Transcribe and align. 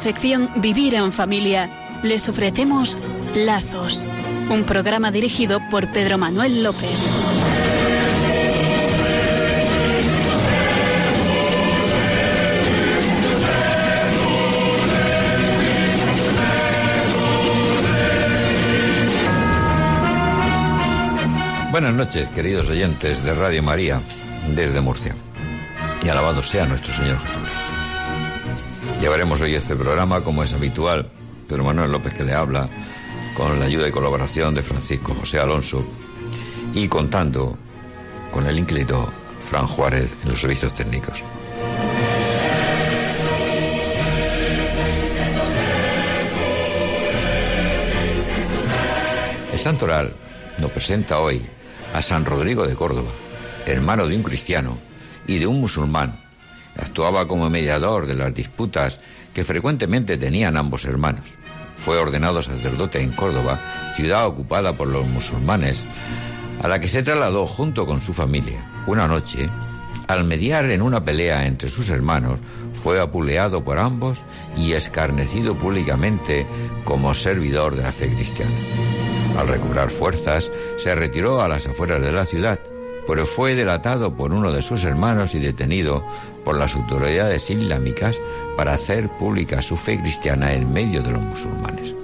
sección 0.00 0.50
Vivir 0.56 0.94
en 0.94 1.12
Familia 1.12 1.68
les 2.02 2.26
ofrecemos 2.26 2.96
Lazos, 3.34 4.06
un 4.48 4.64
programa 4.64 5.10
dirigido 5.10 5.60
por 5.70 5.92
Pedro 5.92 6.16
Manuel 6.16 6.62
López. 6.62 6.88
Buenas 21.70 21.92
noches, 21.92 22.26
queridos 22.28 22.70
oyentes 22.70 23.22
de 23.22 23.34
Radio 23.34 23.62
María, 23.62 24.00
desde 24.48 24.80
Murcia. 24.80 25.14
Y 26.02 26.08
alabado 26.08 26.42
sea 26.42 26.64
nuestro 26.64 26.94
Señor 26.94 27.18
Jesucristo. 27.18 27.69
Llevaremos 29.00 29.40
hoy 29.40 29.54
este 29.54 29.76
programa, 29.76 30.22
como 30.22 30.42
es 30.42 30.52
habitual, 30.52 31.10
Pedro 31.48 31.64
Manuel 31.64 31.90
López 31.90 32.12
que 32.12 32.22
le 32.22 32.34
habla, 32.34 32.68
con 33.34 33.58
la 33.58 33.64
ayuda 33.64 33.88
y 33.88 33.92
colaboración 33.92 34.54
de 34.54 34.62
Francisco 34.62 35.14
José 35.14 35.38
Alonso 35.38 35.82
y 36.74 36.86
contando 36.86 37.56
con 38.30 38.46
el 38.46 38.58
ínclito 38.58 39.10
Fran 39.48 39.66
Juárez 39.66 40.14
en 40.22 40.28
los 40.28 40.40
servicios 40.40 40.74
técnicos. 40.74 41.24
El 49.54 49.60
santoral 49.60 50.12
nos 50.58 50.70
presenta 50.72 51.20
hoy 51.20 51.42
a 51.94 52.02
San 52.02 52.26
Rodrigo 52.26 52.66
de 52.66 52.76
Córdoba, 52.76 53.10
hermano 53.64 54.06
de 54.06 54.16
un 54.16 54.22
cristiano 54.22 54.76
y 55.26 55.38
de 55.38 55.46
un 55.46 55.58
musulmán. 55.58 56.29
Actuaba 56.76 57.26
como 57.26 57.50
mediador 57.50 58.06
de 58.06 58.14
las 58.14 58.34
disputas 58.34 59.00
que 59.34 59.44
frecuentemente 59.44 60.16
tenían 60.16 60.56
ambos 60.56 60.84
hermanos. 60.84 61.36
Fue 61.76 61.98
ordenado 61.98 62.42
sacerdote 62.42 63.00
en 63.02 63.12
Córdoba, 63.12 63.58
ciudad 63.96 64.26
ocupada 64.26 64.74
por 64.74 64.88
los 64.88 65.06
musulmanes, 65.06 65.84
a 66.62 66.68
la 66.68 66.78
que 66.78 66.88
se 66.88 67.02
trasladó 67.02 67.46
junto 67.46 67.86
con 67.86 68.02
su 68.02 68.12
familia. 68.12 68.68
Una 68.86 69.08
noche, 69.08 69.48
al 70.06 70.24
mediar 70.24 70.70
en 70.70 70.82
una 70.82 71.04
pelea 71.04 71.46
entre 71.46 71.70
sus 71.70 71.88
hermanos, 71.88 72.40
fue 72.82 73.00
apuleado 73.00 73.62
por 73.64 73.78
ambos 73.78 74.22
y 74.56 74.72
escarnecido 74.72 75.56
públicamente 75.56 76.46
como 76.84 77.14
servidor 77.14 77.76
de 77.76 77.82
la 77.82 77.92
fe 77.92 78.12
cristiana. 78.14 78.52
Al 79.38 79.48
recobrar 79.48 79.90
fuerzas, 79.90 80.50
se 80.76 80.94
retiró 80.94 81.40
a 81.40 81.48
las 81.48 81.66
afueras 81.66 82.02
de 82.02 82.12
la 82.12 82.24
ciudad, 82.24 82.58
pero 83.06 83.26
fue 83.26 83.54
delatado 83.54 84.14
por 84.14 84.32
uno 84.32 84.52
de 84.52 84.62
sus 84.62 84.84
hermanos 84.84 85.34
y 85.34 85.40
detenido 85.40 86.04
por 86.44 86.56
las 86.56 86.74
autoridades 86.74 87.50
islámicas 87.50 88.20
para 88.56 88.74
hacer 88.74 89.08
pública 89.08 89.62
su 89.62 89.76
fe 89.76 90.00
cristiana 90.00 90.52
en 90.52 90.72
medio 90.72 91.02
de 91.02 91.12
los 91.12 91.22
musulmanes. 91.22 91.94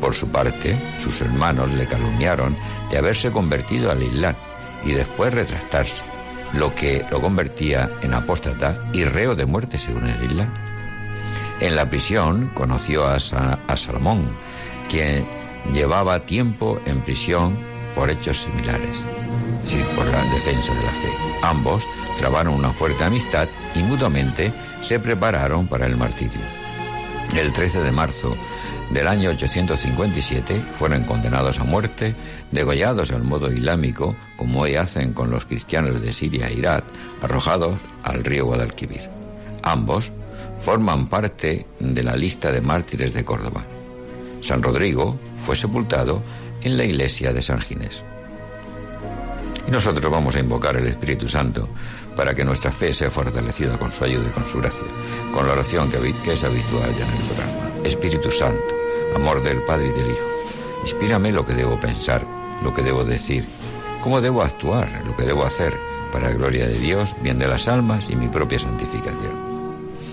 Por 0.00 0.14
su 0.14 0.28
parte, 0.28 0.76
sus 0.98 1.20
hermanos 1.20 1.72
le 1.72 1.86
calumniaron 1.86 2.56
de 2.90 2.98
haberse 2.98 3.30
convertido 3.30 3.90
al 3.90 4.02
Islam 4.02 4.34
y 4.84 4.92
después 4.92 5.32
retractarse, 5.32 6.04
lo 6.54 6.74
que 6.74 7.06
lo 7.10 7.20
convertía 7.20 7.88
en 8.02 8.12
apóstata 8.12 8.82
y 8.92 9.04
reo 9.04 9.34
de 9.34 9.46
muerte 9.46 9.78
según 9.78 10.08
el 10.08 10.24
Islam. 10.24 10.52
En 11.60 11.76
la 11.76 11.88
prisión 11.88 12.50
conoció 12.54 13.06
a, 13.06 13.20
Salomón, 13.20 14.28
quien 14.88 15.24
llevaba 15.72 16.26
tiempo 16.26 16.80
en 16.84 17.00
prisión 17.02 17.56
por 17.94 18.10
hechos 18.10 18.38
similares, 18.38 19.04
sí, 19.64 19.82
por 19.96 20.06
la 20.06 20.22
defensa 20.34 20.74
de 20.74 20.82
la 20.82 20.90
fe. 20.90 21.10
Ambos 21.42 21.86
trabaron 22.18 22.54
una 22.54 22.72
fuerte 22.72 23.04
amistad 23.04 23.48
y 23.74 23.80
mutuamente 23.80 24.52
se 24.80 25.00
prepararon 25.00 25.66
para 25.66 25.86
el 25.86 25.96
martirio. 25.96 26.40
El 27.36 27.52
13 27.52 27.82
de 27.82 27.92
marzo 27.92 28.36
del 28.90 29.08
año 29.08 29.30
857 29.30 30.62
fueron 30.78 31.04
condenados 31.04 31.58
a 31.58 31.64
muerte, 31.64 32.14
degollados 32.50 33.10
al 33.10 33.22
modo 33.22 33.50
islámico, 33.50 34.14
como 34.36 34.60
hoy 34.60 34.74
hacen 34.74 35.14
con 35.14 35.30
los 35.30 35.46
cristianos 35.46 36.02
de 36.02 36.12
Siria 36.12 36.48
e 36.48 36.54
Irak, 36.54 36.84
arrojados 37.22 37.78
al 38.02 38.22
río 38.22 38.44
Guadalquivir. 38.44 39.08
Ambos 39.62 40.12
forman 40.62 41.08
parte 41.08 41.66
de 41.80 42.02
la 42.02 42.16
lista 42.16 42.52
de 42.52 42.60
mártires 42.60 43.14
de 43.14 43.24
Córdoba. 43.24 43.64
San 44.42 44.62
Rodrigo 44.62 45.18
fue 45.44 45.56
sepultado 45.56 46.22
en 46.62 46.76
la 46.76 46.84
iglesia 46.84 47.32
de 47.32 47.40
San 47.40 47.60
Ginés. 47.60 48.04
Y 49.66 49.70
nosotros 49.70 50.10
vamos 50.10 50.36
a 50.36 50.40
invocar 50.40 50.76
el 50.76 50.88
Espíritu 50.88 51.28
Santo 51.28 51.68
para 52.16 52.34
que 52.34 52.44
nuestra 52.44 52.72
fe 52.72 52.92
sea 52.92 53.10
fortalecida 53.10 53.78
con 53.78 53.92
su 53.92 54.04
ayuda 54.04 54.28
y 54.28 54.32
con 54.32 54.46
su 54.46 54.58
gracia, 54.58 54.86
con 55.32 55.46
la 55.46 55.52
oración 55.52 55.88
que, 55.90 56.32
es 56.32 56.44
habitual 56.44 56.94
ya 56.96 57.06
en 57.06 57.12
el 57.12 57.24
programa. 57.26 57.70
Espíritu 57.84 58.30
Santo, 58.30 58.74
amor 59.14 59.42
del 59.42 59.62
Padre 59.62 59.88
y 59.88 59.92
del 59.92 60.10
Hijo, 60.10 60.26
inspírame 60.82 61.32
lo 61.32 61.44
que 61.44 61.54
debo 61.54 61.78
pensar, 61.78 62.24
lo 62.62 62.74
que 62.74 62.82
debo 62.82 63.04
decir, 63.04 63.44
cómo 64.00 64.20
debo 64.20 64.42
actuar, 64.42 64.88
lo 65.06 65.16
que 65.16 65.24
debo 65.24 65.44
hacer, 65.44 65.76
para 66.12 66.28
la 66.28 66.34
gloria 66.34 66.68
de 66.68 66.78
Dios, 66.78 67.14
bien 67.22 67.38
de 67.38 67.48
las 67.48 67.68
almas 67.68 68.10
y 68.10 68.16
mi 68.16 68.28
propia 68.28 68.58
santificación. 68.58 69.32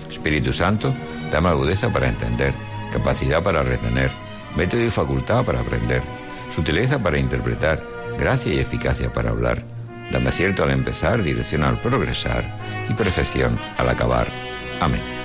Espíritu 0.08 0.52
Santo, 0.52 0.94
dame 1.30 1.50
agudeza 1.50 1.90
para 1.90 2.08
entender, 2.08 2.54
capacidad 2.92 3.42
para 3.42 3.62
retener, 3.62 4.10
método 4.56 4.82
y 4.82 4.90
facultad 4.90 5.44
para 5.44 5.60
aprender, 5.60 6.02
sutileza 6.50 6.98
para 6.98 7.18
interpretar, 7.18 7.84
gracia 8.20 8.52
y 8.52 8.58
eficacia 8.58 9.12
para 9.12 9.30
hablar, 9.30 9.64
dame 10.12 10.28
acierto 10.28 10.62
al 10.62 10.70
empezar, 10.70 11.22
dirección 11.22 11.64
al 11.64 11.80
progresar 11.80 12.44
y 12.88 12.92
perfección 12.92 13.58
al 13.78 13.88
acabar. 13.88 14.30
Amén. 14.80 15.19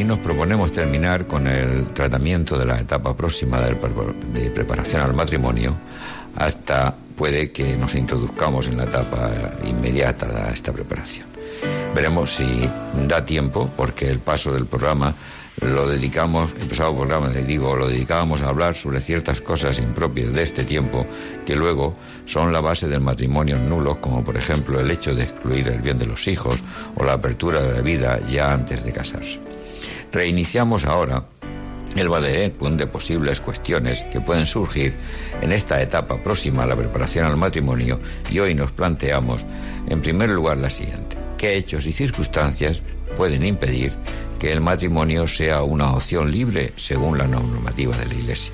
Hoy 0.00 0.04
nos 0.04 0.20
proponemos 0.20 0.72
terminar 0.72 1.26
con 1.26 1.46
el 1.46 1.88
tratamiento 1.88 2.56
de 2.56 2.64
la 2.64 2.80
etapa 2.80 3.14
próxima 3.14 3.60
de 3.60 4.50
preparación 4.50 5.02
al 5.02 5.12
matrimonio 5.12 5.76
hasta 6.36 6.94
puede 7.18 7.52
que 7.52 7.76
nos 7.76 7.94
introduzcamos 7.94 8.68
en 8.68 8.78
la 8.78 8.84
etapa 8.84 9.30
inmediata 9.62 10.26
de 10.26 10.54
esta 10.54 10.72
preparación. 10.72 11.26
Veremos 11.94 12.34
si 12.34 12.66
da 13.06 13.26
tiempo, 13.26 13.68
porque 13.76 14.08
el 14.08 14.20
paso 14.20 14.54
del 14.54 14.64
programa 14.64 15.14
lo 15.60 15.86
dedicamos, 15.86 16.54
el 16.58 16.66
pasado 16.66 16.96
programa, 16.96 17.28
digo, 17.28 17.76
lo 17.76 17.86
dedicábamos 17.86 18.40
a 18.40 18.48
hablar 18.48 18.76
sobre 18.76 19.02
ciertas 19.02 19.42
cosas 19.42 19.78
impropias 19.80 20.32
de 20.32 20.42
este 20.42 20.64
tiempo 20.64 21.06
que 21.44 21.56
luego 21.56 21.94
son 22.24 22.54
la 22.54 22.62
base 22.62 22.88
del 22.88 23.00
matrimonio 23.00 23.58
nulos, 23.58 23.98
como 23.98 24.24
por 24.24 24.38
ejemplo 24.38 24.80
el 24.80 24.90
hecho 24.90 25.14
de 25.14 25.24
excluir 25.24 25.68
el 25.68 25.82
bien 25.82 25.98
de 25.98 26.06
los 26.06 26.26
hijos 26.26 26.62
o 26.96 27.04
la 27.04 27.12
apertura 27.12 27.60
de 27.60 27.74
la 27.74 27.82
vida 27.82 28.18
ya 28.30 28.50
antes 28.50 28.82
de 28.82 28.92
casarse. 28.92 29.49
Reiniciamos 30.12 30.84
ahora 30.84 31.24
el 31.96 32.08
vademecum 32.08 32.76
de 32.76 32.86
posibles 32.86 33.40
cuestiones 33.40 34.04
que 34.04 34.20
pueden 34.20 34.46
surgir 34.46 34.94
en 35.40 35.52
esta 35.52 35.80
etapa 35.82 36.18
próxima 36.18 36.62
a 36.62 36.66
la 36.66 36.76
preparación 36.76 37.26
al 37.26 37.36
matrimonio 37.36 38.00
y 38.30 38.38
hoy 38.38 38.54
nos 38.54 38.72
planteamos, 38.72 39.44
en 39.88 40.00
primer 40.00 40.30
lugar, 40.30 40.58
la 40.58 40.70
siguiente. 40.70 41.16
¿Qué 41.36 41.56
hechos 41.56 41.86
y 41.86 41.92
circunstancias 41.92 42.82
pueden 43.16 43.44
impedir 43.44 43.92
que 44.38 44.52
el 44.52 44.60
matrimonio 44.60 45.26
sea 45.26 45.62
una 45.62 45.92
opción 45.92 46.30
libre 46.30 46.72
según 46.76 47.18
la 47.18 47.26
normativa 47.26 47.96
de 47.96 48.06
la 48.06 48.14
Iglesia? 48.14 48.52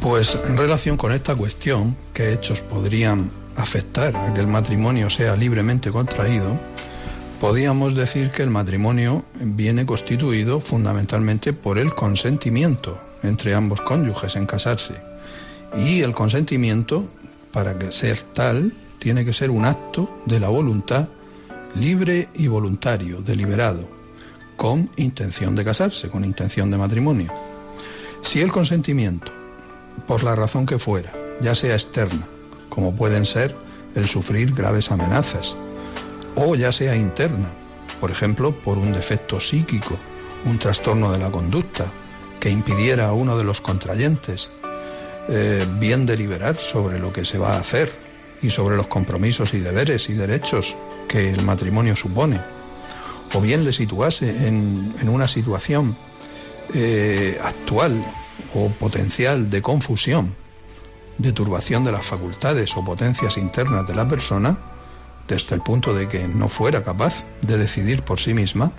Pues 0.00 0.38
en 0.46 0.56
relación 0.56 0.96
con 0.96 1.12
esta 1.12 1.34
cuestión, 1.34 1.96
¿qué 2.14 2.32
hechos 2.32 2.60
podrían 2.60 3.30
afectar 3.56 4.16
a 4.16 4.32
que 4.32 4.40
el 4.40 4.46
matrimonio 4.46 5.10
sea 5.10 5.36
libremente 5.36 5.90
contraído? 5.90 6.58
Podíamos 7.40 7.94
decir 7.94 8.30
que 8.30 8.42
el 8.42 8.50
matrimonio 8.50 9.24
viene 9.40 9.86
constituido 9.86 10.60
fundamentalmente 10.60 11.52
por 11.52 11.78
el 11.78 11.94
consentimiento 11.94 12.98
entre 13.22 13.54
ambos 13.54 13.80
cónyuges 13.80 14.36
en 14.36 14.46
casarse. 14.46 14.94
Y 15.76 16.00
el 16.02 16.14
consentimiento, 16.14 17.06
para 17.52 17.78
que 17.78 17.92
ser 17.92 18.20
tal, 18.22 18.72
tiene 18.98 19.24
que 19.24 19.32
ser 19.32 19.50
un 19.50 19.64
acto 19.64 20.20
de 20.26 20.40
la 20.40 20.48
voluntad 20.48 21.08
libre 21.74 22.28
y 22.34 22.48
voluntario, 22.48 23.20
deliberado, 23.20 23.88
con 24.56 24.90
intención 24.96 25.54
de 25.54 25.64
casarse, 25.64 26.08
con 26.08 26.24
intención 26.24 26.70
de 26.70 26.78
matrimonio. 26.78 27.32
Si 28.22 28.40
el 28.40 28.50
consentimiento 28.50 29.30
por 30.06 30.24
la 30.24 30.34
razón 30.34 30.66
que 30.66 30.78
fuera, 30.78 31.12
ya 31.40 31.54
sea 31.54 31.74
externa, 31.74 32.26
como 32.68 32.96
pueden 32.96 33.24
ser 33.24 33.54
el 33.94 34.08
sufrir 34.08 34.54
graves 34.54 34.90
amenazas, 34.90 35.56
o 36.38 36.54
ya 36.54 36.72
sea 36.72 36.94
interna, 36.94 37.50
por 38.00 38.10
ejemplo, 38.10 38.52
por 38.52 38.78
un 38.78 38.92
defecto 38.92 39.40
psíquico, 39.40 39.98
un 40.44 40.58
trastorno 40.58 41.10
de 41.10 41.18
la 41.18 41.30
conducta, 41.30 41.86
que 42.38 42.50
impidiera 42.50 43.08
a 43.08 43.12
uno 43.12 43.36
de 43.36 43.42
los 43.42 43.60
contrayentes 43.60 44.52
eh, 45.28 45.66
bien 45.78 46.06
deliberar 46.06 46.56
sobre 46.56 47.00
lo 47.00 47.12
que 47.12 47.24
se 47.24 47.38
va 47.38 47.54
a 47.54 47.60
hacer 47.60 47.92
y 48.40 48.50
sobre 48.50 48.76
los 48.76 48.86
compromisos 48.86 49.52
y 49.52 49.58
deberes 49.58 50.08
y 50.08 50.14
derechos 50.14 50.76
que 51.08 51.30
el 51.30 51.42
matrimonio 51.42 51.96
supone, 51.96 52.40
o 53.34 53.40
bien 53.40 53.64
le 53.64 53.72
situase 53.72 54.46
en, 54.46 54.94
una 55.08 55.26
situación 55.26 55.96
eh, 56.72 57.36
actual 57.42 58.00
o 58.54 58.68
potencial 58.68 59.50
de 59.50 59.60
confusión, 59.60 60.36
de 61.18 61.32
turbación 61.32 61.82
de 61.82 61.90
las 61.90 62.06
facultades 62.06 62.76
o 62.76 62.84
potencias 62.84 63.36
internas 63.36 63.88
de 63.88 63.94
la 63.96 64.06
persona, 64.06 64.56
desde 65.28 65.54
el 65.54 65.60
punto 65.60 65.94
de 65.94 66.08
que 66.08 66.26
no 66.26 66.48
fuera 66.48 66.82
capaz 66.82 67.24
de 67.42 67.58
decidir 67.58 68.02
por 68.02 68.18
sí 68.18 68.34
misma, 68.34 68.72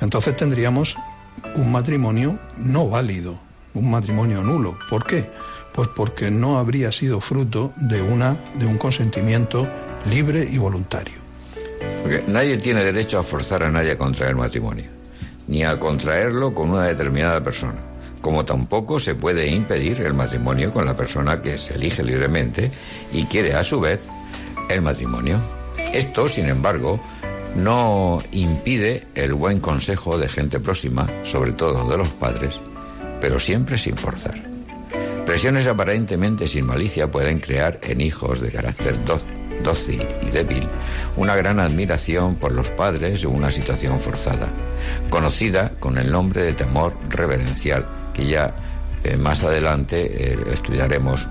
entonces 0.00 0.36
tendríamos 0.36 0.96
un 1.54 1.72
matrimonio 1.72 2.38
no 2.56 2.88
válido, 2.88 3.38
un 3.74 3.90
matrimonio 3.90 4.42
nulo. 4.42 4.78
¿Por 4.88 5.04
qué? 5.04 5.28
Pues 5.72 5.88
porque 5.88 6.30
no 6.30 6.58
habría 6.58 6.92
sido 6.92 7.20
fruto 7.20 7.72
de, 7.76 8.02
una, 8.02 8.36
de 8.58 8.66
un 8.66 8.78
consentimiento 8.78 9.68
libre 10.08 10.46
y 10.50 10.58
voluntario. 10.58 11.14
Porque 12.02 12.24
nadie 12.26 12.58
tiene 12.58 12.84
derecho 12.84 13.18
a 13.18 13.22
forzar 13.22 13.62
a 13.62 13.70
nadie 13.70 13.92
a 13.92 13.98
contraer 13.98 14.34
matrimonio, 14.34 14.86
ni 15.46 15.62
a 15.62 15.78
contraerlo 15.78 16.52
con 16.54 16.70
una 16.70 16.84
determinada 16.84 17.42
persona, 17.42 17.78
como 18.20 18.44
tampoco 18.44 18.98
se 18.98 19.14
puede 19.14 19.48
impedir 19.48 20.00
el 20.02 20.14
matrimonio 20.14 20.72
con 20.72 20.84
la 20.84 20.96
persona 20.96 21.40
que 21.40 21.58
se 21.58 21.74
elige 21.74 22.02
libremente 22.02 22.70
y 23.12 23.24
quiere 23.24 23.54
a 23.54 23.62
su 23.62 23.80
vez 23.80 24.00
el 24.68 24.82
matrimonio. 24.82 25.40
Esto, 25.92 26.28
sin 26.28 26.48
embargo, 26.48 27.00
no 27.54 28.22
impide 28.32 29.06
el 29.14 29.34
buen 29.34 29.60
consejo 29.60 30.18
de 30.18 30.28
gente 30.28 30.58
próxima, 30.60 31.08
sobre 31.22 31.52
todo 31.52 31.88
de 31.88 31.98
los 31.98 32.08
padres, 32.08 32.60
pero 33.20 33.38
siempre 33.38 33.76
sin 33.76 33.96
forzar. 33.96 34.52
Presiones 35.26 35.66
aparentemente 35.66 36.46
sin 36.46 36.66
malicia 36.66 37.10
pueden 37.10 37.38
crear 37.38 37.78
en 37.82 38.00
hijos 38.00 38.40
de 38.40 38.50
carácter 38.50 38.96
dócil 39.62 40.02
y 40.26 40.30
débil 40.30 40.66
una 41.16 41.36
gran 41.36 41.60
admiración 41.60 42.34
por 42.34 42.52
los 42.52 42.70
padres 42.70 43.22
en 43.22 43.30
una 43.30 43.50
situación 43.50 44.00
forzada, 44.00 44.48
conocida 45.10 45.72
con 45.78 45.98
el 45.98 46.10
nombre 46.10 46.42
de 46.42 46.54
temor 46.54 46.96
reverencial, 47.08 47.86
que 48.12 48.26
ya 48.26 48.54
eh, 49.04 49.16
más 49.16 49.44
adelante 49.44 50.32
eh, 50.32 50.38
estudiaremos 50.52 51.28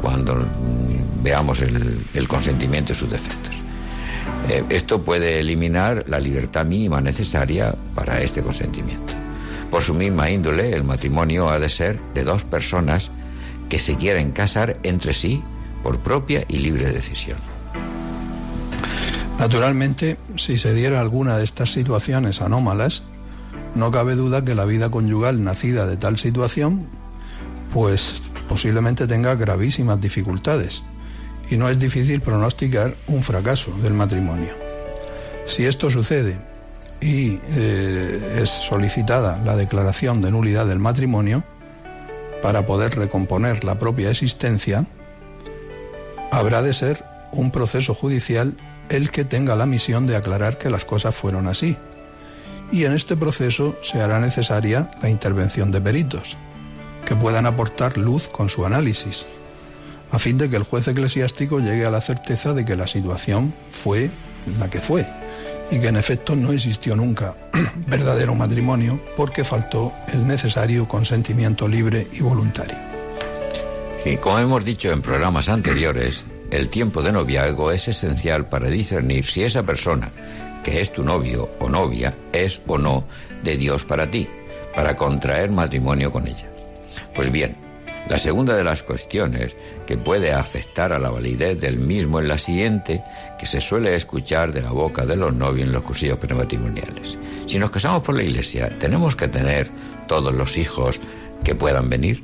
cuando 0.00 0.36
mm, 0.36 1.22
veamos 1.22 1.60
el 1.62 2.28
consentimiento 2.28 2.92
y 2.92 2.96
sus 2.96 3.10
defectos. 3.10 3.63
Eh, 4.48 4.62
esto 4.68 5.00
puede 5.02 5.40
eliminar 5.40 6.04
la 6.06 6.20
libertad 6.20 6.66
mínima 6.66 7.00
necesaria 7.00 7.74
para 7.94 8.20
este 8.20 8.42
consentimiento. 8.42 9.14
Por 9.70 9.82
su 9.82 9.94
misma 9.94 10.30
índole, 10.30 10.72
el 10.72 10.84
matrimonio 10.84 11.48
ha 11.48 11.58
de 11.58 11.68
ser 11.68 11.98
de 12.14 12.24
dos 12.24 12.44
personas 12.44 13.10
que 13.68 13.78
se 13.78 13.96
quieren 13.96 14.32
casar 14.32 14.78
entre 14.82 15.14
sí 15.14 15.42
por 15.82 15.98
propia 16.00 16.44
y 16.48 16.58
libre 16.58 16.92
decisión. 16.92 17.38
Naturalmente, 19.38 20.18
si 20.36 20.58
se 20.58 20.74
diera 20.74 21.00
alguna 21.00 21.38
de 21.38 21.44
estas 21.44 21.72
situaciones 21.72 22.40
anómalas, 22.40 23.02
no 23.74 23.90
cabe 23.90 24.14
duda 24.14 24.44
que 24.44 24.54
la 24.54 24.64
vida 24.64 24.90
conyugal 24.90 25.42
nacida 25.42 25.86
de 25.86 25.96
tal 25.96 26.18
situación, 26.18 26.86
pues 27.72 28.22
posiblemente 28.48 29.06
tenga 29.06 29.34
gravísimas 29.34 30.00
dificultades 30.00 30.82
y 31.54 31.56
no 31.56 31.68
es 31.68 31.78
difícil 31.78 32.20
pronosticar 32.20 32.96
un 33.06 33.22
fracaso 33.22 33.70
del 33.80 33.92
matrimonio. 33.92 34.54
Si 35.46 35.64
esto 35.64 35.88
sucede 35.88 36.36
y 37.00 37.38
eh, 37.46 38.40
es 38.42 38.50
solicitada 38.50 39.38
la 39.44 39.54
declaración 39.54 40.20
de 40.20 40.32
nulidad 40.32 40.66
del 40.66 40.80
matrimonio 40.80 41.44
para 42.42 42.66
poder 42.66 42.96
recomponer 42.96 43.62
la 43.62 43.78
propia 43.78 44.10
existencia, 44.10 44.84
habrá 46.32 46.60
de 46.60 46.74
ser 46.74 47.04
un 47.30 47.52
proceso 47.52 47.94
judicial 47.94 48.54
el 48.88 49.12
que 49.12 49.24
tenga 49.24 49.54
la 49.54 49.66
misión 49.66 50.08
de 50.08 50.16
aclarar 50.16 50.58
que 50.58 50.70
las 50.70 50.84
cosas 50.84 51.14
fueron 51.14 51.46
así. 51.46 51.76
Y 52.72 52.84
en 52.84 52.94
este 52.94 53.16
proceso 53.16 53.78
se 53.80 54.00
hará 54.00 54.18
necesaria 54.18 54.90
la 55.02 55.08
intervención 55.08 55.70
de 55.70 55.80
peritos, 55.80 56.36
que 57.06 57.14
puedan 57.14 57.46
aportar 57.46 57.96
luz 57.96 58.26
con 58.26 58.48
su 58.48 58.66
análisis 58.66 59.24
a 60.14 60.18
fin 60.18 60.38
de 60.38 60.48
que 60.48 60.56
el 60.56 60.62
juez 60.62 60.86
eclesiástico 60.88 61.58
llegue 61.58 61.84
a 61.84 61.90
la 61.90 62.00
certeza 62.00 62.54
de 62.54 62.64
que 62.64 62.76
la 62.76 62.86
situación 62.86 63.52
fue 63.70 64.10
la 64.58 64.70
que 64.70 64.80
fue 64.80 65.06
y 65.70 65.80
que 65.80 65.88
en 65.88 65.96
efecto 65.96 66.36
no 66.36 66.52
existió 66.52 66.94
nunca 66.94 67.34
verdadero 67.88 68.34
matrimonio 68.34 69.00
porque 69.16 69.44
faltó 69.44 69.92
el 70.12 70.26
necesario 70.26 70.86
consentimiento 70.86 71.66
libre 71.66 72.06
y 72.12 72.20
voluntario. 72.20 72.76
Y 74.04 74.16
como 74.18 74.38
hemos 74.38 74.64
dicho 74.64 74.92
en 74.92 75.00
programas 75.02 75.48
anteriores, 75.48 76.24
el 76.50 76.68
tiempo 76.68 77.02
de 77.02 77.10
noviazgo 77.10 77.72
es 77.72 77.88
esencial 77.88 78.46
para 78.46 78.68
discernir 78.68 79.24
si 79.26 79.42
esa 79.42 79.62
persona, 79.62 80.10
que 80.62 80.80
es 80.80 80.92
tu 80.92 81.02
novio 81.02 81.50
o 81.58 81.68
novia, 81.68 82.14
es 82.32 82.60
o 82.66 82.76
no 82.76 83.04
de 83.42 83.56
Dios 83.56 83.84
para 83.84 84.10
ti, 84.10 84.28
para 84.74 84.94
contraer 84.94 85.50
matrimonio 85.50 86.10
con 86.10 86.26
ella. 86.26 86.48
Pues 87.14 87.32
bien, 87.32 87.63
la 88.08 88.18
segunda 88.18 88.54
de 88.54 88.64
las 88.64 88.82
cuestiones 88.82 89.56
que 89.86 89.96
puede 89.96 90.32
afectar 90.32 90.92
a 90.92 90.98
la 90.98 91.10
validez 91.10 91.58
del 91.58 91.78
mismo 91.78 92.20
es 92.20 92.26
la 92.26 92.38
siguiente 92.38 93.02
que 93.38 93.46
se 93.46 93.60
suele 93.60 93.94
escuchar 93.94 94.52
de 94.52 94.60
la 94.62 94.72
boca 94.72 95.06
de 95.06 95.16
los 95.16 95.34
novios 95.34 95.66
en 95.66 95.72
los 95.72 95.82
cursillos 95.82 96.18
prematrimoniales. 96.18 97.18
Si 97.46 97.58
nos 97.58 97.70
casamos 97.70 98.04
por 98.04 98.14
la 98.14 98.22
iglesia, 98.22 98.78
¿tenemos 98.78 99.16
que 99.16 99.28
tener 99.28 99.70
todos 100.06 100.34
los 100.34 100.58
hijos 100.58 101.00
que 101.42 101.54
puedan 101.54 101.88
venir? 101.88 102.22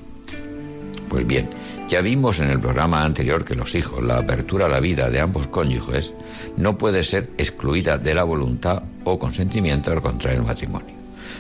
Pues 1.09 1.27
bien, 1.27 1.49
ya 1.89 2.03
vimos 2.03 2.41
en 2.41 2.51
el 2.51 2.61
programa 2.61 3.03
anterior 3.03 3.45
que 3.45 3.55
los 3.55 3.75
hijos, 3.75 4.05
la 4.05 4.19
apertura 4.19 4.67
a 4.67 4.69
la 4.69 4.81
vida 4.81 5.11
de 5.11 5.21
ambos 5.21 5.49
cónyuges, 5.49 6.15
no 6.57 6.79
puede 6.79 7.03
ser 7.03 7.31
excluida 7.37 7.99
de 7.99 8.15
la 8.15 8.23
voluntad 8.23 8.83
o 9.05 9.19
consentimiento 9.19 9.91
al 9.91 10.03
contraer 10.03 10.37
el 10.37 10.45
matrimonio. 10.45 10.95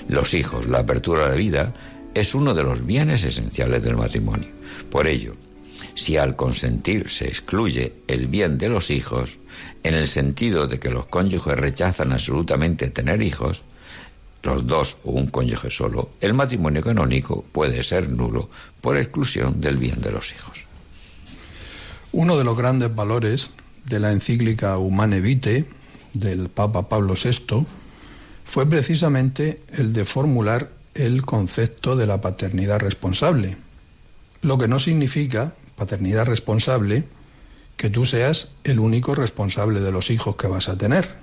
Los 0.08 0.34
hijos, 0.34 0.66
la 0.66 0.80
apertura 0.80 1.26
a 1.26 1.28
la 1.28 1.34
vida, 1.36 1.72
es 2.14 2.34
uno 2.34 2.54
de 2.54 2.62
los 2.62 2.84
bienes 2.84 3.24
esenciales 3.24 3.82
del 3.82 3.96
matrimonio. 3.96 4.48
Por 4.90 5.06
ello, 5.06 5.36
si 5.94 6.16
al 6.16 6.36
consentir 6.36 7.10
se 7.10 7.28
excluye 7.28 7.92
el 8.08 8.26
bien 8.26 8.58
de 8.58 8.68
los 8.68 8.90
hijos, 8.90 9.38
en 9.82 9.94
el 9.94 10.08
sentido 10.08 10.66
de 10.66 10.78
que 10.78 10.90
los 10.90 11.06
cónyuges 11.06 11.58
rechazan 11.58 12.12
absolutamente 12.12 12.90
tener 12.90 13.22
hijos, 13.22 13.62
los 14.42 14.66
dos 14.66 14.96
o 15.04 15.12
un 15.12 15.26
cónyuge 15.26 15.70
solo, 15.70 16.10
el 16.20 16.34
matrimonio 16.34 16.82
canónico 16.82 17.44
puede 17.52 17.82
ser 17.82 18.08
nulo 18.08 18.48
por 18.80 18.96
exclusión 18.96 19.60
del 19.60 19.76
bien 19.76 20.00
de 20.00 20.12
los 20.12 20.32
hijos. 20.32 20.64
Uno 22.12 22.36
de 22.36 22.44
los 22.44 22.56
grandes 22.56 22.94
valores 22.94 23.50
de 23.84 24.00
la 24.00 24.12
encíclica 24.12 24.78
Humane 24.78 25.20
Vitae 25.20 25.66
del 26.12 26.48
Papa 26.48 26.88
Pablo 26.88 27.14
VI 27.14 27.66
fue 28.44 28.66
precisamente 28.66 29.60
el 29.74 29.92
de 29.92 30.04
formular 30.04 30.70
el 30.94 31.24
concepto 31.24 31.96
de 31.96 32.06
la 32.06 32.20
paternidad 32.20 32.80
responsable, 32.80 33.56
lo 34.42 34.58
que 34.58 34.68
no 34.68 34.78
significa, 34.78 35.54
paternidad 35.76 36.26
responsable, 36.26 37.04
que 37.76 37.90
tú 37.90 38.06
seas 38.06 38.52
el 38.64 38.78
único 38.78 39.14
responsable 39.14 39.80
de 39.80 39.92
los 39.92 40.10
hijos 40.10 40.36
que 40.36 40.46
vas 40.46 40.68
a 40.68 40.76
tener, 40.76 41.14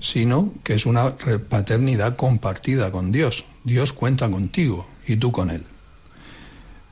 sino 0.00 0.52
que 0.62 0.74
es 0.74 0.86
una 0.86 1.16
paternidad 1.48 2.16
compartida 2.16 2.92
con 2.92 3.10
Dios. 3.10 3.46
Dios 3.64 3.92
cuenta 3.92 4.30
contigo 4.30 4.86
y 5.06 5.16
tú 5.16 5.32
con 5.32 5.50
Él. 5.50 5.64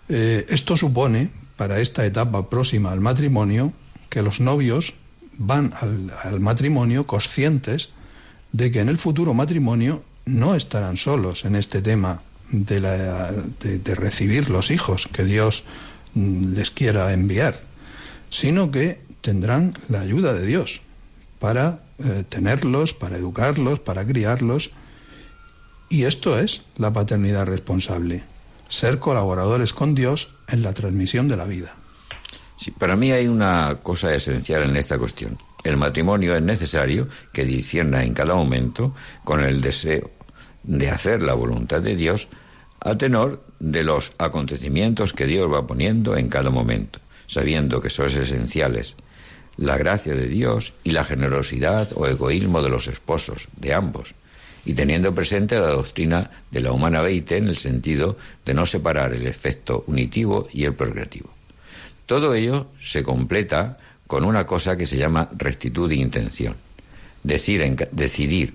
Eh, 0.09 0.47
esto 0.49 0.77
supone, 0.77 1.31
para 1.57 1.79
esta 1.79 2.05
etapa 2.05 2.51
próxima 2.51 2.91
al 2.91 3.01
matrimonio, 3.01 3.73
que 4.09 4.23
los 4.23 4.41
novios 4.41 4.95
van 5.39 5.73
al 5.81 6.41
matrimonio 6.41 7.07
conscientes 7.07 7.91
de 8.53 8.73
que 8.73 8.81
en 8.81 8.89
el 8.89 8.99
futuro 8.99 9.35
matrimonio 9.35 10.03
no 10.25 10.55
estarán 10.55 10.97
solos 10.97 11.45
en 11.45 11.57
este 11.57 11.83
tema 11.83 12.23
de, 12.51 12.81
la, 12.81 13.33
de, 13.33 13.95
recibir 13.95 14.51
los 14.51 14.71
hijos 14.71 15.09
que 15.13 15.25
Dios 15.25 15.65
mm, 16.15 16.55
les 16.55 16.71
quiera 16.71 17.13
enviar, 17.13 17.61
sino 18.29 18.71
que 18.71 19.01
tendrán 19.21 19.79
la 19.89 20.01
ayuda 20.01 20.33
de 20.35 20.47
Dios 20.47 20.83
para 21.39 21.81
eh, 21.99 22.25
tenerlos, 22.29 22.93
para 22.95 23.17
educarlos, 23.17 23.79
para 23.81 24.07
criarlos. 24.07 24.73
Y 25.89 26.05
esto 26.05 26.39
es 26.39 26.63
la 26.77 26.93
paternidad 26.93 27.47
responsable, 27.47 28.23
ser 28.69 28.99
colaboradores 28.99 29.73
con 29.73 29.95
Dios 29.95 30.31
en 30.49 30.63
la 30.63 30.73
transmisión 30.73 31.29
de 31.29 31.37
la 31.37 31.45
vida. 31.45 31.75
Sí, 32.57 32.71
para 32.71 32.95
mí 32.95 33.11
hay 33.11 33.27
una 33.27 33.79
cosa 33.83 34.15
esencial 34.15 34.63
en 34.63 34.77
esta 34.77 34.99
cuestión. 34.99 35.39
El 35.65 35.77
matrimonio 35.77 36.37
es 36.37 36.43
necesario 36.43 37.09
que 37.33 37.45
discierna 37.45 38.05
en 38.05 38.15
cada 38.15 38.35
momento 38.35 38.95
con 39.25 39.43
el 39.43 39.61
deseo 39.61 40.11
de 40.63 40.91
hacer 40.91 41.23
la 41.23 41.35
voluntad 41.35 41.81
de 41.83 41.97
Dios 41.97 42.29
a 42.81 42.97
tenor 42.97 43.45
de 43.59 43.85
los 43.85 44.13
acontecimientos 44.19 45.13
que 45.13 45.27
Dios 45.27 45.53
va 45.53 45.67
poniendo 45.67 46.17
en 46.17 46.29
cada 46.29 46.51
momento, 46.51 46.99
sabiendo 47.27 47.81
que 47.81 47.91
son 47.91 48.07
esenciales 48.07 48.97
la 49.57 49.77
gracia 49.77 50.15
de 50.15 50.27
Dios 50.27 50.73
y 50.85 50.93
la 50.93 51.05
generosidad 51.05 51.91
o 51.95 52.07
egoísmo 52.07 52.63
de 52.63 52.71
los 52.71 52.89
esposos, 52.89 53.49
de 53.57 53.75
ambos, 53.75 54.15
y 54.65 54.73
teniendo 54.73 55.15
presente 55.15 55.59
la 55.59 55.69
doctrina 55.69 56.31
de 56.51 56.61
la 56.61 56.73
humana 56.73 57.03
veite 57.03 57.37
en 57.37 57.47
el 57.47 57.59
sentido 57.59 58.17
de 58.47 58.55
no 58.55 58.65
separar 58.65 59.13
el 59.13 59.27
efecto 59.27 59.85
unitivo 59.87 60.49
y 60.51 60.65
el 60.65 60.75
progresivo. 60.75 61.31
Todo 62.07 62.35
ello 62.35 62.69
se 62.81 63.03
completa 63.03 63.77
con 64.11 64.25
una 64.25 64.45
cosa 64.45 64.77
que 64.77 64.87
se 64.87 64.97
llama 64.97 65.29
rectitud 65.37 65.89
de 65.89 65.95
intención. 65.95 66.57
Decir 67.23 67.63
decidir 67.93 68.55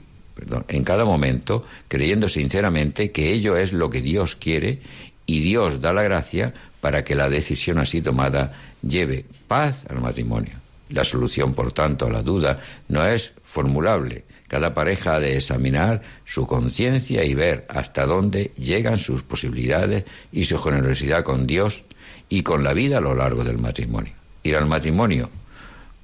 en 0.68 0.84
cada 0.84 1.06
momento, 1.06 1.64
creyendo 1.88 2.28
sinceramente 2.28 3.12
que 3.12 3.32
ello 3.32 3.56
es 3.56 3.72
lo 3.72 3.90
que 3.90 4.02
Dios 4.02 4.36
quiere 4.36 4.82
y 5.26 5.40
Dios 5.40 5.80
da 5.80 5.94
la 5.94 6.04
gracia 6.04 6.54
para 6.82 7.06
que 7.06 7.16
la 7.16 7.30
decisión 7.30 7.78
así 7.78 8.02
tomada 8.02 8.52
lleve 8.82 9.24
paz 9.48 9.86
al 9.90 10.02
matrimonio. 10.02 10.56
La 10.90 11.06
solución, 11.06 11.54
por 11.54 11.72
tanto, 11.72 12.08
a 12.08 12.10
la 12.10 12.22
duda 12.22 12.60
no 12.90 13.06
es 13.06 13.36
formulable. 13.46 14.26
Cada 14.50 14.74
pareja 14.74 15.16
ha 15.16 15.20
de 15.22 15.38
examinar 15.38 16.02
su 16.26 16.46
conciencia 16.48 17.24
y 17.24 17.34
ver 17.34 17.66
hasta 17.70 18.06
dónde 18.06 18.52
llegan 18.58 18.98
sus 18.98 19.24
posibilidades 19.24 20.04
y 20.34 20.44
su 20.44 20.60
generosidad 20.60 21.24
con 21.24 21.48
Dios 21.48 21.86
y 22.28 22.44
con 22.44 22.66
la 22.66 22.74
vida 22.74 22.98
a 22.98 23.02
lo 23.02 23.16
largo 23.16 23.46
del 23.46 23.58
matrimonio. 23.58 24.12
Ir 24.44 24.58
al 24.58 24.66
matrimonio 24.66 25.30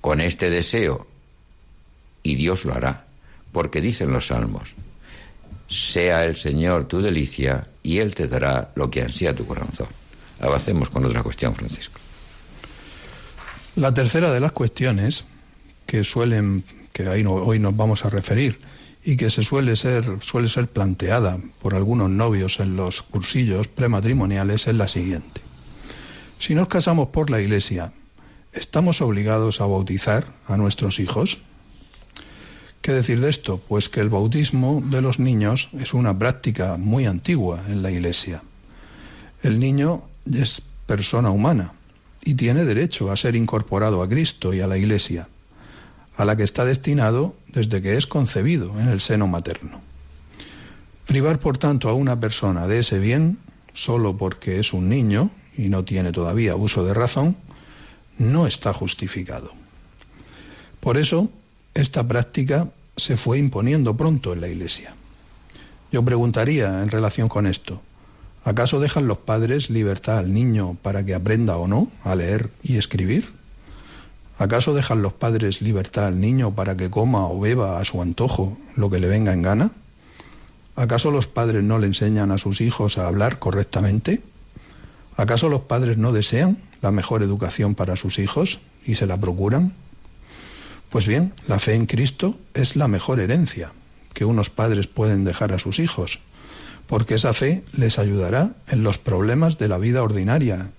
con 0.02 0.20
este 0.20 0.50
deseo 0.50 1.08
y 2.24 2.36
Dios 2.36 2.66
lo 2.66 2.74
hará 2.74 3.06
porque 3.52 3.82
dicen 3.82 4.12
los 4.12 4.28
salmos, 4.28 4.74
sea 5.68 6.26
el 6.26 6.36
Señor 6.36 6.88
tu 6.88 7.02
delicia 7.02 7.68
y 7.84 8.00
Él 8.00 8.16
te 8.16 8.28
dará 8.28 8.72
lo 8.76 8.90
que 8.90 9.02
ansía 9.02 9.36
tu 9.36 9.46
corazón. 9.46 9.88
Avancemos 10.40 10.90
con 10.90 11.06
otra 11.06 11.24
cuestión, 11.24 11.54
Francisco. 11.56 12.00
La 13.76 13.94
tercera 13.94 14.32
de 14.32 14.40
las 14.40 14.52
cuestiones 14.52 15.26
que 15.86 16.04
suelen, 16.04 16.64
que 16.94 17.08
hoy 17.08 17.60
nos 17.60 17.76
vamos 17.76 18.06
a 18.06 18.10
referir, 18.10 18.60
y 19.04 19.18
que 19.18 19.32
se 19.32 19.44
suele 19.44 19.76
ser, 19.76 20.06
suele 20.22 20.48
ser 20.48 20.68
planteada 20.68 21.40
por 21.62 21.74
algunos 21.74 22.10
novios 22.10 22.60
en 22.60 22.76
los 22.76 23.02
cursillos 23.02 23.68
prematrimoniales 23.68 24.68
es 24.68 24.76
la 24.76 24.88
siguiente. 24.88 25.42
Si 26.40 26.54
nos 26.54 26.68
casamos 26.68 27.10
por 27.10 27.30
la 27.30 27.42
Iglesia, 27.42 27.94
¿estamos 28.54 29.02
obligados 29.02 29.62
a 29.62 29.66
bautizar 29.66 30.26
a 30.48 30.58
nuestros 30.58 31.00
hijos? 31.00 31.40
¿Qué 32.82 32.92
decir 32.92 33.22
de 33.22 33.30
esto? 33.30 33.60
Pues 33.60 33.90
que 33.90 34.00
el 34.00 34.10
bautismo 34.10 34.82
de 34.84 35.02
los 35.02 35.20
niños 35.20 35.70
es 35.80 35.94
una 35.94 36.18
práctica 36.18 36.78
muy 36.78 37.06
antigua 37.06 37.64
en 37.68 37.84
la 37.84 37.92
Iglesia. 37.92 38.42
El 39.44 39.60
niño 39.60 40.04
es 40.32 40.62
persona 40.88 41.30
humana 41.30 41.74
y 42.24 42.36
tiene 42.36 42.66
derecho 42.66 43.12
a 43.12 43.18
ser 43.18 43.36
incorporado 43.36 44.02
a 44.02 44.10
Cristo 44.10 44.54
y 44.54 44.62
a 44.62 44.68
la 44.68 44.78
Iglesia, 44.78 45.28
a 46.18 46.26
la 46.26 46.36
que 46.36 46.44
está 46.44 46.66
destinado 46.66 47.36
desde 47.48 47.82
que 47.82 47.98
es 47.98 48.08
concebido 48.08 48.80
en 48.80 48.88
el 48.88 49.00
seno 49.00 49.28
materno. 49.28 49.82
Privar, 51.06 51.40
por 51.40 51.58
tanto, 51.58 51.90
a 51.90 51.94
una 51.94 52.20
persona 52.20 52.68
de 52.68 52.80
ese 52.80 53.00
bien, 53.00 53.38
solo 53.74 54.18
porque 54.18 54.60
es 54.60 54.74
un 54.74 54.90
niño 54.90 55.30
y 55.58 55.70
no 55.70 55.84
tiene 55.84 56.12
todavía 56.12 56.56
uso 56.56 56.84
de 56.84 56.94
razón, 56.94 57.36
no 58.22 58.48
está 58.48 58.74
justificado. 58.74 59.52
Por 60.80 60.98
eso, 60.98 61.30
esta 61.74 62.08
práctica 62.08 62.70
se 62.96 63.18
fue 63.18 63.38
imponiendo 63.40 63.96
pronto 63.98 64.34
en 64.34 64.42
la 64.42 64.48
Iglesia. 64.48 64.94
Yo 65.92 66.04
preguntaría 66.04 66.82
en 66.82 66.90
relación 66.90 67.28
con 67.28 67.48
esto, 67.48 67.82
¿acaso 68.44 68.80
dejan 68.80 69.08
los 69.08 69.18
padres 69.18 69.70
libertad 69.70 70.20
al 70.20 70.34
niño 70.34 70.78
para 70.82 71.04
que 71.04 71.16
aprenda 71.16 71.58
o 71.58 71.68
no 71.68 71.90
a 72.04 72.16
leer 72.16 72.50
y 72.64 72.78
escribir? 72.78 73.32
¿Acaso 74.38 74.74
dejan 74.74 75.02
los 75.02 75.14
padres 75.14 75.62
libertad 75.62 76.08
al 76.08 76.20
niño 76.20 76.56
para 76.56 76.76
que 76.76 76.90
coma 76.90 77.28
o 77.28 77.40
beba 77.40 77.80
a 77.80 77.86
su 77.86 78.02
antojo 78.02 78.58
lo 78.76 78.90
que 78.90 79.00
le 79.00 79.08
venga 79.08 79.34
en 79.34 79.42
gana? 79.42 79.72
¿Acaso 80.76 81.12
los 81.12 81.28
padres 81.28 81.64
no 81.64 81.78
le 81.78 81.88
enseñan 81.88 82.32
a 82.32 82.38
sus 82.38 82.62
hijos 82.62 82.98
a 82.98 83.08
hablar 83.08 83.38
correctamente? 83.40 84.22
¿Acaso 85.18 85.50
los 85.50 85.62
padres 85.62 85.98
no 85.98 86.12
desean 86.12 86.58
la 86.82 86.92
mejor 86.92 87.24
educación 87.24 87.76
para 87.76 87.96
sus 87.96 88.20
hijos 88.20 88.60
y 88.86 88.96
se 88.96 89.08
la 89.08 89.18
procuran? 89.18 89.74
Pues 90.90 91.08
bien, 91.08 91.34
la 91.48 91.60
fe 91.60 91.76
en 91.76 91.86
Cristo 91.86 92.38
es 92.54 92.76
la 92.76 92.88
mejor 92.88 93.20
herencia 93.20 93.72
que 94.14 94.26
unos 94.26 94.50
padres 94.50 94.88
pueden 94.88 95.24
dejar 95.24 95.54
a 95.54 95.60
sus 95.60 95.80
hijos, 95.80 96.20
porque 96.88 97.16
esa 97.16 97.34
fe 97.34 97.64
les 97.72 97.98
ayudará 97.98 98.52
en 98.68 98.84
los 98.84 98.98
problemas 98.98 99.58
de 99.58 99.70
la 99.70 99.78
vida 99.78 100.04
ordinaria, 100.04 100.72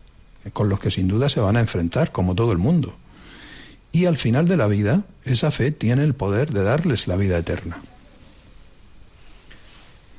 con 0.53 0.69
los 0.69 0.81
que 0.81 0.91
sin 0.91 1.09
duda 1.09 1.31
se 1.31 1.41
van 1.41 1.57
a 1.57 1.61
enfrentar, 1.61 2.13
como 2.13 2.35
todo 2.35 2.53
el 2.53 2.59
mundo. 2.59 2.95
Y 3.91 4.05
al 4.05 4.19
final 4.19 4.49
de 4.49 4.57
la 4.59 4.67
vida, 4.67 5.05
esa 5.25 5.51
fe 5.51 5.71
tiene 5.71 6.05
el 6.05 6.15
poder 6.15 6.53
de 6.53 6.63
darles 6.63 7.07
la 7.07 7.17
vida 7.17 7.39
eterna. 7.39 7.81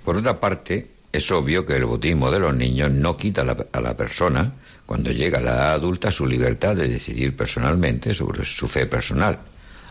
Por 0.03 0.17
otra 0.17 0.39
parte, 0.39 0.89
es 1.11 1.29
obvio 1.31 1.65
que 1.65 1.75
el 1.75 1.85
bautismo 1.85 2.31
de 2.31 2.39
los 2.39 2.55
niños 2.55 2.91
no 2.91 3.15
quita 3.15 3.41
a 3.41 3.81
la 3.81 3.95
persona, 3.95 4.53
cuando 4.93 5.11
llega 5.11 5.39
la 5.39 5.55
edad 5.55 5.73
adulta, 5.73 6.11
su 6.11 6.27
libertad 6.27 6.75
de 6.75 6.87
decidir 6.87 7.35
personalmente 7.35 8.13
sobre 8.13 8.45
su 8.45 8.67
fe 8.67 8.85
personal 8.85 9.39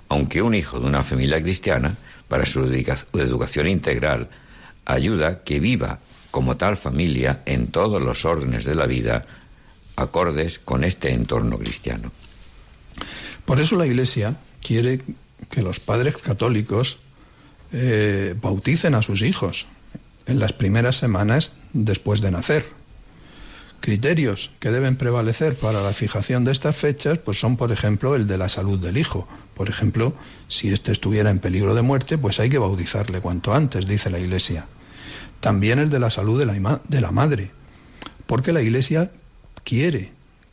aunque 0.08 0.42
un 0.42 0.54
hijo 0.54 0.78
de 0.78 0.86
una 0.86 1.02
familia 1.02 1.42
cristiana, 1.42 1.96
para 2.28 2.46
su 2.46 2.62
educación 2.62 3.66
integral, 3.66 4.28
ayuda 4.84 5.42
que 5.42 5.58
viva 5.58 5.98
como 6.30 6.56
tal 6.56 6.76
familia 6.76 7.40
en 7.46 7.68
todos 7.68 8.00
los 8.00 8.24
órdenes 8.26 8.64
de 8.64 8.74
la 8.74 8.86
vida 8.86 9.26
acordes 9.96 10.58
con 10.58 10.84
este 10.84 11.12
entorno 11.12 11.58
cristiano. 11.58 12.12
Por 13.44 13.58
eso 13.58 13.76
la 13.76 13.86
Iglesia 13.86 14.36
quiere 14.62 15.00
que 15.50 15.62
los 15.62 15.80
padres 15.80 16.16
católicos 16.18 16.98
eh, 17.72 18.36
bauticen 18.40 18.94
a 18.94 19.02
sus 19.02 19.22
hijos 19.22 19.66
en 20.26 20.38
las 20.38 20.52
primeras 20.52 20.96
semanas 20.96 21.54
después 21.72 22.20
de 22.20 22.30
nacer. 22.30 22.81
Criterios 23.82 24.52
que 24.60 24.70
deben 24.70 24.94
prevalecer 24.94 25.56
para 25.56 25.82
la 25.82 25.92
fijación 25.92 26.44
de 26.44 26.52
estas 26.52 26.76
fechas 26.76 27.18
pues 27.18 27.40
son, 27.40 27.56
por 27.56 27.72
ejemplo, 27.72 28.14
el 28.14 28.28
de 28.28 28.38
la 28.38 28.48
salud 28.48 28.78
del 28.78 28.96
hijo, 28.96 29.26
por 29.54 29.68
ejemplo, 29.68 30.14
si 30.46 30.72
éste 30.72 30.92
estuviera 30.92 31.30
en 31.30 31.40
peligro 31.40 31.74
de 31.74 31.82
muerte, 31.82 32.16
pues 32.16 32.38
hay 32.38 32.48
que 32.48 32.58
bautizarle 32.58 33.20
cuanto 33.20 33.52
antes, 33.52 33.88
dice 33.88 34.08
la 34.08 34.20
Iglesia. 34.20 34.66
También 35.40 35.80
el 35.80 35.90
de 35.90 35.98
la 35.98 36.10
salud 36.10 36.38
de 36.38 37.00
la, 37.00 37.10
madre, 37.10 37.50
porque 38.28 38.52
la 38.52 38.62
Iglesia 38.62 39.10
quiere 39.64 40.12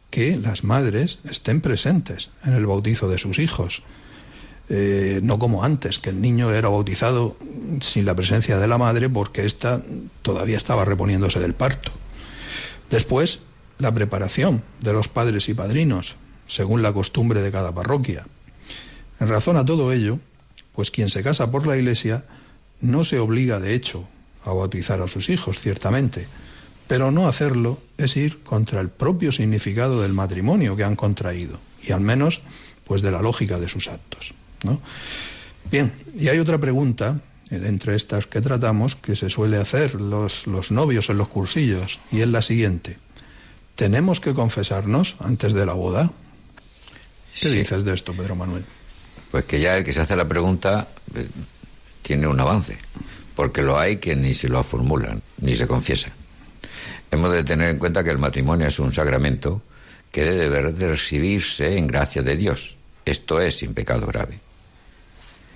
que 0.10 0.36
las 0.36 0.64
madres 0.64 1.20
estén 1.30 1.62
presentes 1.62 2.32
en 2.44 2.54
el 2.54 2.66
bautizo 2.66 3.08
de 3.10 3.20
sus 3.20 3.38
hijos. 3.38 3.84
Eh, 4.70 5.20
no 5.22 5.38
como 5.38 5.64
antes, 5.64 6.00
que 6.00 6.10
el 6.10 6.20
niño 6.20 6.52
era 6.52 6.70
bautizado 6.70 7.38
sin 7.82 8.06
la 8.06 8.16
presencia 8.16 8.58
de 8.58 8.68
la 8.68 8.80
madre 8.80 9.08
porque 9.08 9.46
ésta 9.46 9.84
todavía 10.24 10.58
estaba 10.58 10.84
reponiéndose 10.84 11.40
del 11.40 11.54
parto. 11.54 11.92
Después, 12.90 13.40
la 13.78 13.94
preparación 13.94 14.64
de 14.82 14.94
los 14.94 15.08
padres 15.08 15.50
y 15.50 15.54
padrinos, 15.54 16.16
según 16.48 16.82
la 16.82 16.94
costumbre 16.94 17.42
de 17.42 17.52
cada 17.52 17.74
parroquia. 17.74 18.26
En 19.20 19.28
razón 19.28 19.58
a 19.58 19.66
todo 19.66 19.92
ello, 19.92 20.20
pues 20.74 20.92
quien 20.92 21.10
se 21.10 21.24
casa 21.24 21.52
por 21.52 21.68
la 21.68 21.78
Iglesia 21.78 22.26
no 22.82 23.04
se 23.04 23.20
obliga 23.20 23.60
de 23.60 23.74
hecho 23.74 24.08
a 24.46 24.54
bautizar 24.54 25.02
a 25.02 25.08
sus 25.08 25.30
hijos, 25.30 25.60
ciertamente, 25.60 26.28
pero 26.88 27.12
no 27.12 27.28
hacerlo 27.28 27.80
es 27.98 28.18
ir 28.18 28.42
contra 28.42 28.82
el 28.82 28.90
propio 28.90 29.32
significado 29.32 30.02
del 30.02 30.14
matrimonio 30.14 30.76
que 30.76 30.84
han 30.84 30.96
contraído, 30.96 31.60
y 31.84 31.92
al 31.92 32.02
menos 32.02 32.42
pues 32.86 33.02
de 33.02 33.12
la 33.12 33.22
lógica 33.22 33.60
de 33.60 33.70
sus 33.70 33.88
actos. 33.88 34.34
Bien, 35.70 35.94
y 36.18 36.30
hay 36.30 36.40
otra 36.40 36.58
pregunta 36.58 37.22
entre 37.52 37.96
estas 37.96 38.28
que 38.28 38.42
tratamos 38.42 38.96
que 38.96 39.16
se 39.16 39.30
suele 39.30 39.58
hacer 39.58 39.96
los, 39.96 40.48
los 40.48 40.72
novios 40.72 41.10
en 41.10 41.18
los 41.18 41.28
cursillos, 41.28 42.00
y 42.12 42.22
es 42.22 42.28
la 42.28 42.42
siguiente. 42.42 42.98
¿Tenemos 43.76 44.20
que 44.20 44.34
confesarnos 44.34 45.16
antes 45.20 45.54
de 45.54 45.66
la 45.66 45.74
boda? 45.74 46.12
¿Qué 47.40 47.50
dices 47.50 47.86
de 47.86 47.94
esto, 47.94 48.14
Pedro 48.14 48.36
Manuel? 48.36 48.66
pues 49.32 49.46
que 49.46 49.60
ya 49.60 49.78
el 49.78 49.84
que 49.84 49.94
se 49.94 50.02
hace 50.02 50.16
la 50.16 50.28
pregunta 50.28 50.88
eh, 51.16 51.28
tiene 52.02 52.28
un 52.28 52.40
avance, 52.40 52.78
porque 53.36 53.62
lo 53.62 53.80
hay 53.80 53.98
que 53.98 54.16
ni 54.16 54.34
se 54.34 54.50
lo 54.50 54.64
formulan, 54.64 55.22
ni 55.40 55.56
se 55.56 55.68
confiesan. 55.68 56.14
Hemos 57.12 57.32
de 57.32 57.44
tener 57.44 57.70
en 57.70 57.80
cuenta 57.80 58.04
que 58.04 58.10
el 58.12 58.18
matrimonio 58.18 58.68
es 58.68 58.80
un 58.80 58.94
sacramento 58.94 59.62
que 60.12 60.24
debe 60.24 60.74
de 60.74 60.90
recibirse 60.90 61.78
en 61.78 61.88
gracia 61.88 62.22
de 62.22 62.36
Dios, 62.36 62.78
esto 63.06 63.42
es 63.42 63.58
sin 63.58 63.74
pecado 63.74 64.08
grave. 64.08 64.40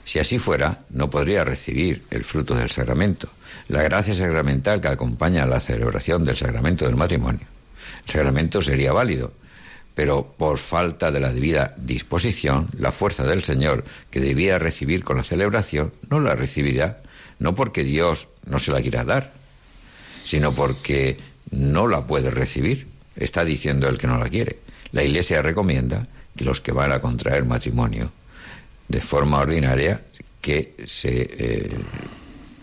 Si 0.05 0.19
así 0.19 0.38
fuera, 0.39 0.81
no 0.89 1.10
podría 1.10 1.43
recibir 1.43 2.03
el 2.12 2.24
fruto 2.24 2.55
del 2.55 2.69
sacramento, 2.69 3.29
la 3.69 3.83
gracia 3.83 4.13
sacramental 4.13 4.81
que 4.81 4.89
acompaña 4.89 5.43
a 5.43 5.48
la 5.48 5.60
celebración 5.60 6.25
del 6.25 6.36
sacramento 6.36 6.86
del 6.86 6.95
matrimonio. 6.95 7.48
El 8.05 8.12
sacramento 8.12 8.62
sería 8.62 8.91
válido, 8.91 9.31
pero 9.95 10.33
por 10.38 10.57
falta 10.57 11.12
de 11.12 11.19
la 11.19 11.31
debida 11.31 11.74
disposición, 11.77 12.67
la 12.77 12.91
fuerza 12.91 13.24
del 13.24 13.43
Señor 13.43 13.83
que 14.10 14.19
debía 14.19 14.60
recibir 14.60 15.03
con 15.03 15.17
la 15.17 15.24
celebración 15.24 15.93
no 16.10 16.19
la 16.19 16.36
recibirá, 16.36 17.01
no 17.39 17.55
porque 17.55 17.83
Dios 17.83 18.27
no 18.45 18.60
se 18.60 18.72
la 18.72 18.81
quiera 18.81 19.03
dar, 19.03 19.31
sino 20.25 20.51
porque 20.53 21.17
no 21.51 21.88
la 21.88 22.01
puede 22.05 22.31
recibir. 22.31 22.88
Está 23.15 23.45
diciendo 23.45 23.88
el 23.88 23.98
que 23.98 24.07
no 24.07 24.17
la 24.17 24.29
quiere. 24.29 24.57
La 24.91 25.03
Iglesia 25.03 25.41
recomienda 25.41 26.07
que 26.36 26.45
los 26.45 26.62
que 26.62 26.72
van 26.72 26.91
a 26.91 27.00
contraer 27.00 27.45
matrimonio 27.45 28.12
de 28.94 29.02
forma 29.02 29.40
ordinaria 29.40 30.02
que 30.40 30.76
se 30.86 31.28
eh, 31.32 31.70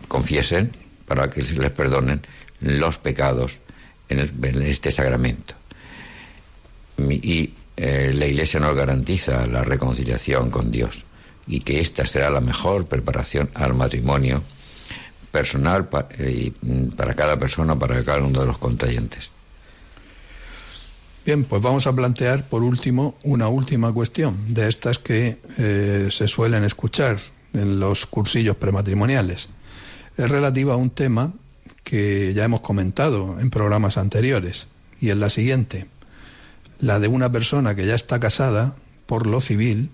confiesen 0.06 0.70
para 1.06 1.28
que 1.28 1.44
se 1.44 1.56
les 1.56 1.72
perdonen 1.72 2.22
los 2.60 2.98
pecados 2.98 3.58
en, 4.08 4.20
este 4.62 4.92
sacramento. 4.92 5.54
Y 6.98 7.50
eh, 7.76 8.12
la 8.14 8.26
Iglesia 8.26 8.60
nos 8.60 8.76
garantiza 8.76 9.46
la 9.46 9.64
reconciliación 9.64 10.50
con 10.50 10.70
Dios 10.70 11.04
y 11.48 11.60
que 11.60 11.80
esta 11.80 12.06
será 12.06 12.30
la 12.30 12.40
mejor 12.40 12.84
preparación 12.84 13.50
al 13.54 13.74
matrimonio 13.74 14.42
personal 15.32 15.88
y 16.18 16.52
mm, 16.62 16.90
para 16.90 17.14
cada 17.14 17.38
persona, 17.38 17.76
para 17.76 18.04
cada 18.04 18.18
uno 18.22 18.40
de 18.40 18.46
los 18.46 18.58
contrayentes. 18.58 19.30
Bien, 21.24 21.44
pues 21.44 21.60
vamos 21.60 21.86
a 21.86 21.92
plantear 21.92 22.48
por 22.48 22.62
último 22.62 23.14
una 23.22 23.48
última 23.48 23.92
cuestión 23.92 24.36
de 24.48 24.68
estas 24.68 24.98
que 24.98 25.38
eh, 25.58 26.08
se 26.10 26.28
suelen 26.28 26.64
escuchar 26.64 27.18
en 27.52 27.78
los 27.78 28.06
cursillos 28.06 28.56
prematrimoniales. 28.56 29.50
Es 30.16 30.30
relativa 30.30 30.74
a 30.74 30.76
un 30.76 30.88
tema 30.88 31.32
que 31.84 32.32
ya 32.32 32.44
hemos 32.44 32.62
comentado 32.62 33.38
en 33.38 33.50
programas 33.50 33.98
anteriores 33.98 34.68
y 34.98 35.10
es 35.10 35.16
la 35.18 35.28
siguiente, 35.28 35.86
la 36.80 36.98
de 36.98 37.08
una 37.08 37.30
persona 37.30 37.74
que 37.74 37.86
ya 37.86 37.94
está 37.94 38.18
casada 38.18 38.74
por 39.04 39.26
lo 39.26 39.42
civil, 39.42 39.90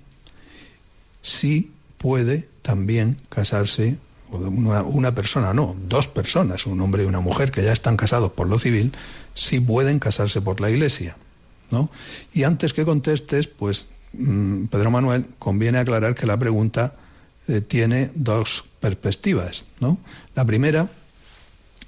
sí 1.23 1.73
puede 1.99 2.49
también 2.63 3.19
casarse, 3.31 3.97
o 4.31 4.37
una, 4.37 4.83
una 4.83 5.15
persona, 5.15 5.53
no, 5.55 5.75
dos 5.89 6.07
personas, 6.07 6.67
un 6.67 6.81
hombre 6.81 7.03
y 7.03 7.07
una 7.07 7.21
mujer 7.21 7.51
que 7.51 7.65
ya 7.65 7.73
están 7.73 7.97
casados 7.97 8.31
por 8.33 8.49
lo 8.49 8.61
civil, 8.61 8.93
sí 9.37 9.61
pueden 9.61 10.01
casarse 10.01 10.41
por 10.41 10.61
la 10.61 10.71
iglesia. 10.71 11.17
¿no? 11.71 11.91
Y 12.33 12.43
antes 12.43 12.73
que 12.73 12.85
contestes, 12.85 13.47
pues 13.47 13.87
mm, 14.15 14.65
Pedro 14.65 14.91
Manuel, 14.91 15.27
conviene 15.39 15.79
aclarar 15.79 16.17
que 16.17 16.27
la 16.27 16.37
pregunta 16.37 16.95
eh, 17.47 17.61
tiene 17.61 18.11
dos 18.15 18.65
perspectivas. 18.81 19.65
¿no? 19.79 19.99
La 20.35 20.45
primera, 20.45 20.89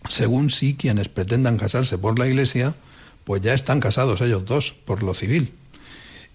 según 0.09 0.51
si 0.51 0.75
quienes 0.75 1.09
pretendan 1.09 1.57
casarse 1.57 1.99
por 1.99 2.19
la 2.19 2.29
iglesia, 2.29 2.75
pues 3.25 3.43
ya 3.43 3.55
están 3.55 3.81
casados 3.81 4.21
ellos 4.21 4.45
dos 4.45 4.75
por 4.85 5.03
lo 5.03 5.15
civil. 5.15 5.53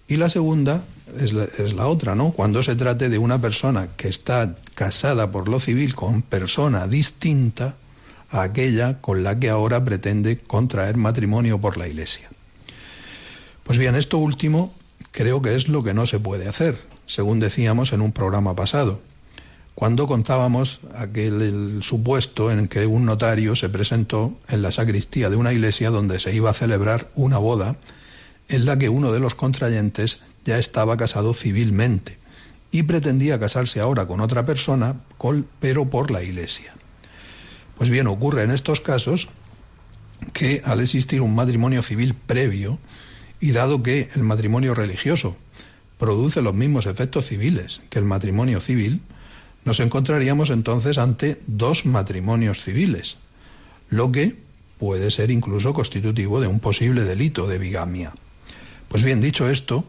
Y 0.06 0.16
la 0.16 0.28
segunda 0.28 0.84
es 1.18 1.32
la, 1.32 1.44
es 1.44 1.72
la, 1.72 1.86
otra, 1.86 2.14
¿no? 2.14 2.32
Cuando 2.32 2.62
se 2.62 2.76
trate 2.76 3.08
de 3.08 3.16
una 3.16 3.40
persona 3.40 3.88
que 3.96 4.08
está 4.08 4.54
casada 4.74 5.32
por 5.32 5.48
lo 5.48 5.60
civil 5.60 5.94
con 5.94 6.20
persona 6.20 6.86
distinta 6.86 7.76
aquella 8.42 9.00
con 9.00 9.22
la 9.22 9.38
que 9.38 9.50
ahora 9.50 9.84
pretende 9.84 10.38
contraer 10.38 10.96
matrimonio 10.96 11.60
por 11.60 11.76
la 11.76 11.88
Iglesia. 11.88 12.28
Pues 13.64 13.78
bien, 13.78 13.94
esto 13.94 14.18
último 14.18 14.74
creo 15.12 15.40
que 15.40 15.54
es 15.54 15.68
lo 15.68 15.82
que 15.84 15.94
no 15.94 16.06
se 16.06 16.18
puede 16.18 16.48
hacer, 16.48 16.78
según 17.06 17.40
decíamos 17.40 17.92
en 17.92 18.00
un 18.00 18.12
programa 18.12 18.54
pasado, 18.54 19.00
cuando 19.74 20.06
contábamos 20.06 20.80
aquel 20.94 21.80
supuesto 21.82 22.50
en 22.50 22.68
que 22.68 22.86
un 22.86 23.04
notario 23.04 23.56
se 23.56 23.68
presentó 23.68 24.36
en 24.48 24.62
la 24.62 24.70
sacristía 24.70 25.30
de 25.30 25.36
una 25.36 25.52
iglesia 25.52 25.90
donde 25.90 26.20
se 26.20 26.34
iba 26.34 26.50
a 26.50 26.54
celebrar 26.54 27.10
una 27.14 27.38
boda 27.38 27.76
en 28.48 28.66
la 28.66 28.78
que 28.78 28.88
uno 28.88 29.12
de 29.12 29.20
los 29.20 29.34
contrayentes 29.34 30.20
ya 30.44 30.58
estaba 30.58 30.96
casado 30.96 31.34
civilmente 31.34 32.18
y 32.70 32.82
pretendía 32.84 33.40
casarse 33.40 33.80
ahora 33.80 34.06
con 34.06 34.20
otra 34.20 34.44
persona, 34.44 34.96
pero 35.60 35.86
por 35.86 36.10
la 36.10 36.22
iglesia. 36.22 36.74
Pues 37.76 37.90
bien, 37.90 38.06
ocurre 38.06 38.42
en 38.42 38.50
estos 38.50 38.80
casos 38.80 39.28
que 40.32 40.62
al 40.64 40.80
existir 40.80 41.20
un 41.20 41.34
matrimonio 41.34 41.82
civil 41.82 42.14
previo, 42.14 42.78
y 43.44 43.52
dado 43.52 43.82
que 43.82 44.08
el 44.14 44.22
matrimonio 44.22 44.74
religioso 44.74 45.36
produce 45.98 46.40
los 46.40 46.54
mismos 46.54 46.86
efectos 46.86 47.26
civiles 47.26 47.82
que 47.90 47.98
el 47.98 48.06
matrimonio 48.06 48.58
civil, 48.58 49.02
nos 49.66 49.80
encontraríamos 49.80 50.48
entonces 50.48 50.96
ante 50.96 51.40
dos 51.46 51.84
matrimonios 51.84 52.62
civiles, 52.62 53.18
lo 53.90 54.10
que 54.12 54.36
puede 54.78 55.10
ser 55.10 55.30
incluso 55.30 55.74
constitutivo 55.74 56.40
de 56.40 56.46
un 56.46 56.58
posible 56.58 57.04
delito 57.04 57.46
de 57.46 57.58
bigamia. 57.58 58.14
Pues 58.88 59.02
bien, 59.02 59.20
dicho 59.20 59.48
esto, 59.50 59.84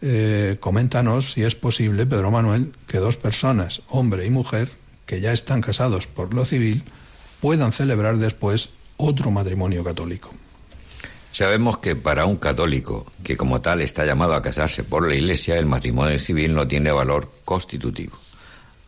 eh, 0.00 0.56
coméntanos 0.60 1.32
si 1.32 1.42
es 1.42 1.54
posible, 1.54 2.06
Pedro 2.06 2.30
Manuel, 2.30 2.72
que 2.86 2.96
dos 2.96 3.18
personas, 3.18 3.82
hombre 3.88 4.24
y 4.24 4.30
mujer, 4.30 4.70
que 5.04 5.20
ya 5.20 5.34
están 5.34 5.60
casados 5.60 6.06
por 6.06 6.32
lo 6.32 6.46
civil, 6.46 6.82
puedan 7.40 7.72
celebrar 7.72 8.18
después 8.18 8.70
otro 8.96 9.30
matrimonio 9.30 9.84
católico. 9.84 10.30
Sabemos 11.32 11.78
que 11.78 11.94
para 11.94 12.24
un 12.24 12.36
católico, 12.36 13.06
que 13.22 13.36
como 13.36 13.60
tal 13.60 13.82
está 13.82 14.06
llamado 14.06 14.34
a 14.34 14.42
casarse 14.42 14.84
por 14.84 15.06
la 15.06 15.14
Iglesia, 15.14 15.58
el 15.58 15.66
matrimonio 15.66 16.18
civil 16.18 16.54
no 16.54 16.66
tiene 16.66 16.90
valor 16.92 17.30
constitutivo. 17.44 18.16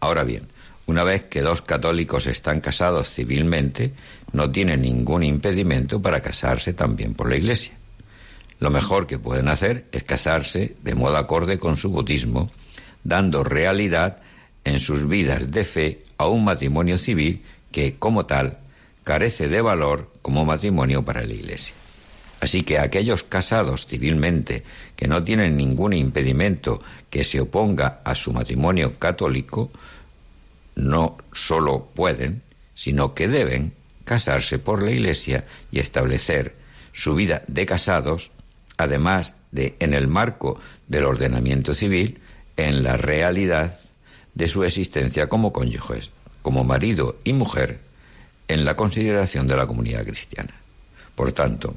Ahora 0.00 0.24
bien, 0.24 0.48
una 0.86 1.04
vez 1.04 1.24
que 1.24 1.42
dos 1.42 1.60
católicos 1.60 2.26
están 2.26 2.62
casados 2.62 3.10
civilmente, 3.10 3.92
no 4.32 4.50
tienen 4.50 4.80
ningún 4.80 5.22
impedimento 5.24 6.00
para 6.00 6.22
casarse 6.22 6.72
también 6.72 7.12
por 7.12 7.28
la 7.28 7.36
Iglesia. 7.36 7.74
Lo 8.60 8.70
mejor 8.70 9.06
que 9.06 9.18
pueden 9.18 9.48
hacer 9.48 9.84
es 9.92 10.04
casarse 10.04 10.76
de 10.82 10.94
modo 10.94 11.18
acorde 11.18 11.58
con 11.58 11.76
su 11.76 11.92
bautismo, 11.92 12.50
dando 13.04 13.44
realidad 13.44 14.22
en 14.64 14.80
sus 14.80 15.06
vidas 15.06 15.50
de 15.50 15.64
fe 15.64 16.02
a 16.16 16.26
un 16.26 16.44
matrimonio 16.44 16.96
civil 16.96 17.42
que, 17.78 17.94
como 17.94 18.26
tal, 18.26 18.58
carece 19.04 19.46
de 19.46 19.62
valor 19.62 20.10
como 20.20 20.44
matrimonio 20.44 21.04
para 21.04 21.24
la 21.24 21.32
Iglesia. 21.32 21.76
Así 22.40 22.64
que 22.64 22.80
aquellos 22.80 23.22
casados 23.22 23.86
civilmente 23.86 24.64
que 24.96 25.06
no 25.06 25.22
tienen 25.22 25.56
ningún 25.56 25.92
impedimento 25.92 26.82
que 27.08 27.22
se 27.22 27.40
oponga 27.40 28.00
a 28.02 28.16
su 28.16 28.32
matrimonio 28.32 28.90
católico, 28.98 29.70
no 30.74 31.18
solo 31.32 31.86
pueden, 31.94 32.42
sino 32.74 33.14
que 33.14 33.28
deben 33.28 33.74
casarse 34.04 34.58
por 34.58 34.82
la 34.82 34.90
Iglesia 34.90 35.44
y 35.70 35.78
establecer 35.78 36.56
su 36.92 37.14
vida 37.14 37.44
de 37.46 37.64
casados, 37.64 38.32
además 38.76 39.36
de 39.52 39.76
en 39.78 39.94
el 39.94 40.08
marco 40.08 40.58
del 40.88 41.04
ordenamiento 41.04 41.74
civil, 41.74 42.18
en 42.56 42.82
la 42.82 42.96
realidad 42.96 43.78
de 44.34 44.48
su 44.48 44.64
existencia 44.64 45.28
como 45.28 45.52
cónyuges, 45.52 46.10
como 46.48 46.64
marido 46.64 47.18
y 47.24 47.34
mujer, 47.34 47.78
en 48.48 48.64
la 48.64 48.74
consideración 48.74 49.46
de 49.46 49.54
la 49.54 49.66
comunidad 49.66 50.02
cristiana. 50.02 50.54
Por 51.14 51.32
tanto, 51.32 51.74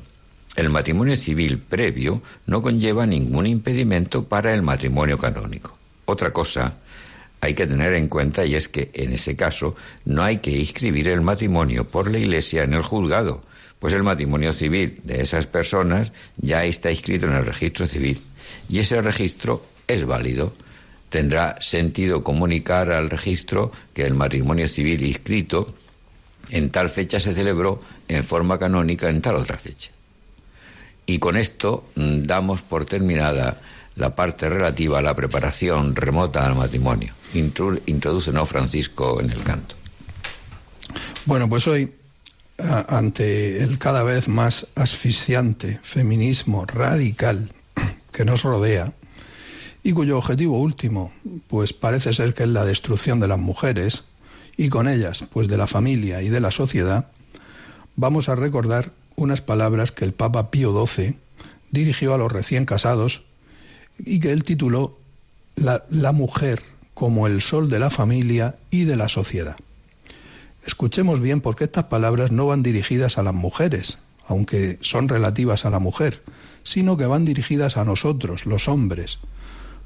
el 0.56 0.70
matrimonio 0.70 1.18
civil 1.18 1.58
previo 1.60 2.22
no 2.46 2.62
conlleva 2.62 3.06
ningún 3.06 3.48
impedimento 3.48 4.24
para 4.24 4.54
el 4.54 4.62
matrimonio 4.62 5.18
canónico. 5.18 5.78
Otra 6.06 6.32
cosa 6.32 6.76
hay 7.42 7.54
que 7.54 7.68
tener 7.68 7.96
en 7.96 8.08
cuenta 8.08 8.46
y 8.46 8.56
es 8.56 8.70
que 8.70 8.92
en 8.94 9.12
ese 9.12 9.36
caso 9.36 9.76
no 10.06 10.24
hay 10.24 10.38
que 10.38 10.58
inscribir 10.58 11.10
el 11.10 11.20
matrimonio 11.20 11.84
por 11.84 12.10
la 12.10 12.20
Iglesia 12.20 12.64
en 12.64 12.74
el 12.74 12.82
juzgado, 12.82 13.44
pues 13.78 13.94
el 13.94 14.04
matrimonio 14.04 14.54
civil 14.54 15.02
de 15.04 15.22
esas 15.22 15.48
personas 15.48 16.14
ya 16.38 16.64
está 16.64 16.92
inscrito 16.92 17.26
en 17.26 17.34
el 17.34 17.46
registro 17.46 17.88
civil 17.88 18.22
y 18.70 18.80
ese 18.80 19.02
registro 19.02 19.66
es 19.90 20.06
válido. 20.06 20.54
Tendrá 21.12 21.58
sentido 21.60 22.24
comunicar 22.24 22.90
al 22.90 23.10
registro 23.10 23.74
que 23.94 24.06
el 24.06 24.14
matrimonio 24.14 24.66
civil 24.70 25.06
inscrito 25.06 25.76
en 26.50 26.70
tal 26.70 26.90
fecha 26.90 27.20
se 27.20 27.34
celebró 27.34 27.84
en 28.08 28.24
forma 28.24 28.58
canónica 28.58 29.10
en 29.10 29.22
tal 29.22 29.36
otra 29.36 29.58
fecha. 29.58 29.92
Y 31.06 31.20
con 31.20 31.36
esto 31.36 31.84
mm, 31.96 32.24
damos 32.24 32.62
por 32.62 32.86
terminada 32.86 33.60
la 33.96 34.16
parte 34.16 34.48
relativa 34.48 35.00
a 35.00 35.02
la 35.02 35.14
preparación 35.14 35.98
remota 35.98 36.46
al 36.46 36.56
matrimonio. 36.56 37.14
Introduce 37.34 38.32
¿no, 38.32 38.46
Francisco 38.46 39.20
en 39.20 39.32
el 39.32 39.44
canto. 39.44 39.76
Bueno, 41.26 41.50
pues 41.50 41.68
hoy, 41.68 41.92
ante 42.58 43.62
el 43.62 43.78
cada 43.80 44.04
vez 44.04 44.30
más 44.30 44.68
asfixiante 44.76 45.82
feminismo 45.84 46.66
radical 46.66 47.52
que 48.14 48.24
nos 48.24 48.44
rodea, 48.44 48.94
y 49.84 49.94
cuyo 49.94 50.18
objetivo 50.18 50.60
último, 50.60 51.12
pues 51.48 51.74
parece 51.74 52.14
ser 52.14 52.34
que 52.34 52.44
es 52.44 52.50
la 52.50 52.66
destrucción 52.66 53.20
de 53.20 53.28
las 53.28 53.40
mujeres, 53.40 54.06
y 54.58 54.70
con 54.70 54.88
ellas, 54.88 55.26
pues 55.32 55.48
de 55.48 55.58
la 55.58 55.68
familia 55.68 56.22
y 56.22 56.30
de 56.30 56.40
la 56.40 56.52
sociedad, 56.52 57.08
vamos 57.96 58.30
a 58.30 58.36
recordar 58.36 58.92
unas 59.16 59.42
palabras 59.42 59.92
que 59.92 60.06
el 60.06 60.14
Papa 60.14 60.52
Pío 60.52 60.86
XII 60.86 61.18
dirigió 61.72 62.14
a 62.14 62.18
los 62.18 62.32
recién 62.32 62.66
casados 62.66 63.24
y 63.98 64.20
que 64.20 64.32
él 64.32 64.44
tituló 64.44 64.98
la, 65.56 65.84
la, 65.90 66.12
mujer 66.12 66.62
como 66.94 67.28
el 67.28 67.42
sol 67.42 67.70
de 67.70 67.80
la 67.80 67.90
familia 67.90 68.56
y 68.70 68.84
de 68.84 68.96
la 68.96 69.10
sociedad. 69.10 69.56
Escuchemos 70.66 71.20
bien 71.20 71.42
porque 71.42 71.64
estas 71.64 71.86
palabras 71.86 72.32
no 72.32 72.48
van 72.48 72.64
dirigidas 72.64 73.18
a 73.18 73.24
las 73.24 73.34
mujeres, 73.34 74.00
aunque 74.28 74.78
son 74.82 75.10
relativas 75.10 75.66
a 75.66 75.70
la 75.70 75.80
mujer, 75.80 76.22
sino 76.64 76.98
que 76.98 77.06
van 77.06 77.26
dirigidas 77.26 77.78
a 77.78 77.86
nosotros, 77.86 78.46
los 78.46 78.68
hombres, 78.68 79.20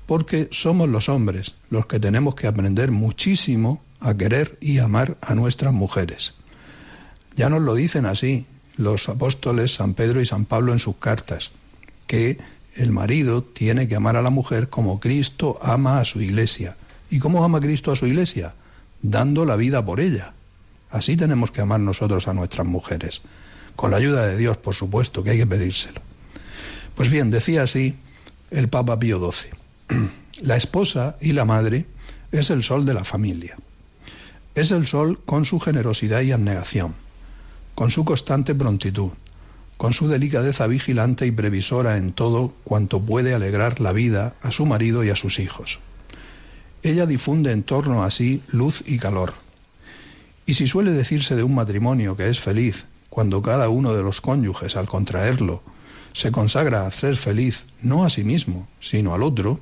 porque 0.05 0.49
somos 0.51 0.89
los 0.89 1.09
hombres 1.09 1.55
los 1.69 1.87
que 1.87 1.99
tenemos 1.99 2.35
que 2.35 2.47
aprender 2.47 2.91
muchísimo 2.91 3.81
a 3.99 4.13
querer 4.13 4.57
y 4.61 4.77
amar 4.79 5.17
a 5.21 5.35
nuestras 5.35 5.73
mujeres. 5.73 6.33
Ya 7.35 7.49
nos 7.49 7.61
lo 7.61 7.75
dicen 7.75 8.05
así 8.05 8.45
los 8.77 9.09
apóstoles 9.09 9.75
San 9.75 9.93
Pedro 9.93 10.21
y 10.21 10.25
San 10.25 10.45
Pablo 10.45 10.73
en 10.73 10.79
sus 10.79 10.97
cartas, 10.97 11.51
que 12.07 12.37
el 12.75 12.91
marido 12.91 13.41
tiene 13.41 13.87
que 13.87 13.95
amar 13.95 14.15
a 14.15 14.21
la 14.21 14.29
mujer 14.29 14.69
como 14.69 14.99
Cristo 14.99 15.59
ama 15.61 15.99
a 15.99 16.05
su 16.05 16.21
iglesia. 16.21 16.75
¿Y 17.09 17.19
cómo 17.19 17.43
ama 17.43 17.61
Cristo 17.61 17.91
a 17.91 17.95
su 17.95 18.05
iglesia? 18.05 18.53
Dando 19.01 19.45
la 19.45 19.55
vida 19.55 19.85
por 19.85 19.99
ella. 19.99 20.33
Así 20.89 21.17
tenemos 21.17 21.51
que 21.51 21.61
amar 21.61 21.79
nosotros 21.79 22.27
a 22.27 22.33
nuestras 22.33 22.67
mujeres. 22.67 23.21
Con 23.75 23.91
la 23.91 23.97
ayuda 23.97 24.25
de 24.25 24.37
Dios, 24.37 24.57
por 24.57 24.75
supuesto, 24.75 25.23
que 25.23 25.31
hay 25.31 25.37
que 25.37 25.47
pedírselo. 25.47 26.01
Pues 26.95 27.09
bien, 27.09 27.31
decía 27.31 27.63
así 27.63 27.95
el 28.51 28.69
Papa 28.69 28.99
Pío 28.99 29.19
XII. 29.19 29.64
La 30.41 30.57
esposa 30.57 31.15
y 31.21 31.31
la 31.31 31.45
madre 31.45 31.85
es 32.31 32.49
el 32.49 32.63
sol 32.63 32.85
de 32.85 32.93
la 32.93 33.05
familia. 33.05 33.55
Es 34.53 34.71
el 34.71 34.85
sol 34.87 35.19
con 35.25 35.45
su 35.45 35.59
generosidad 35.59 36.21
y 36.21 36.33
abnegación, 36.33 36.93
con 37.73 37.89
su 37.89 38.03
constante 38.03 38.53
prontitud, 38.53 39.11
con 39.77 39.93
su 39.93 40.07
delicadeza 40.07 40.67
vigilante 40.67 41.25
y 41.25 41.31
previsora 41.31 41.97
en 41.97 42.13
todo 42.13 42.53
cuanto 42.63 43.01
puede 43.01 43.33
alegrar 43.33 43.79
la 43.79 43.91
vida 43.91 44.35
a 44.41 44.51
su 44.51 44.65
marido 44.65 45.03
y 45.03 45.09
a 45.09 45.15
sus 45.15 45.39
hijos. 45.39 45.79
Ella 46.83 47.05
difunde 47.05 47.51
en 47.51 47.63
torno 47.63 48.03
a 48.03 48.11
sí 48.11 48.43
luz 48.47 48.83
y 48.85 48.99
calor. 48.99 49.33
Y 50.45 50.53
si 50.53 50.67
suele 50.67 50.91
decirse 50.91 51.35
de 51.35 51.43
un 51.43 51.55
matrimonio 51.55 52.15
que 52.15 52.29
es 52.29 52.39
feliz, 52.39 52.85
cuando 53.09 53.41
cada 53.41 53.69
uno 53.69 53.93
de 53.93 54.03
los 54.03 54.21
cónyuges, 54.21 54.75
al 54.75 54.87
contraerlo, 54.87 55.63
se 56.13 56.31
consagra 56.31 56.85
a 56.85 56.91
ser 56.91 57.17
feliz 57.17 57.65
no 57.81 58.05
a 58.05 58.09
sí 58.09 58.23
mismo, 58.23 58.67
sino 58.79 59.13
al 59.13 59.23
otro, 59.23 59.59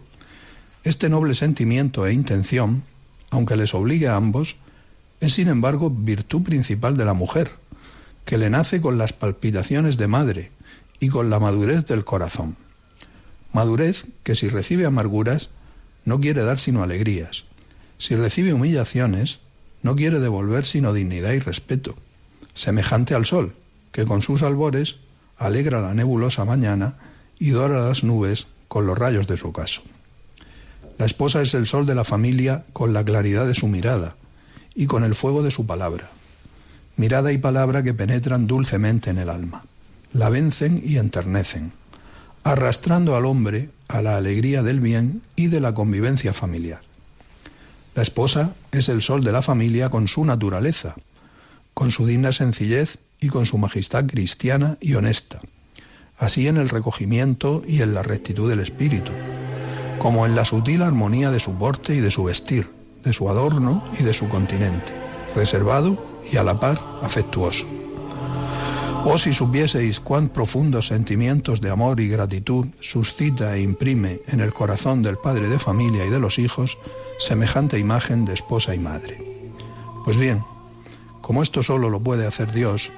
este 0.83 1.09
noble 1.09 1.33
sentimiento 1.33 2.05
e 2.05 2.13
intención, 2.13 2.83
aunque 3.29 3.55
les 3.55 3.73
obligue 3.73 4.07
a 4.07 4.15
ambos, 4.15 4.57
es 5.21 5.33
sin 5.33 5.47
embargo 5.47 5.89
virtud 5.89 6.43
principal 6.43 6.97
de 6.97 7.05
la 7.05 7.13
mujer, 7.13 7.51
que 8.25 8.37
le 8.37 8.49
nace 8.49 8.81
con 8.81 8.97
las 8.97 9.13
palpitaciones 9.13 9.97
de 9.97 10.07
madre 10.07 10.51
y 10.99 11.09
con 11.09 11.29
la 11.29 11.39
madurez 11.39 11.85
del 11.85 12.03
corazón. 12.03 12.57
Madurez 13.53 14.05
que 14.23 14.35
si 14.35 14.49
recibe 14.49 14.85
amarguras 14.85 15.49
no 16.05 16.19
quiere 16.19 16.43
dar 16.43 16.59
sino 16.59 16.83
alegrías, 16.83 17.45
si 17.97 18.15
recibe 18.15 18.53
humillaciones 18.53 19.39
no 19.81 19.95
quiere 19.95 20.19
devolver 20.19 20.65
sino 20.65 20.93
dignidad 20.93 21.31
y 21.31 21.39
respeto, 21.39 21.95
semejante 22.53 23.15
al 23.15 23.25
sol, 23.25 23.55
que 23.91 24.05
con 24.05 24.21
sus 24.21 24.43
albores 24.43 24.97
alegra 25.37 25.81
la 25.81 25.93
nebulosa 25.93 26.45
mañana 26.45 26.95
y 27.39 27.51
dora 27.51 27.87
las 27.87 28.03
nubes 28.03 28.47
con 28.67 28.85
los 28.85 28.97
rayos 28.97 29.27
de 29.27 29.37
su 29.37 29.49
ocaso. 29.49 29.83
La 30.97 31.05
esposa 31.05 31.41
es 31.41 31.53
el 31.53 31.65
sol 31.65 31.85
de 31.85 31.95
la 31.95 32.03
familia 32.03 32.65
con 32.73 32.93
la 32.93 33.03
claridad 33.03 33.47
de 33.47 33.55
su 33.55 33.67
mirada 33.67 34.15
y 34.75 34.85
con 34.87 35.03
el 35.03 35.15
fuego 35.15 35.43
de 35.43 35.51
su 35.51 35.65
palabra. 35.65 36.09
Mirada 36.97 37.31
y 37.31 37.37
palabra 37.37 37.83
que 37.83 37.93
penetran 37.93 38.45
dulcemente 38.45 39.09
en 39.09 39.17
el 39.17 39.29
alma, 39.29 39.63
la 40.13 40.29
vencen 40.29 40.81
y 40.85 40.97
enternecen, 40.97 41.71
arrastrando 42.43 43.15
al 43.15 43.25
hombre 43.25 43.69
a 43.87 44.01
la 44.01 44.17
alegría 44.17 44.61
del 44.61 44.79
bien 44.79 45.21
y 45.35 45.47
de 45.47 45.59
la 45.59 45.73
convivencia 45.73 46.33
familiar. 46.33 46.81
La 47.95 48.03
esposa 48.03 48.53
es 48.71 48.89
el 48.89 49.01
sol 49.01 49.23
de 49.23 49.31
la 49.31 49.41
familia 49.41 49.89
con 49.89 50.07
su 50.07 50.25
naturaleza, 50.25 50.95
con 51.73 51.91
su 51.91 52.05
digna 52.05 52.31
sencillez 52.31 52.97
y 53.19 53.29
con 53.29 53.45
su 53.45 53.57
majestad 53.57 54.05
cristiana 54.05 54.77
y 54.79 54.93
honesta, 54.93 55.39
así 56.17 56.47
en 56.47 56.57
el 56.57 56.69
recogimiento 56.69 57.63
y 57.67 57.81
en 57.81 57.93
la 57.93 58.03
rectitud 58.03 58.49
del 58.49 58.59
espíritu, 58.59 59.11
como 60.03 60.25
en 60.25 60.35
la 60.35 60.43
sutil 60.43 60.83
armonía 60.83 61.31
de 61.31 61.39
su 61.39 61.53
porte 61.53 61.95
y 61.95 62.01
de 62.01 62.11
su 62.11 62.25
vestir, 62.25 62.69
de 63.05 63.13
su 63.13 63.29
adorno 63.29 63.85
y 63.97 64.03
de 64.03 64.13
su 64.13 64.27
continente, 64.27 64.91
reservado 65.33 65.97
y 66.29 66.35
a 66.35 66.43
la 66.43 66.59
par 66.59 66.77
afectuoso. 67.01 67.65
Oh 69.05 69.17
si 69.17 69.33
supieseis 69.33 70.01
cuán 70.01 70.27
profundos 70.27 70.87
sentimientos 70.87 71.61
de 71.61 71.69
amor 71.69 72.01
y 72.01 72.09
gratitud 72.09 72.67
suscita 72.81 73.55
e 73.55 73.61
imprime 73.61 74.19
en 74.27 74.41
el 74.41 74.53
corazón 74.53 75.01
del 75.03 75.15
padre 75.15 75.47
de 75.47 75.57
familia 75.57 76.05
y 76.05 76.09
de 76.09 76.19
los 76.19 76.37
hijos 76.37 76.77
semejante 77.17 77.79
imagen 77.79 78.25
de 78.25 78.33
esposa 78.33 78.75
y 78.75 78.79
madre. 78.79 79.23
Pues 80.03 80.17
bien, 80.17 80.43
como 81.21 81.41
esto 81.41 81.63
solo 81.63 81.89
lo 81.89 82.01
puede 82.01 82.27
hacer 82.27 82.51
Dios, 82.51 82.91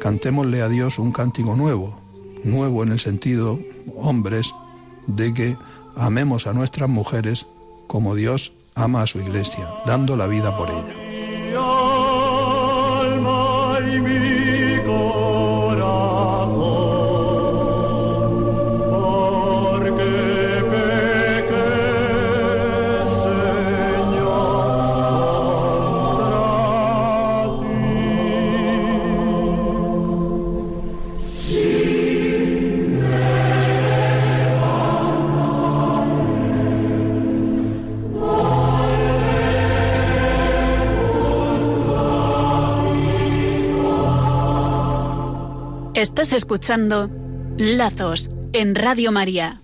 cantémosle 0.00 0.60
a 0.62 0.68
Dios 0.68 0.98
un 0.98 1.12
cántico 1.12 1.54
nuevo, 1.54 2.00
nuevo 2.42 2.82
en 2.82 2.90
el 2.90 2.98
sentido, 2.98 3.60
hombres, 3.96 4.52
de 5.06 5.32
que 5.32 5.56
amemos 5.96 6.46
a 6.46 6.52
nuestras 6.52 6.88
mujeres 6.88 7.46
como 7.86 8.14
Dios 8.14 8.52
ama 8.74 9.02
a 9.02 9.06
su 9.06 9.20
iglesia, 9.20 9.68
dando 9.86 10.16
la 10.16 10.26
vida 10.26 10.56
por 10.56 10.68
ella. 10.70 11.06
Estás 45.96 46.34
escuchando 46.34 47.08
Lazos 47.56 48.28
en 48.52 48.74
Radio 48.74 49.12
María. 49.12 49.62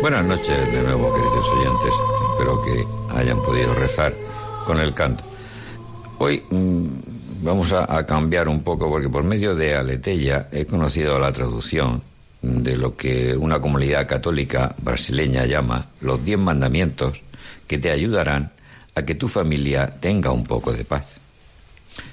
Buenas 0.00 0.24
noches 0.24 0.72
de 0.72 0.82
nuevo, 0.84 1.12
queridos 1.12 1.48
oyentes. 1.48 1.94
Espero 2.30 2.62
que 2.62 3.18
hayan 3.18 3.42
podido 3.42 3.74
rezar 3.74 4.14
con 4.64 4.78
el 4.78 4.94
canto. 4.94 5.24
Hoy 6.18 6.44
mm, 6.48 6.86
vamos 7.42 7.72
a, 7.72 8.06
cambiar 8.06 8.48
un 8.48 8.62
poco 8.62 8.88
porque 8.88 9.08
por 9.08 9.24
medio 9.24 9.56
de 9.56 9.74
Aletella 9.74 10.46
he 10.52 10.64
conocido 10.64 11.18
la 11.18 11.32
traducción 11.32 12.00
de 12.40 12.76
lo 12.76 12.96
que 12.96 13.36
una 13.36 13.60
comunidad 13.60 14.06
católica 14.06 14.76
brasileña 14.78 15.44
llama 15.44 15.86
los 16.00 16.24
diez 16.24 16.38
mandamientos 16.38 17.20
que 17.66 17.78
te 17.78 17.90
ayudarán 17.90 18.52
a 18.94 19.02
que 19.02 19.16
tu 19.16 19.26
familia 19.26 19.90
tenga 19.98 20.30
un 20.30 20.44
poco 20.44 20.72
de 20.72 20.84
paz. 20.84 21.16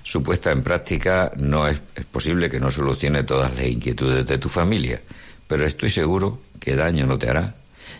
Su 0.09 0.23
puesta 0.23 0.51
en 0.51 0.63
práctica 0.63 1.31
no 1.37 1.67
es, 1.67 1.81
posible 2.11 2.49
que 2.49 2.59
no 2.59 2.71
solucione 2.71 3.21
todas 3.21 3.55
las 3.55 3.67
inquietudes 3.67 4.25
de 4.25 4.39
tu 4.39 4.49
familia, 4.49 4.99
pero 5.47 5.67
estoy 5.67 5.91
seguro 5.91 6.41
que 6.59 6.75
daño 6.75 7.05
no 7.05 7.19
te 7.19 7.29
hará 7.29 7.53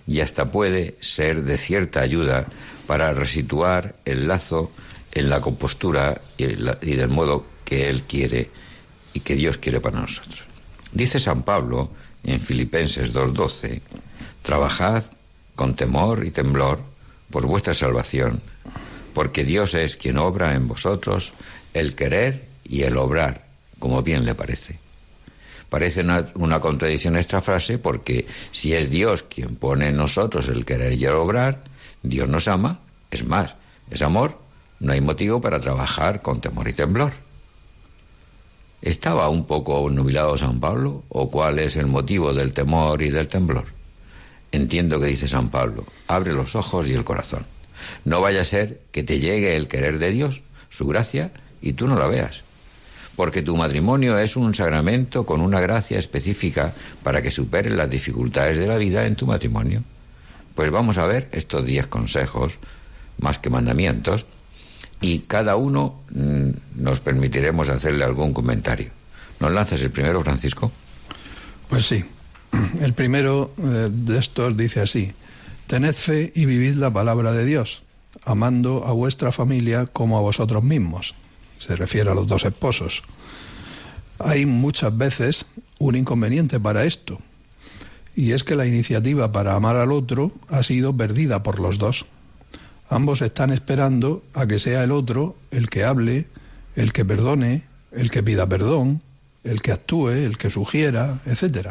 y 0.08 0.22
hasta 0.22 0.46
puede 0.46 0.96
ser 1.02 1.44
de 1.44 1.56
cierta 1.56 2.02
ayuda 2.02 2.48
para 2.88 3.14
resituar 3.14 3.94
el 4.06 4.28
lazo 4.28 4.72
en 5.12 5.30
la 5.30 5.40
compostura 5.40 6.20
y, 6.36 6.46
y 6.46 6.96
del 6.96 7.10
modo 7.10 7.46
que 7.64 7.92
Él 7.92 8.02
quiere 8.02 8.50
y 9.14 9.20
que 9.20 9.36
Dios 9.36 9.60
quiere 9.60 9.80
para 9.80 10.02
nosotros. 10.02 10.46
Dice 10.92 11.20
San 11.20 11.44
Pablo 11.44 11.92
en 12.24 12.42
Filipenses 12.42 13.14
2.12, 13.14 13.82
trabajad 14.42 15.04
con 15.54 15.76
temor 15.76 16.26
y 16.26 16.32
temblor 16.32 16.80
por 17.30 17.46
vuestra 17.46 17.76
salvación, 17.76 18.42
porque 19.14 19.44
Dios 19.44 19.76
es 19.76 19.96
quien 19.96 20.18
obra 20.18 20.56
en 20.56 20.68
vosotros 20.68 21.34
el 21.74 21.96
querer 21.96 22.46
y 22.64 22.84
el 22.84 22.98
obrar, 22.98 23.46
como 23.80 24.02
bien 24.02 24.26
le 24.26 24.36
parece. 24.36 24.80
Parece 25.70 26.02
una, 26.02 26.60
contradicción 26.60 27.16
esta 27.16 27.42
frase 27.42 27.78
porque 27.78 28.26
si 28.52 28.74
es 28.74 28.90
Dios 28.90 29.24
quien 29.24 29.56
pone 29.56 29.88
en 29.88 29.98
nosotros 29.98 30.48
el 30.48 30.66
querer 30.66 30.94
y 30.94 31.06
el 31.06 31.14
obrar, 31.14 31.64
Dios 32.02 32.28
nos 32.28 32.48
ama, 32.48 32.80
es 33.12 33.24
más, 33.24 33.56
es 33.92 34.02
amor, 34.02 34.40
no 34.80 34.94
hay 34.94 35.02
motivo 35.02 35.42
para 35.42 35.60
trabajar 35.60 36.22
con 36.22 36.42
temor 36.42 36.68
y 36.68 36.74
temblor. 36.74 37.14
¿Estaba 38.82 39.30
un 39.30 39.46
poco 39.46 39.88
nubilado 39.90 40.38
San 40.38 40.60
Pablo 40.60 41.04
o 41.10 41.30
cuál 41.30 41.60
es 41.60 41.76
el 41.76 41.88
motivo 41.88 42.34
del 42.34 42.54
temor 42.54 43.02
y 43.02 43.10
del 43.10 43.28
temblor? 43.28 43.66
Entiendo 44.52 45.00
que 45.00 45.08
dice 45.08 45.28
San 45.28 45.50
Pablo, 45.50 45.86
abre 46.08 46.34
los 46.34 46.56
ojos 46.56 46.90
y 46.90 46.94
el 46.94 47.04
corazón. 47.04 47.46
No 48.06 48.22
vaya 48.22 48.42
a 48.42 48.46
ser 48.46 48.82
que 48.92 49.04
te 49.04 49.20
llegue 49.20 49.56
el 49.56 49.68
querer 49.68 50.00
de 50.00 50.12
Dios, 50.12 50.42
su 50.70 50.88
gracia, 50.88 51.32
y 51.62 51.74
tú 51.74 51.88
no 51.88 51.98
la 51.98 52.08
veas. 52.08 52.44
Porque 53.16 53.42
tu 53.42 53.58
matrimonio 53.58 54.18
es 54.18 54.36
un 54.36 54.56
sacramento 54.56 55.26
con 55.26 55.42
una 55.42 55.60
gracia 55.60 56.00
específica 56.00 56.74
para 57.04 57.22
que 57.22 57.32
superes 57.32 57.74
las 57.74 57.90
dificultades 57.90 58.58
de 58.58 58.68
la 58.68 58.78
vida 58.78 59.06
en 59.06 59.16
tu 59.16 59.26
matrimonio. 59.26 59.84
Pues 60.56 60.72
vamos 60.72 60.98
a 60.98 61.06
ver 61.06 61.28
estos 61.32 61.66
diez 61.66 61.88
consejos, 61.88 62.60
más 63.20 63.40
que 63.40 63.50
mandamientos, 63.50 64.26
y 65.02 65.20
cada 65.20 65.56
uno 65.56 66.00
mm, 66.12 66.50
nos 66.76 67.00
permitiremos 67.00 67.70
hacerle 67.70 68.04
algún 68.04 68.34
comentario. 68.34 68.90
¿Nos 69.40 69.52
lanzas 69.52 69.82
el 69.82 69.92
primero, 69.92 70.24
Francisco? 70.24 70.72
Pues 71.70 71.86
sí. 71.86 72.04
El 72.82 72.94
primero 72.94 73.54
eh, 73.58 73.90
de 73.92 74.18
estos 74.18 74.58
dice 74.58 74.82
así, 74.82 75.12
tened 75.68 75.94
fe 75.94 76.32
y 76.36 76.46
vivid 76.46 76.74
la 76.74 76.92
palabra 76.92 77.32
de 77.32 77.46
Dios, 77.46 77.84
amando 78.24 78.86
a 78.88 78.92
vuestra 78.92 79.32
familia 79.32 79.86
como 79.86 80.18
a 80.18 80.22
vosotros 80.22 80.64
mismos. 80.64 81.16
Se 81.60 81.76
refiere 81.76 82.10
a 82.10 82.16
los 82.16 82.26
dos 82.26 82.46
esposos. 82.46 83.04
Hay 84.18 84.48
muchas 84.48 84.98
veces 84.98 85.46
un 85.78 85.96
inconveniente 85.96 86.60
para 86.60 86.86
esto, 86.86 87.20
y 88.16 88.32
es 88.32 88.44
que 88.44 88.56
la 88.56 88.66
iniciativa 88.66 89.32
para 89.32 89.56
amar 89.56 89.76
al 89.76 89.92
otro 89.92 90.32
ha 90.48 90.64
sido 90.64 90.96
perdida 90.98 91.44
por 91.44 91.60
los 91.60 91.78
dos. 91.78 92.06
Ambos 92.90 93.22
están 93.22 93.52
esperando 93.52 94.24
a 94.34 94.48
que 94.48 94.60
sea 94.60 94.84
el 94.84 94.92
otro 94.92 95.38
el 95.52 95.70
que 95.70 95.84
hable, 95.84 96.28
el 96.76 96.92
que 96.92 97.06
perdone, 97.06 97.64
el 97.92 98.10
que 98.10 98.24
pida 98.24 98.48
perdón, 98.48 99.02
el 99.44 99.62
que 99.62 99.72
actúe, 99.72 100.10
el 100.10 100.38
que 100.38 100.50
sugiera, 100.50 101.20
etc. 101.26 101.70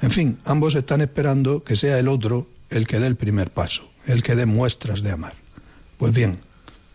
En 0.00 0.10
fin, 0.10 0.38
ambos 0.44 0.74
están 0.74 1.02
esperando 1.02 1.62
que 1.62 1.76
sea 1.76 1.98
el 1.98 2.08
otro 2.08 2.48
el 2.70 2.86
que 2.86 3.00
dé 3.00 3.06
el 3.06 3.16
primer 3.16 3.50
paso, 3.50 3.88
el 4.06 4.22
que 4.22 4.34
dé 4.34 4.46
muestras 4.46 5.02
de 5.02 5.10
amar. 5.10 5.34
Pues 5.98 6.14
bien, 6.14 6.40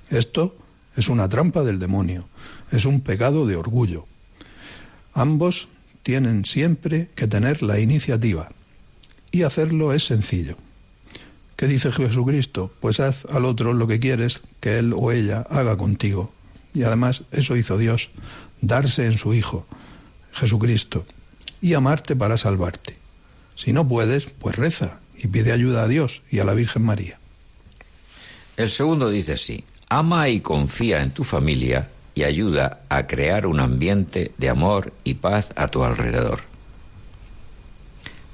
esto 0.09 0.55
es 0.95 1.09
una 1.09 1.29
trampa 1.29 1.63
del 1.63 1.79
demonio, 1.79 2.27
es 2.71 2.85
un 2.85 3.01
pecado 3.01 3.45
de 3.45 3.55
orgullo. 3.55 4.05
Ambos 5.13 5.67
tienen 6.03 6.45
siempre 6.45 7.09
que 7.15 7.27
tener 7.27 7.63
la 7.63 7.79
iniciativa 7.79 8.49
y 9.31 9.43
hacerlo 9.43 9.93
es 9.93 10.05
sencillo. 10.05 10.57
¿Qué 11.55 11.67
dice 11.67 11.91
Jesucristo? 11.91 12.71
Pues 12.81 12.99
haz 12.99 13.25
al 13.25 13.45
otro 13.45 13.73
lo 13.73 13.87
que 13.87 13.99
quieres 13.99 14.41
que 14.59 14.77
él 14.77 14.93
o 14.95 15.11
ella 15.11 15.45
haga 15.49 15.77
contigo. 15.77 16.33
Y 16.73 16.83
además 16.83 17.23
eso 17.31 17.55
hizo 17.55 17.77
Dios, 17.77 18.09
darse 18.59 19.05
en 19.05 19.17
su 19.17 19.33
Hijo, 19.33 19.65
Jesucristo, 20.33 21.05
y 21.61 21.73
amarte 21.73 22.15
para 22.15 22.37
salvarte. 22.37 22.97
Si 23.55 23.71
no 23.71 23.87
puedes, 23.87 24.25
pues 24.25 24.57
reza 24.57 24.99
y 25.17 25.27
pide 25.27 25.53
ayuda 25.53 25.83
a 25.83 25.87
Dios 25.87 26.21
y 26.29 26.39
a 26.39 26.43
la 26.43 26.53
Virgen 26.53 26.83
María. 26.83 27.19
El 28.57 28.69
segundo 28.69 29.09
dice 29.09 29.33
así, 29.33 29.63
ama 29.89 30.29
y 30.29 30.41
confía 30.41 31.01
en 31.01 31.11
tu 31.11 31.23
familia 31.23 31.89
y 32.13 32.23
ayuda 32.23 32.81
a 32.89 33.07
crear 33.07 33.45
un 33.45 33.59
ambiente 33.59 34.31
de 34.37 34.49
amor 34.49 34.93
y 35.03 35.15
paz 35.15 35.51
a 35.55 35.67
tu 35.67 35.83
alrededor. 35.83 36.39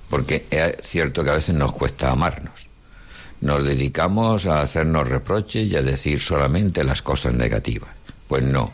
Porque 0.10 0.46
es 0.52 0.76
cierto 0.86 1.24
que 1.24 1.32
a 1.32 1.36
veces 1.36 1.56
nos 1.56 1.74
cuesta 1.74 2.12
amarnos. 2.12 2.68
Nos 3.42 3.64
dedicamos 3.64 4.46
a 4.46 4.62
hacernos 4.62 5.10
reproches 5.10 5.72
y 5.72 5.76
a 5.76 5.82
decir 5.82 6.20
solamente 6.20 6.84
las 6.84 7.02
cosas 7.02 7.34
negativas. 7.34 7.90
Pues 8.28 8.44
no, 8.44 8.72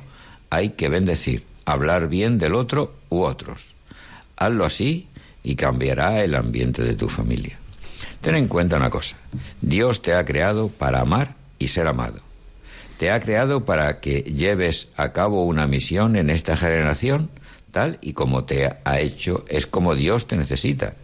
hay 0.49 0.71
que 0.71 0.89
bendecir, 0.89 1.45
hablar 1.65 2.09
bien 2.09 2.37
del 2.37 2.53
otro 2.53 2.93
u 3.09 3.21
otros. 3.21 3.75
Hazlo 4.35 4.65
así 4.65 5.07
y 5.41 5.55
cambiará 5.55 6.21
el 6.23 6.35
ambiente 6.35 6.83
de 6.83 6.95
tu 6.95 7.07
familia. 7.07 7.57
Ten 8.19 8.35
en 8.35 8.47
cuenta 8.47 8.75
una 8.75 8.89
cosa, 8.89 9.15
Dios 9.61 10.01
te 10.01 10.13
ha 10.13 10.25
creado 10.25 10.67
para 10.67 10.99
amar 10.99 11.35
y 11.59 11.69
ser 11.69 11.87
amado. 11.87 12.26
Te 12.97 13.11
ha 13.11 13.19
creado 13.19 13.63
para 13.63 13.99
que 13.99 14.21
lleves 14.21 14.89
a 14.97 15.13
cabo 15.13 15.45
una 15.45 15.67
misión 15.67 16.15
en 16.15 16.29
esta 16.29 16.57
generación, 16.57 17.29
tal 17.71 17.99
y 18.01 18.13
como 18.13 18.45
te 18.45 18.75
ha 18.83 18.99
hecho, 18.99 19.45
es 19.47 19.67
como 19.67 19.93
Dios 19.93 20.25
te 20.25 20.35
necesita. 20.35 20.95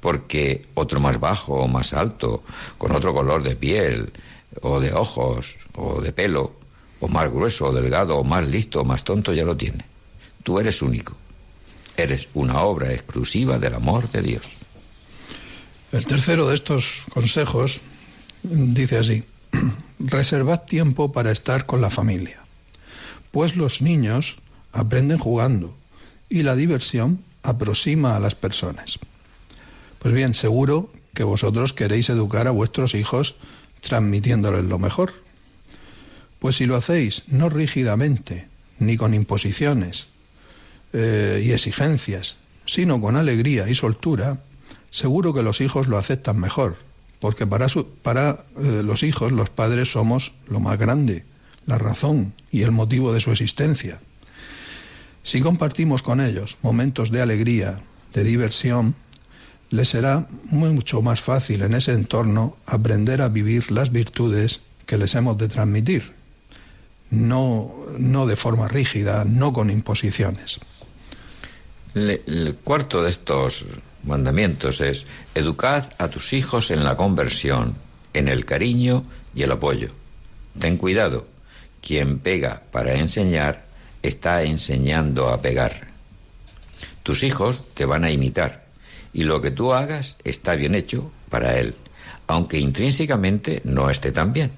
Porque 0.00 0.66
otro 0.74 1.00
más 1.00 1.18
bajo 1.18 1.54
o 1.54 1.68
más 1.68 1.94
alto, 1.94 2.42
con 2.76 2.92
otro 2.92 3.14
color 3.14 3.42
de 3.42 3.56
piel, 3.56 4.12
o 4.60 4.78
de 4.78 4.92
ojos, 4.92 5.56
o 5.74 6.02
de 6.02 6.12
pelo, 6.12 6.52
o 7.00 7.08
más 7.08 7.32
grueso, 7.32 7.68
o 7.68 7.72
delgado, 7.72 8.16
o 8.16 8.24
más 8.24 8.46
listo, 8.46 8.82
o 8.82 8.84
más 8.84 9.02
tonto, 9.02 9.32
ya 9.32 9.44
lo 9.44 9.56
tiene. 9.56 9.84
Tú 10.42 10.60
eres 10.60 10.82
único. 10.82 11.16
Eres 11.96 12.28
una 12.34 12.60
obra 12.60 12.92
exclusiva 12.92 13.58
del 13.58 13.74
amor 13.74 14.10
de 14.10 14.20
Dios. 14.20 14.46
El 15.92 16.04
tercero 16.04 16.46
de 16.48 16.54
estos 16.54 17.04
consejos 17.10 17.80
dice 18.42 18.98
así, 18.98 19.24
reservad 19.98 20.62
tiempo 20.62 21.12
para 21.12 21.32
estar 21.32 21.66
con 21.66 21.80
la 21.80 21.90
familia, 21.90 22.40
pues 23.30 23.56
los 23.56 23.82
niños 23.82 24.36
aprenden 24.72 25.18
jugando 25.18 25.76
y 26.28 26.42
la 26.42 26.56
diversión 26.56 27.20
aproxima 27.42 28.16
a 28.16 28.20
las 28.20 28.34
personas. 28.34 28.98
Pues 29.98 30.12
bien, 30.12 30.34
seguro 30.34 30.90
que 31.14 31.24
vosotros 31.24 31.72
queréis 31.72 32.10
educar 32.10 32.46
a 32.46 32.50
vuestros 32.50 32.94
hijos 32.94 33.36
transmitiéndoles 33.80 34.64
lo 34.64 34.78
mejor. 34.78 35.14
Pues 36.38 36.56
si 36.56 36.66
lo 36.66 36.76
hacéis 36.76 37.24
no 37.28 37.48
rígidamente, 37.48 38.48
ni 38.78 38.96
con 38.96 39.14
imposiciones, 39.14 40.08
eh, 40.92 41.42
y 41.44 41.52
exigencias, 41.52 42.36
sino 42.66 43.00
con 43.00 43.16
alegría 43.16 43.68
y 43.68 43.74
soltura, 43.74 44.40
seguro 44.90 45.32
que 45.32 45.42
los 45.42 45.60
hijos 45.60 45.88
lo 45.88 45.98
aceptan 45.98 46.38
mejor, 46.38 46.76
porque 47.20 47.46
para, 47.46 47.66
para 48.02 48.44
eh, 48.58 48.82
los 48.84 49.02
hijos 49.02 49.32
los 49.32 49.50
padres 49.50 49.92
somos 49.92 50.32
lo 50.48 50.60
más 50.60 50.78
grande, 50.78 51.24
la 51.66 51.78
razón 51.78 52.34
y 52.50 52.62
el 52.62 52.72
motivo 52.72 53.12
de 53.12 53.20
su 53.20 53.32
existencia. 53.32 54.00
Si 55.22 55.40
compartimos 55.40 56.02
con 56.02 56.20
ellos 56.20 56.56
momentos 56.62 57.10
de 57.10 57.22
alegría, 57.22 57.80
de 58.12 58.24
diversión, 58.24 58.94
les 59.70 59.88
será 59.88 60.28
mucho 60.44 61.02
más 61.02 61.20
fácil 61.20 61.62
en 61.62 61.74
ese 61.74 61.92
entorno 61.92 62.56
aprender 62.66 63.20
a 63.20 63.28
vivir 63.28 63.72
las 63.72 63.90
virtudes 63.90 64.60
que 64.86 64.98
les 64.98 65.14
hemos 65.16 65.36
de 65.38 65.48
transmitir, 65.48 66.12
no, 67.10 67.74
no 67.98 68.26
de 68.26 68.36
forma 68.36 68.68
rígida, 68.68 69.24
no 69.24 69.52
con 69.52 69.70
imposiciones 69.70 70.60
el 71.96 72.56
cuarto 72.62 73.02
de 73.02 73.10
estos 73.10 73.64
mandamientos 74.06 74.80
es 74.80 75.06
educad 75.34 75.92
a 75.98 76.08
tus 76.08 76.32
hijos 76.32 76.70
en 76.70 76.84
la 76.84 76.96
conversión, 76.96 77.74
en 78.14 78.28
el 78.28 78.44
cariño 78.44 79.04
y 79.34 79.42
el 79.42 79.52
apoyo. 79.52 79.90
Ten 80.58 80.76
cuidado, 80.76 81.26
quien 81.80 82.18
pega 82.18 82.62
para 82.72 82.94
enseñar 82.94 83.66
está 84.02 84.42
enseñando 84.42 85.28
a 85.28 85.40
pegar. 85.40 85.88
Tus 87.02 87.22
hijos 87.22 87.62
te 87.74 87.84
van 87.84 88.04
a 88.04 88.10
imitar 88.10 88.66
y 89.12 89.24
lo 89.24 89.40
que 89.40 89.50
tú 89.50 89.72
hagas 89.72 90.16
está 90.24 90.54
bien 90.54 90.74
hecho 90.74 91.10
para 91.30 91.58
él, 91.58 91.74
aunque 92.26 92.58
intrínsecamente 92.58 93.62
no 93.64 93.90
esté 93.90 94.12
tan 94.12 94.32
bien. 94.32 94.50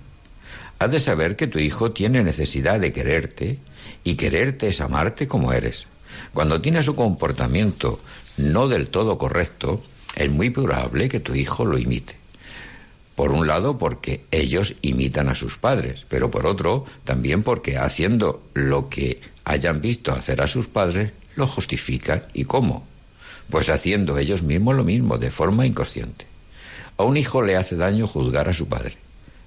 Has 0.79 0.91
de 0.91 1.01
saber 1.01 1.37
que 1.37 1.47
tu 1.47 1.59
hijo 1.59 1.93
tiene 1.93 2.23
necesidad 2.23 2.81
de 2.81 2.93
quererte 2.93 3.59
y 4.05 4.15
quererte 4.15 4.69
es 4.69 4.81
amarte 4.81 5.27
como 5.27 5.53
eres. 5.53 5.87
Cuando 6.33 6.61
tienes 6.61 6.89
un 6.89 6.97
comportamiento 6.97 8.01
no 8.39 8.69
del 8.69 8.89
todo 8.89 9.19
correcto, 9.19 9.83
es 10.17 10.31
muy 10.31 10.51
probable 10.51 11.09
que 11.09 11.21
tu 11.21 11.35
hijo 11.35 11.65
lo 11.65 11.79
imite. 11.79 12.17
Por 13.15 13.33
un 13.33 13.47
lado, 13.47 13.79
porque 13.79 14.25
ellos 14.31 14.77
imitan 14.81 15.29
a 15.29 15.35
sus 15.35 15.59
padres, 15.59 16.07
pero 16.09 16.31
por 16.31 16.47
otro, 16.47 16.87
también 17.05 17.43
porque 17.43 17.77
haciendo 17.77 18.43
lo 18.55 18.89
que 18.89 19.21
hayan 19.45 19.81
visto 19.81 20.13
hacer 20.13 20.41
a 20.41 20.47
sus 20.47 20.69
padres, 20.69 21.13
lo 21.35 21.47
justifican. 21.47 22.23
¿Y 22.33 22.45
cómo? 22.45 22.87
Pues 23.51 23.71
haciendo 23.71 24.19
ellos 24.19 24.43
mismos 24.43 24.77
lo 24.77 24.85
mismo, 24.85 25.19
de 25.19 25.31
forma 25.31 25.67
inconsciente. 25.67 26.27
A 26.97 27.03
un 27.05 27.17
hijo 27.17 27.43
le 27.43 27.57
hace 27.57 27.77
daño 27.77 28.07
juzgar 28.07 28.49
a 28.49 28.55
su 28.55 28.69
padre. 28.69 28.97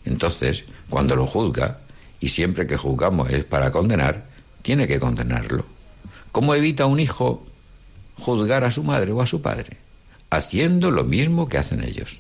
Entonces, 0.06 0.66
cuando 0.90 1.16
lo 1.16 1.28
juzga, 1.28 1.80
y 2.20 2.30
siempre 2.30 2.68
que 2.68 2.78
juzgamos 2.78 3.30
es 3.30 3.44
para 3.44 3.72
condenar, 3.72 4.26
tiene 4.62 4.88
que 4.88 5.00
condenarlo. 5.00 5.66
¿Cómo 6.32 6.56
evita 6.56 6.86
un 6.86 7.00
hijo 7.00 7.46
juzgar 8.22 8.64
a 8.64 8.72
su 8.72 8.84
madre 8.84 9.12
o 9.12 9.22
a 9.22 9.26
su 9.26 9.42
padre? 9.42 9.78
Haciendo 10.30 10.92
lo 10.92 11.04
mismo 11.04 11.50
que 11.50 11.58
hacen 11.58 11.84
ellos. 11.84 12.20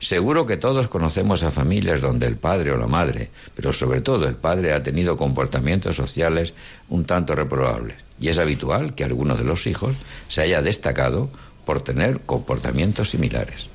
Seguro 0.00 0.46
que 0.46 0.56
todos 0.56 0.88
conocemos 0.88 1.42
a 1.42 1.50
familias 1.50 2.00
donde 2.00 2.26
el 2.26 2.36
padre 2.36 2.72
o 2.72 2.76
la 2.76 2.86
madre, 2.86 3.30
pero 3.54 3.72
sobre 3.72 4.00
todo 4.00 4.26
el 4.26 4.34
padre 4.36 4.72
ha 4.72 4.82
tenido 4.82 5.16
comportamientos 5.16 5.96
sociales 5.96 6.54
un 6.88 7.04
tanto 7.04 7.34
reprobables. 7.34 7.96
Y 8.20 8.28
es 8.28 8.38
habitual 8.38 8.94
que 8.94 9.04
alguno 9.04 9.36
de 9.36 9.44
los 9.44 9.66
hijos 9.66 9.96
se 10.28 10.42
haya 10.42 10.62
destacado 10.62 11.30
por 11.64 11.80
tener 11.82 12.20
comportamientos 12.20 13.10
similares. 13.10 13.70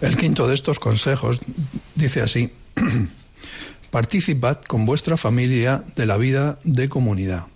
El 0.00 0.16
quinto 0.16 0.46
de 0.48 0.54
estos 0.54 0.78
consejos 0.78 1.40
dice 1.94 2.22
así, 2.22 2.52
participad 3.90 4.60
con 4.62 4.84
vuestra 4.84 5.16
familia 5.16 5.84
de 5.94 6.06
la 6.06 6.16
vida 6.16 6.58
de 6.64 6.88
comunidad 6.88 7.46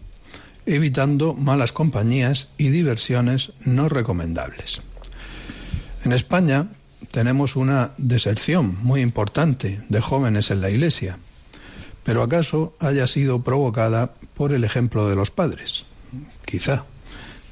evitando 0.74 1.34
malas 1.34 1.72
compañías 1.72 2.50
y 2.58 2.68
diversiones 2.68 3.52
no 3.64 3.88
recomendables. 3.88 4.82
En 6.04 6.12
España 6.12 6.68
tenemos 7.10 7.56
una 7.56 7.90
deserción 7.98 8.76
muy 8.82 9.00
importante 9.00 9.80
de 9.88 10.00
jóvenes 10.00 10.50
en 10.50 10.60
la 10.60 10.70
Iglesia, 10.70 11.18
pero 12.04 12.22
acaso 12.22 12.74
haya 12.78 13.06
sido 13.06 13.42
provocada 13.42 14.14
por 14.34 14.52
el 14.52 14.64
ejemplo 14.64 15.08
de 15.08 15.16
los 15.16 15.30
padres. 15.30 15.84
Quizá. 16.44 16.84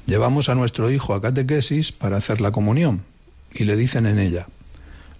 Llevamos 0.05 0.49
a 0.49 0.55
nuestro 0.55 0.89
hijo 0.89 1.13
a 1.13 1.21
catequesis 1.21 1.91
para 1.91 2.17
hacer 2.17 2.41
la 2.41 2.51
comunión 2.51 3.03
y 3.53 3.65
le 3.65 3.75
dicen 3.75 4.07
en 4.07 4.17
ella, 4.17 4.47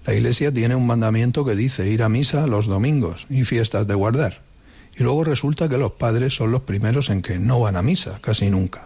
la 0.07 0.15
Iglesia 0.15 0.51
tiene 0.51 0.75
un 0.75 0.87
mandamiento 0.87 1.45
que 1.45 1.55
dice 1.55 1.87
ir 1.89 2.01
a 2.01 2.09
misa 2.09 2.47
los 2.47 2.65
domingos 2.65 3.27
y 3.29 3.45
fiestas 3.45 3.85
de 3.85 3.93
guardar. 3.93 4.48
Y 4.97 5.03
luego 5.03 5.23
resulta 5.23 5.69
que 5.69 5.77
los 5.77 5.93
padres 5.93 6.35
son 6.35 6.51
los 6.51 6.61
primeros 6.61 7.09
en 7.09 7.21
que 7.21 7.39
no 7.39 7.59
van 7.59 7.75
a 7.75 7.81
misa, 7.81 8.19
casi 8.21 8.49
nunca. 8.49 8.85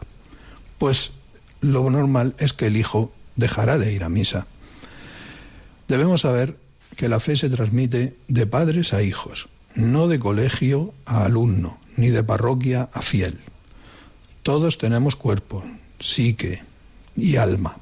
Pues 0.78 1.12
lo 1.62 1.90
normal 1.90 2.36
es 2.38 2.54
que 2.54 2.68
el 2.68 2.78
hijo 2.78 3.12
dejará 3.36 3.78
de 3.78 3.94
ir 3.94 4.04
a 4.04 4.10
misa. 4.10 4.46
Debemos 5.88 6.22
saber 6.22 6.58
que 6.96 7.10
la 7.10 7.20
fe 7.20 7.36
se 7.36 7.50
transmite 7.50 8.16
de 8.28 8.46
padres 8.46 8.94
a 8.94 9.02
hijos, 9.02 9.48
no 9.76 10.08
de 10.08 10.20
colegio 10.20 10.94
a 11.06 11.26
alumno, 11.26 11.80
ni 11.98 12.10
de 12.10 12.24
parroquia 12.24 12.90
a 12.94 13.02
fiel. 13.02 13.40
Todos 14.44 14.78
tenemos 14.78 15.16
cuerpo, 15.16 15.64
psique 16.00 16.62
y 17.16 17.38
alma. 17.38 17.78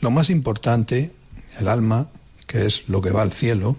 Lo 0.00 0.10
más 0.10 0.30
importante, 0.30 1.10
el 1.58 1.68
alma, 1.68 2.08
que 2.46 2.66
es 2.66 2.88
lo 2.88 3.00
que 3.00 3.10
va 3.10 3.22
al 3.22 3.32
cielo, 3.32 3.76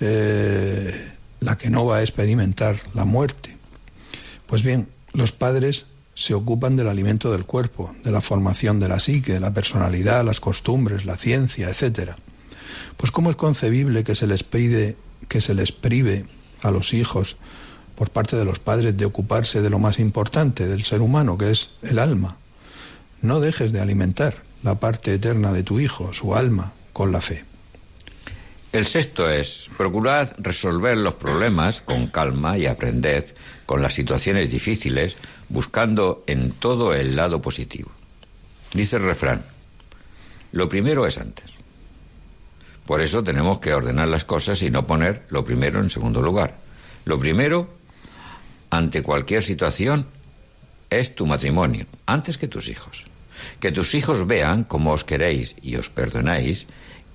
eh, 0.00 1.12
la 1.40 1.56
que 1.56 1.70
no 1.70 1.86
va 1.86 1.98
a 1.98 2.02
experimentar 2.02 2.80
la 2.94 3.04
muerte. 3.04 3.56
Pues 4.46 4.62
bien, 4.62 4.88
los 5.12 5.32
padres 5.32 5.86
se 6.14 6.34
ocupan 6.34 6.74
del 6.74 6.88
alimento 6.88 7.30
del 7.30 7.44
cuerpo, 7.44 7.94
de 8.02 8.10
la 8.10 8.20
formación 8.20 8.80
de 8.80 8.88
la 8.88 8.98
psique, 8.98 9.34
de 9.34 9.40
la 9.40 9.52
personalidad, 9.52 10.24
las 10.24 10.40
costumbres, 10.40 11.04
la 11.04 11.16
ciencia, 11.16 11.68
etc. 11.68 12.12
Pues 12.96 13.12
cómo 13.12 13.30
es 13.30 13.36
concebible 13.36 14.02
que 14.02 14.14
se 14.14 14.26
les 14.26 14.42
pide, 14.42 14.96
que 15.28 15.40
se 15.40 15.54
les 15.54 15.70
prive 15.70 16.26
a 16.62 16.70
los 16.70 16.92
hijos 16.92 17.36
por 17.94 18.10
parte 18.10 18.36
de 18.36 18.44
los 18.44 18.58
padres 18.58 18.96
de 18.96 19.04
ocuparse 19.04 19.62
de 19.62 19.70
lo 19.70 19.78
más 19.78 19.98
importante 19.98 20.66
del 20.66 20.84
ser 20.84 21.02
humano, 21.02 21.38
que 21.38 21.50
es 21.50 21.70
el 21.82 21.98
alma. 21.98 22.36
No 23.22 23.40
dejes 23.40 23.72
de 23.72 23.80
alimentar 23.80 24.42
la 24.62 24.76
parte 24.76 25.14
eterna 25.14 25.52
de 25.52 25.62
tu 25.62 25.80
hijo, 25.80 26.12
su 26.12 26.34
alma, 26.34 26.72
con 26.92 27.12
la 27.12 27.20
fe. 27.20 27.44
El 28.70 28.86
sexto 28.86 29.30
es, 29.30 29.70
procurad 29.78 30.32
resolver 30.36 30.98
los 30.98 31.14
problemas 31.14 31.80
con 31.80 32.06
calma 32.08 32.58
y 32.58 32.66
aprended 32.66 33.24
con 33.64 33.80
las 33.80 33.94
situaciones 33.94 34.50
difíciles, 34.50 35.16
buscando 35.48 36.22
en 36.26 36.52
todo 36.52 36.92
el 36.94 37.16
lado 37.16 37.40
positivo. 37.40 37.90
Dice 38.74 38.96
el 38.96 39.04
refrán, 39.04 39.42
lo 40.52 40.68
primero 40.68 41.06
es 41.06 41.16
antes. 41.16 41.46
Por 42.84 43.00
eso 43.00 43.24
tenemos 43.24 43.60
que 43.60 43.72
ordenar 43.72 44.08
las 44.08 44.24
cosas 44.24 44.62
y 44.62 44.70
no 44.70 44.86
poner 44.86 45.24
lo 45.30 45.44
primero 45.44 45.80
en 45.80 45.88
segundo 45.88 46.20
lugar. 46.20 46.56
Lo 47.06 47.18
primero, 47.18 47.70
ante 48.68 49.02
cualquier 49.02 49.42
situación, 49.42 50.06
es 50.90 51.14
tu 51.14 51.26
matrimonio, 51.26 51.86
antes 52.04 52.36
que 52.36 52.48
tus 52.48 52.68
hijos. 52.68 53.06
Que 53.60 53.72
tus 53.72 53.94
hijos 53.94 54.26
vean 54.26 54.64
cómo 54.64 54.92
os 54.92 55.04
queréis 55.04 55.54
y 55.62 55.76
os 55.76 55.88
perdonáis 55.88 56.66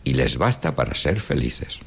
y 0.04 0.14
les 0.14 0.38
basta 0.38 0.76
para 0.76 0.96
ser 0.96 1.20
felices. 1.20 1.80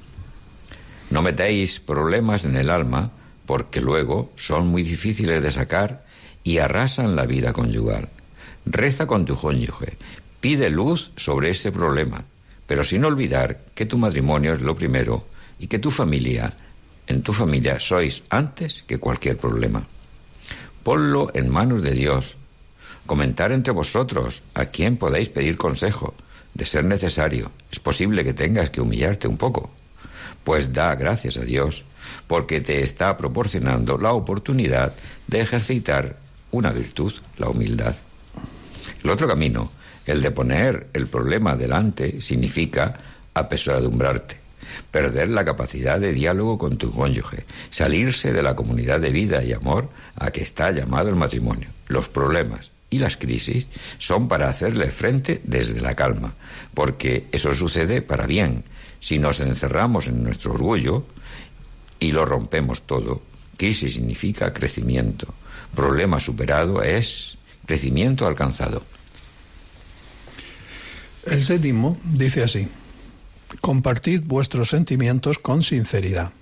No 1.11 1.23
metéis 1.23 1.79
problemas 1.81 2.45
en 2.45 2.57
el 2.57 2.71
alma 2.71 3.13
porque 3.47 3.81
luego 3.81 4.33
son 4.37 4.67
muy 4.67 4.83
difíciles 4.83 5.43
de 5.43 5.51
sacar 5.51 6.05
y 6.43 6.59
arrasan 6.59 7.17
la 7.17 7.27
vida 7.27 7.53
conyugal. 7.53 8.09
Reza 8.67 9.07
con 9.07 9.25
tu 9.25 9.37
cónyuge, 9.37 9.97
pide 10.41 10.71
luz 10.71 11.13
sobre 11.17 11.51
ese 11.51 11.71
problema, 11.71 12.25
pero 12.67 12.83
sin 12.83 13.05
olvidar 13.05 13.61
que 13.75 13.87
tu 13.87 13.99
matrimonio 13.99 14.53
es 14.53 14.61
lo 14.61 14.75
primero 14.75 15.27
y 15.59 15.69
que 15.69 15.79
tu 15.79 15.91
familia, 15.91 16.55
en 17.07 17.23
tu 17.23 17.33
familia 17.33 17.79
sois 17.79 18.25
antes 18.31 18.83
que 18.83 18.99
cualquier 18.99 19.39
problema. 19.39 19.87
Ponlo 20.83 21.31
en 21.35 21.51
manos 21.51 21.83
de 21.83 21.93
Dios. 21.93 22.37
Comentar 23.07 23.53
entre 23.53 23.73
vosotros 23.73 24.43
a 24.55 24.67
quién 24.67 24.97
podéis 24.97 25.29
pedir 25.29 25.57
consejo, 25.57 26.15
de 26.57 26.65
ser 26.65 26.85
necesario. 26.85 27.53
Es 27.71 27.79
posible 27.79 28.25
que 28.25 28.33
tengas 28.33 28.71
que 28.71 28.81
humillarte 28.81 29.29
un 29.29 29.37
poco. 29.37 29.71
Pues 30.43 30.73
da 30.73 30.95
gracias 30.95 31.37
a 31.37 31.45
Dios 31.45 31.85
porque 32.27 32.61
te 32.61 32.83
está 32.83 33.17
proporcionando 33.17 33.99
la 33.99 34.13
oportunidad 34.13 34.95
de 35.27 35.41
ejercitar 35.41 36.17
una 36.53 36.71
virtud, 36.71 37.13
la 37.37 37.49
humildad. 37.49 37.95
El 39.05 39.11
otro 39.11 39.29
camino 39.29 39.71
el 40.07 40.23
de 40.23 40.31
poner 40.31 40.87
el 40.93 41.09
problema 41.09 41.57
delante 41.57 42.21
significa 42.21 42.95
apesadumbrarte, 43.35 44.37
perder 44.93 45.29
la 45.29 45.45
capacidad 45.45 45.99
de 45.99 46.13
diálogo 46.13 46.59
con 46.59 46.79
tu 46.79 46.93
cónyuge, 46.93 47.45
salirse 47.71 48.33
de 48.33 48.43
la 48.43 48.55
comunidad 48.55 49.01
de 49.01 49.11
vida 49.11 49.43
y 49.43 49.53
amor 49.53 49.91
a 50.15 50.31
que 50.31 50.43
está 50.43 50.71
llamado 50.71 51.09
el 51.09 51.17
matrimonio. 51.17 51.69
Los 51.89 52.09
problemas 52.09 52.71
y 52.97 52.99
las 52.99 53.17
crisis 53.17 53.69
son 53.99 54.27
para 54.27 54.49
hacerle 54.49 54.91
frente 54.91 55.41
desde 55.45 55.81
la 55.81 55.95
calma, 55.95 56.35
porque 56.75 57.27
eso 57.31 57.55
sucede 57.55 58.03
para 58.03 58.27
bien. 58.27 58.65
Si 59.01 59.19
nos 59.19 59.41
encerramos 59.41 60.09
en 60.09 60.25
nuestro 60.25 60.53
orgullo 60.53 61.05
y 62.01 62.13
lo 62.13 62.25
rompemos 62.25 62.83
todo, 62.83 63.23
crisis 63.57 63.95
significa 63.95 64.53
crecimiento. 64.53 65.33
Problema 65.75 66.19
superado 66.21 66.83
es 66.83 67.39
crecimiento 67.67 68.27
alcanzado. 68.27 68.83
El 71.27 71.45
séptimo 71.45 71.99
dice 72.05 72.43
así, 72.43 72.69
compartid 73.61 74.23
vuestros 74.25 74.71
sentimientos 74.71 75.39
con 75.39 75.63
sinceridad, 75.63 76.33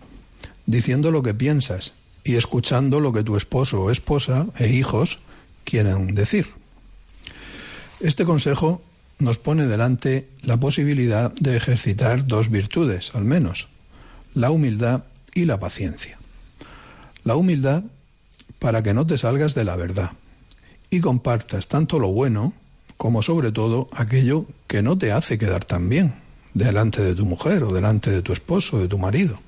diciendo 0.67 1.11
lo 1.11 1.23
que 1.23 1.35
piensas 1.35 1.95
y 2.23 2.37
escuchando 2.37 3.01
lo 3.01 3.13
que 3.13 3.25
tu 3.25 3.37
esposo 3.37 3.83
o 3.83 3.91
esposa 3.91 4.47
e 4.57 4.69
hijos 4.69 5.21
quieren 5.65 6.15
decir. 6.15 6.47
Este 8.01 8.25
consejo 8.25 8.83
nos 9.19 9.39
pone 9.39 9.67
delante 9.67 10.29
la 10.43 10.59
posibilidad 10.59 11.33
de 11.35 11.57
ejercitar 11.57 12.27
dos 12.27 12.51
virtudes, 12.51 13.15
al 13.15 13.25
menos, 13.25 13.69
la 14.35 14.51
humildad 14.51 15.05
y 15.35 15.45
la 15.45 15.59
paciencia. 15.59 16.19
La 17.23 17.37
humildad 17.37 17.85
para 18.59 18.83
que 18.83 18.95
no 18.95 19.07
te 19.07 19.19
salgas 19.19 19.55
de 19.55 19.65
la 19.65 19.77
verdad 19.77 20.13
y 20.91 21.01
compartas 21.01 21.69
tanto 21.69 21.99
lo 21.99 22.09
bueno 22.09 22.53
como 22.97 23.23
sobre 23.23 23.53
todo 23.53 23.89
aquello 23.93 24.47
que 24.67 24.83
no 24.83 24.97
te 24.97 25.13
hace 25.13 25.39
quedar 25.39 25.65
tan 25.65 25.89
bien 25.89 26.15
delante 26.55 27.03
de 27.03 27.15
tu 27.15 27.25
mujer 27.25 27.65
o 27.65 27.73
delante 27.73 28.11
de 28.11 28.23
tu 28.23 28.33
esposo, 28.33 28.77
o 28.77 28.81
de 28.81 28.89
tu 28.89 28.99
marido. 28.99 29.39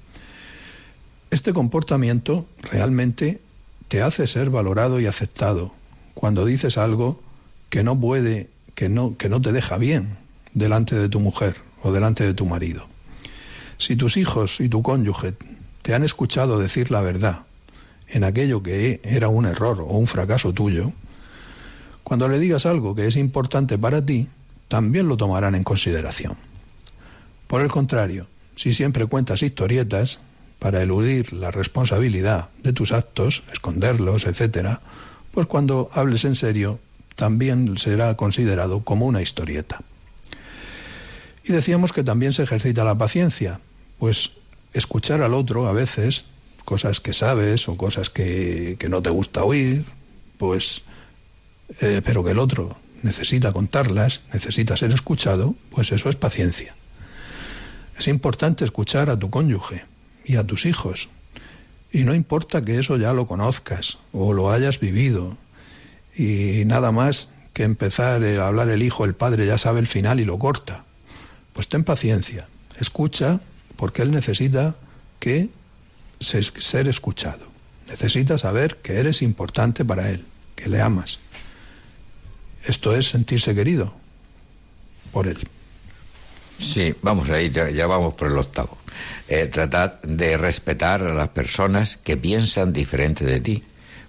Este 1.30 1.52
comportamiento 1.52 2.46
realmente 2.62 3.40
te 3.88 4.02
hace 4.02 4.26
ser 4.26 4.50
valorado 4.50 5.00
y 5.00 5.06
aceptado 5.06 5.72
cuando 6.16 6.46
dices 6.46 6.78
algo 6.78 7.20
que 7.68 7.84
no 7.84 8.00
puede, 8.00 8.48
que 8.74 8.88
no, 8.88 9.18
que 9.18 9.28
no 9.28 9.42
te 9.42 9.52
deja 9.52 9.76
bien 9.76 10.16
delante 10.54 10.96
de 10.96 11.10
tu 11.10 11.20
mujer 11.20 11.56
o 11.82 11.92
delante 11.92 12.24
de 12.24 12.32
tu 12.32 12.46
marido. 12.46 12.86
Si 13.76 13.96
tus 13.96 14.16
hijos 14.16 14.58
y 14.60 14.70
tu 14.70 14.82
cónyuge 14.82 15.34
te 15.82 15.94
han 15.94 16.02
escuchado 16.02 16.58
decir 16.58 16.90
la 16.90 17.02
verdad 17.02 17.40
en 18.08 18.24
aquello 18.24 18.62
que 18.62 18.98
era 19.04 19.28
un 19.28 19.44
error 19.44 19.82
o 19.82 19.98
un 19.98 20.06
fracaso 20.06 20.54
tuyo, 20.54 20.90
cuando 22.02 22.28
le 22.28 22.38
digas 22.38 22.64
algo 22.64 22.94
que 22.94 23.06
es 23.06 23.16
importante 23.16 23.76
para 23.76 24.04
ti, 24.04 24.26
también 24.68 25.08
lo 25.08 25.18
tomarán 25.18 25.54
en 25.54 25.64
consideración. 25.64 26.38
Por 27.46 27.60
el 27.60 27.68
contrario, 27.68 28.26
si 28.54 28.72
siempre 28.72 29.04
cuentas 29.04 29.42
historietas 29.42 30.18
para 30.60 30.80
eludir 30.80 31.34
la 31.34 31.50
responsabilidad 31.50 32.48
de 32.62 32.72
tus 32.72 32.92
actos, 32.92 33.42
esconderlos, 33.52 34.24
etc., 34.24 34.78
pues 35.36 35.48
cuando 35.48 35.90
hables 35.92 36.24
en 36.24 36.34
serio 36.34 36.80
también 37.14 37.76
será 37.76 38.16
considerado 38.16 38.84
como 38.84 39.04
una 39.04 39.20
historieta. 39.20 39.82
Y 41.44 41.52
decíamos 41.52 41.92
que 41.92 42.02
también 42.02 42.32
se 42.32 42.42
ejercita 42.42 42.84
la 42.84 42.94
paciencia, 42.94 43.60
pues 43.98 44.30
escuchar 44.72 45.20
al 45.20 45.34
otro 45.34 45.68
a 45.68 45.74
veces 45.74 46.24
cosas 46.64 47.00
que 47.00 47.12
sabes 47.12 47.68
o 47.68 47.76
cosas 47.76 48.08
que, 48.08 48.76
que 48.78 48.88
no 48.88 49.02
te 49.02 49.10
gusta 49.10 49.44
oír, 49.44 49.84
pues 50.38 50.84
eh, 51.82 52.00
pero 52.02 52.24
que 52.24 52.30
el 52.30 52.38
otro 52.38 52.74
necesita 53.02 53.52
contarlas, 53.52 54.22
necesita 54.32 54.74
ser 54.78 54.90
escuchado, 54.92 55.54
pues 55.70 55.92
eso 55.92 56.08
es 56.08 56.16
paciencia. 56.16 56.74
Es 57.98 58.08
importante 58.08 58.64
escuchar 58.64 59.10
a 59.10 59.18
tu 59.18 59.28
cónyuge 59.28 59.84
y 60.24 60.36
a 60.36 60.44
tus 60.44 60.64
hijos. 60.64 61.10
Y 61.92 62.04
no 62.04 62.14
importa 62.14 62.64
que 62.64 62.78
eso 62.78 62.96
ya 62.96 63.12
lo 63.12 63.26
conozcas 63.26 63.98
o 64.12 64.32
lo 64.32 64.50
hayas 64.50 64.80
vivido. 64.80 65.36
Y 66.14 66.64
nada 66.66 66.92
más 66.92 67.30
que 67.52 67.62
empezar 67.62 68.22
a 68.22 68.46
hablar 68.46 68.68
el 68.68 68.82
hijo, 68.82 69.04
el 69.04 69.14
padre 69.14 69.46
ya 69.46 69.58
sabe 69.58 69.80
el 69.80 69.86
final 69.86 70.20
y 70.20 70.24
lo 70.24 70.38
corta. 70.38 70.84
Pues 71.52 71.68
ten 71.68 71.84
paciencia, 71.84 72.48
escucha 72.78 73.40
porque 73.76 74.02
él 74.02 74.10
necesita 74.10 74.74
que 75.20 75.48
ser 76.20 76.88
escuchado. 76.88 77.46
Necesita 77.88 78.36
saber 78.36 78.76
que 78.78 78.98
eres 78.98 79.22
importante 79.22 79.84
para 79.84 80.10
él, 80.10 80.24
que 80.54 80.68
le 80.68 80.80
amas. 80.80 81.20
Esto 82.64 82.94
es 82.94 83.08
sentirse 83.08 83.54
querido 83.54 83.94
por 85.12 85.28
él. 85.28 85.48
Sí, 86.58 86.94
vamos 87.02 87.30
a 87.30 87.40
ir, 87.40 87.52
ya, 87.52 87.86
vamos 87.86 88.14
por 88.14 88.28
el 88.28 88.38
octavo. 88.38 88.78
Eh, 89.28 89.46
tratad 89.46 90.00
de 90.02 90.36
respetar 90.36 91.02
a 91.02 91.14
las 91.14 91.28
personas 91.28 91.98
que 91.98 92.16
piensan 92.16 92.72
diferente 92.72 93.24
de 93.24 93.40
ti, 93.40 93.62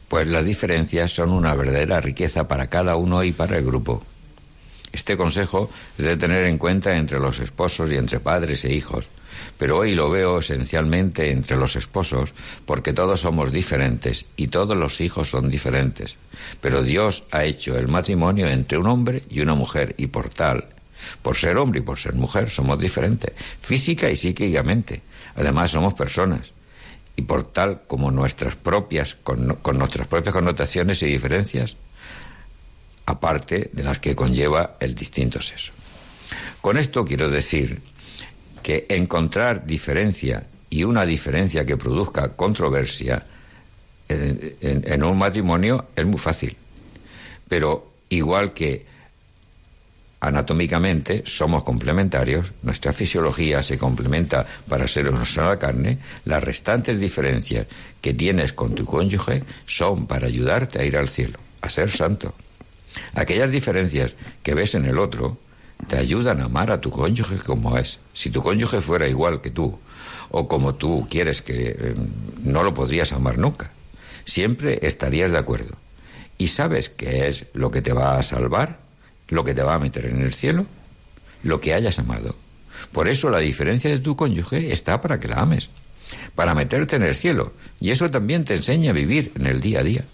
pues 0.07 0.27
las 0.27 0.45
diferencias 0.45 1.11
son 1.11 1.31
una 1.31 1.53
verdadera 1.55 1.99
riqueza 1.99 2.47
para 2.47 2.67
cada 2.67 2.95
uno 2.95 3.23
y 3.23 3.31
para 3.33 3.57
el 3.57 3.65
grupo. 3.65 4.03
Este 4.93 5.17
consejo 5.17 5.69
es 5.97 6.05
de 6.05 6.17
tener 6.17 6.45
en 6.45 6.57
cuenta 6.57 6.95
entre 6.97 7.19
los 7.19 7.39
esposos 7.39 7.91
y 7.91 7.97
entre 7.97 8.21
padres 8.21 8.63
e 8.63 8.73
hijos, 8.73 9.09
pero 9.57 9.77
hoy 9.77 9.93
lo 9.93 10.09
veo 10.09 10.39
esencialmente 10.39 11.31
entre 11.31 11.57
los 11.57 11.75
esposos, 11.75 12.33
porque 12.65 12.93
todos 12.93 13.21
somos 13.21 13.51
diferentes 13.51 14.25
y 14.37 14.47
todos 14.47 14.77
los 14.77 15.01
hijos 15.01 15.29
son 15.29 15.49
diferentes. 15.49 16.15
Pero 16.61 16.81
Dios 16.81 17.23
ha 17.31 17.43
hecho 17.43 17.77
el 17.77 17.87
matrimonio 17.87 18.47
entre 18.47 18.77
un 18.77 18.87
hombre 18.87 19.23
y 19.29 19.41
una 19.41 19.55
mujer, 19.55 19.93
y 19.97 20.07
por 20.07 20.29
tal, 20.29 20.65
por 21.21 21.35
ser 21.35 21.57
hombre 21.57 21.79
y 21.79 21.83
por 21.83 21.97
ser 21.97 22.13
mujer, 22.13 22.49
somos 22.49 22.79
diferentes, 22.79 23.33
física 23.61 24.09
y 24.09 24.15
psíquicamente. 24.15 25.01
Además, 25.35 25.71
somos 25.71 25.93
personas. 25.93 26.53
y 27.19 27.23
por 27.23 27.51
tal 27.51 27.81
como 27.87 28.11
nuestras 28.11 28.55
propias, 28.55 29.15
con, 29.15 29.57
nuestras 29.73 30.07
propias 30.07 30.33
connotaciones 30.33 31.01
y 31.01 31.07
diferencias, 31.07 31.75
aparte 33.07 33.71
de 33.73 33.83
las 33.83 33.99
que 33.99 34.15
conlleva 34.15 34.77
el 34.79 34.93
distinto 34.93 35.41
sexo. 35.41 35.73
Con 36.61 36.77
esto 36.77 37.05
quiero 37.05 37.27
decir 37.27 37.81
que 38.61 38.85
encontrar 38.89 39.65
diferencia 39.65 40.45
y 40.69 40.83
una 40.83 41.05
diferencia 41.05 41.65
que 41.65 41.77
produzca 41.77 42.35
controversia 42.35 43.25
en, 44.09 45.03
un 45.03 45.17
matrimonio 45.17 45.87
es 45.95 46.05
muy 46.05 46.19
fácil. 46.19 46.55
Pero 47.47 47.93
igual 48.09 48.53
que 48.53 48.85
anatómicamente 50.19 51.23
somos 51.25 51.63
complementarios, 51.63 52.53
nuestra 52.63 52.93
fisiología 52.93 53.63
se 53.63 53.77
complementa 53.77 54.45
para 54.67 54.87
ser 54.87 55.09
una 55.09 55.25
sola 55.25 55.59
carne, 55.59 55.99
las 56.25 56.43
restantes 56.43 56.99
diferencias 56.99 57.67
que 58.01 58.13
tienes 58.13 58.53
con 58.53 58.75
tu 58.75 58.85
cónyuge 58.85 59.43
son 59.65 60.07
para 60.07 60.27
ayudarte 60.27 60.79
a 60.79 60.85
ir 60.85 60.97
al 60.97 61.09
cielo, 61.09 61.39
a 61.61 61.69
ser 61.69 61.91
santo. 61.91 62.33
Aquellas 63.13 63.51
diferencias 63.51 64.15
que 64.43 64.55
ves 64.55 64.75
en 64.75 64.85
el 64.85 64.97
otro 64.97 65.37
te 65.87 65.97
ayudan 65.97 66.41
a 66.41 66.45
amar 66.45 66.71
a 66.71 66.81
tu 66.81 66.89
cónyuge 66.89 67.37
como 67.37 67.77
es. 67.77 67.99
Si 68.13 68.31
tu 68.31 68.41
cónyuge 68.41 68.81
fuera 68.81 69.07
igual 69.07 69.41
que 69.41 69.51
tú, 69.51 69.77
o 70.31 70.47
como 70.47 70.75
tú 70.75 71.07
quieres 71.09 71.41
que 71.41 71.69
eh, 71.69 71.95
no 72.43 72.63
lo 72.63 72.73
podrías 72.73 73.13
amar 73.13 73.37
nunca 73.37 73.71
siempre 74.27 74.79
estarías 74.83 75.31
de 75.31 75.39
acuerdo. 75.39 75.75
¿Y 76.37 76.49
sabes 76.49 76.89
qué 76.89 77.27
es 77.27 77.47
lo 77.53 77.71
que 77.71 77.81
te 77.81 77.93
va 77.93 78.19
a 78.19 78.23
salvar? 78.23 78.79
¿Lo 79.29 79.43
que 79.43 79.53
te 79.53 79.63
va 79.63 79.75
a 79.75 79.79
meter 79.79 80.05
en 80.05 80.21
el 80.21 80.33
cielo? 80.33 80.65
Lo 81.43 81.59
que 81.61 81.73
hayas 81.73 81.99
amado. 81.99 82.35
Por 82.91 83.07
eso 83.07 83.29
la 83.29 83.39
diferencia 83.39 83.89
de 83.89 83.99
tu 83.99 84.15
cónyuge 84.15 84.71
está 84.71 85.01
para 85.01 85.19
que 85.19 85.27
la 85.27 85.41
ames, 85.41 85.69
para 86.35 86.55
meterte 86.55 86.95
en 86.95 87.03
el 87.03 87.15
cielo. 87.15 87.53
Y 87.79 87.91
eso 87.91 88.09
también 88.09 88.45
te 88.45 88.55
enseña 88.55 88.91
a 88.91 88.93
vivir 88.93 89.31
en 89.35 89.47
el 89.47 89.61
día 89.61 89.79
a 89.79 89.83
día. 89.83 90.05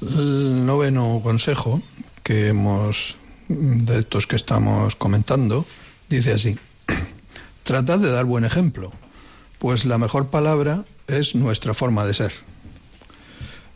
El 0.00 0.66
noveno 0.66 1.20
consejo 1.22 1.82
que 2.22 2.48
hemos, 2.48 3.16
de 3.48 3.98
estos 3.98 4.26
que 4.26 4.36
estamos 4.36 4.96
comentando, 4.96 5.66
dice 6.08 6.32
así, 6.32 6.58
tratad 7.62 7.98
de 7.98 8.10
dar 8.10 8.24
buen 8.24 8.44
ejemplo, 8.44 8.92
pues 9.58 9.84
la 9.84 9.98
mejor 9.98 10.28
palabra 10.28 10.84
es 11.06 11.34
nuestra 11.34 11.74
forma 11.74 12.06
de 12.06 12.14
ser. 12.14 12.32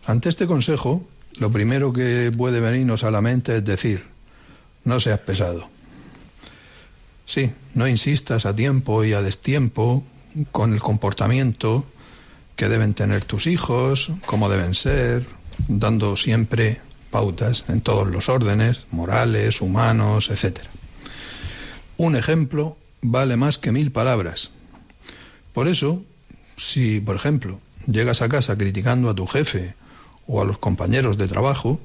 Ante 0.07 0.29
este 0.31 0.47
consejo, 0.47 1.07
lo 1.41 1.51
primero 1.51 1.93
que 1.93 2.32
puede 2.36 2.61
venirnos 2.61 3.05
a 3.05 3.11
la 3.11 3.20
mente 3.20 3.57
es 3.57 3.64
decir, 3.64 4.05
no 4.84 5.01
seas 5.01 5.20
pesado. 5.20 5.68
Sí, 7.26 7.53
no 7.74 7.86
insistas 7.86 8.47
a 8.47 8.57
tiempo 8.57 9.05
y 9.05 9.12
a 9.12 9.22
destiempo 9.22 10.05
con 10.51 10.72
el 10.72 10.80
comportamiento 10.80 11.84
que 12.57 12.68
deben 12.68 12.95
tener 12.95 13.24
tus 13.24 13.47
hijos, 13.47 14.11
cómo 14.26 14.49
deben 14.49 14.74
ser, 14.74 15.26
dando 15.68 16.16
siempre 16.16 16.80
pautas 17.11 17.64
en 17.68 17.80
todos 17.80 18.09
los 18.09 18.28
órdenes, 18.28 18.86
morales, 18.91 19.61
humanos, 19.61 20.30
etc. 20.30 20.61
Un 21.97 22.16
ejemplo 22.16 22.76
vale 23.03 23.36
más 23.36 23.59
que 23.59 23.72
mil 23.72 23.93
palabras. 23.93 24.53
Por 25.53 25.68
eso, 25.68 26.03
si, 26.57 27.01
por 27.01 27.16
ejemplo, 27.16 27.61
llegas 27.86 28.22
a 28.22 28.28
casa 28.28 28.57
criticando 28.57 29.11
a 29.11 29.14
tu 29.14 29.26
jefe 29.26 29.74
o 30.29 30.41
a 30.41 30.45
los 30.45 30.59
compañeros 30.59 31.18
de 31.18 31.26
trabajo, 31.26 31.81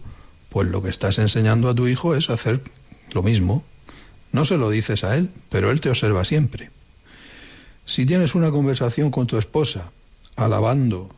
pues 0.49 0.67
lo 0.67 0.83
que 0.83 0.89
estás 0.89 1.17
enseñando 1.17 1.69
a 1.69 1.73
tu 1.73 1.87
hijo 1.87 2.15
es 2.15 2.29
hacer 2.29 2.61
lo 3.11 3.23
mismo. 3.23 3.63
No 4.31 4.45
se 4.45 4.57
lo 4.57 4.69
dices 4.69 5.03
a 5.03 5.15
él, 5.17 5.31
pero 5.49 5.71
él 5.71 5.81
te 5.81 5.89
observa 5.89 6.25
siempre. 6.25 6.69
Si 7.85 8.05
tienes 8.05 8.35
una 8.35 8.51
conversación 8.51 9.09
con 9.09 9.25
tu 9.25 9.37
esposa, 9.37 9.91
alabando 10.35 11.09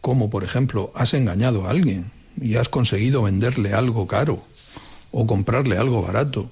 cómo, 0.00 0.30
por 0.30 0.44
ejemplo, 0.44 0.92
has 0.94 1.12
engañado 1.14 1.66
a 1.66 1.70
alguien 1.70 2.10
y 2.40 2.56
has 2.56 2.68
conseguido 2.68 3.22
venderle 3.22 3.74
algo 3.74 4.06
caro 4.06 4.42
o 5.10 5.26
comprarle 5.26 5.76
algo 5.76 6.02
barato, 6.02 6.50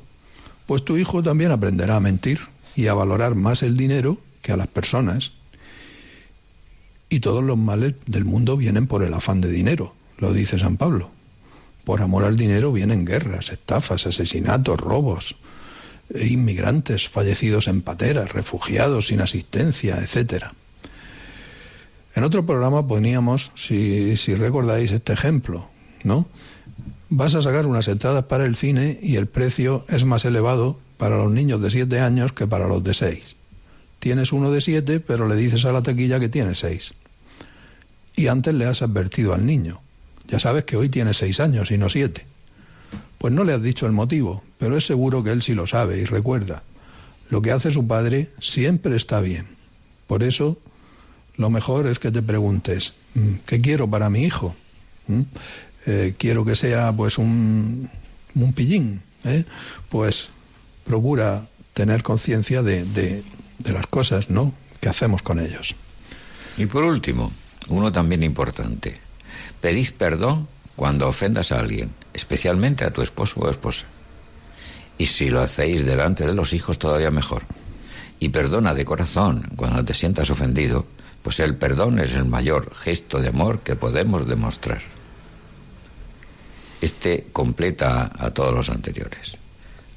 pues 0.67 0.85
tu 0.85 0.97
hijo 0.97 1.23
también 1.23 1.53
aprenderá 1.53 1.97
a 1.97 2.01
mentir 2.01 2.41
y 2.75 2.89
a 2.89 2.95
valorar 2.95 3.35
más 3.35 3.63
el 3.63 3.77
dinero 3.77 4.19
que 4.43 4.53
a 4.53 4.57
las 4.57 4.67
personas 4.67 5.33
y 7.09 7.21
todos 7.21 7.43
los 7.43 7.57
males 7.57 7.95
del 8.07 8.25
mundo 8.25 8.57
vienen 8.57 8.87
por 8.87 9.03
el 9.03 9.15
afán 9.15 9.41
de 9.41 9.51
dinero, 9.51 9.95
lo 10.19 10.33
dice 10.33 10.59
San 10.59 10.77
Pablo. 10.77 11.11
Por 11.85 12.03
amor 12.03 12.25
al 12.25 12.37
dinero 12.37 12.73
vienen 12.73 13.05
guerras, 13.05 13.51
estafas, 13.51 14.07
asesinatos, 14.07 14.81
robos, 14.81 15.37
e 16.13 16.27
inmigrantes 16.29 17.09
fallecidos 17.09 17.69
en 17.69 17.83
pateras, 17.83 18.33
refugiados 18.33 19.09
sin 19.09 19.21
asistencia, 19.21 19.99
etc. 19.99 20.47
En 22.15 22.25
otro 22.25 22.47
programa 22.47 22.87
poníamos, 22.87 23.53
si, 23.55 24.17
si 24.17 24.35
recordáis 24.35 24.91
este 24.91 25.13
ejemplo, 25.13 25.69
¿no? 26.03 26.27
Vas 27.09 27.35
a 27.35 27.43
sacar 27.43 27.67
unas 27.67 27.89
entradas 27.89 28.25
para 28.25 28.45
el 28.45 28.57
cine 28.57 28.99
y 29.01 29.17
el 29.17 29.27
precio 29.27 29.85
es 29.89 30.05
más 30.05 30.25
elevado 30.25 30.79
para 30.97 31.19
los 31.19 31.31
niños 31.31 31.61
de 31.61 31.71
7 31.71 32.01
años 32.01 32.33
que 32.33 32.47
para 32.47 32.67
los 32.67 32.83
de 32.83 32.95
6 32.95 33.37
tienes 34.07 34.33
uno 34.33 34.53
de 34.53 34.61
siete, 34.61 35.01
pero 35.01 35.27
le 35.27 35.35
dices 35.35 35.65
a 35.65 35.73
la 35.73 35.83
taquilla 35.83 36.21
que 36.21 36.29
tiene 36.29 36.55
seis. 36.55 36.95
Y 38.15 38.29
antes 38.29 38.55
le 38.55 38.67
has 38.67 38.83
advertido 38.83 39.35
al 39.35 39.45
niño. 39.45 39.81
Ya 40.29 40.39
sabes 40.39 40.65
que 40.65 40.77
hoy 40.77 40.89
tiene 40.89 41.15
seis 41.15 41.41
años 41.41 41.71
y 41.71 41.79
no 41.79 41.89
siete. 41.89 42.27
Pues 43.19 43.33
no 43.33 43.45
le 43.45 43.53
has 43.53 43.63
dicho 43.63 43.87
el 43.87 43.93
motivo, 43.93 44.43
pero 44.59 44.77
es 44.77 44.87
seguro 44.87 45.23
que 45.25 45.31
él 45.31 45.43
sí 45.43 45.55
lo 45.55 45.67
sabe 45.67 45.99
y 45.99 46.05
recuerda. 46.05 46.63
Lo 47.29 47.43
que 47.43 47.53
hace 47.53 47.71
su 47.71 47.87
padre 47.87 48.31
siempre 48.41 48.97
está 48.97 49.21
bien. 49.21 49.47
Por 50.07 50.23
eso, 50.23 50.59
lo 51.37 51.51
mejor 51.51 51.87
es 51.87 51.99
que 51.99 52.11
te 52.11 52.23
preguntes, 52.23 52.95
mm, 53.15 53.35
¿qué 53.47 53.61
quiero 53.61 53.89
para 53.89 54.11
mi 54.11 54.23
hijo? 54.23 54.55
¿Mm? 55.09 55.21
Eh, 55.87 56.15
quiero 56.19 56.45
que 56.45 56.57
sea 56.57 56.93
pues 56.93 57.19
un, 57.19 57.89
un 58.35 58.53
pillín. 58.53 59.03
¿eh? 59.25 59.45
Pues 59.89 60.31
procura 60.85 61.47
tener 61.75 62.03
conciencia 62.03 62.63
de, 62.63 62.85
de 62.85 63.73
las 63.73 63.87
cosas, 63.87 64.31
¿no? 64.31 64.53
que 64.81 64.89
hacemos 64.89 65.23
con 65.23 65.41
ellos. 65.41 65.75
Y 66.57 66.67
por 66.67 66.85
último, 66.85 67.33
uno 67.69 67.93
también 67.93 68.23
importante. 68.23 69.01
Pedís 69.67 69.91
perdón 69.91 70.47
cuando 70.77 71.09
ofendas 71.09 71.51
a 71.51 71.59
alguien, 71.59 71.91
especialmente 72.15 72.85
a 72.85 72.93
tu 72.93 73.03
esposo 73.03 73.41
o 73.41 73.51
esposa. 73.51 73.87
Y 74.97 75.07
si 75.07 75.29
lo 75.29 75.41
hacéis 75.41 75.85
delante 75.85 76.25
de 76.25 76.35
los 76.35 76.53
hijos, 76.53 76.79
todavía 76.79 77.11
mejor. 77.11 77.43
Y 78.21 78.29
perdona 78.29 78.75
de 78.75 78.85
corazón 78.85 79.51
cuando 79.57 79.85
te 79.85 79.93
sientas 79.93 80.31
ofendido, 80.31 80.87
pues 81.21 81.41
el 81.41 81.57
perdón 81.57 81.99
es 81.99 82.15
el 82.15 82.27
mayor 82.27 82.73
gesto 82.77 83.19
de 83.19 83.27
amor 83.27 83.59
que 83.59 83.75
podemos 83.75 84.29
demostrar. 84.29 84.83
Este 86.81 87.27
completa 87.33 88.13
a 88.17 88.31
todos 88.31 88.55
los 88.55 88.71
anteriores. 88.71 89.37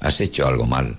Has 0.00 0.20
hecho 0.20 0.48
algo 0.48 0.66
mal, 0.66 0.96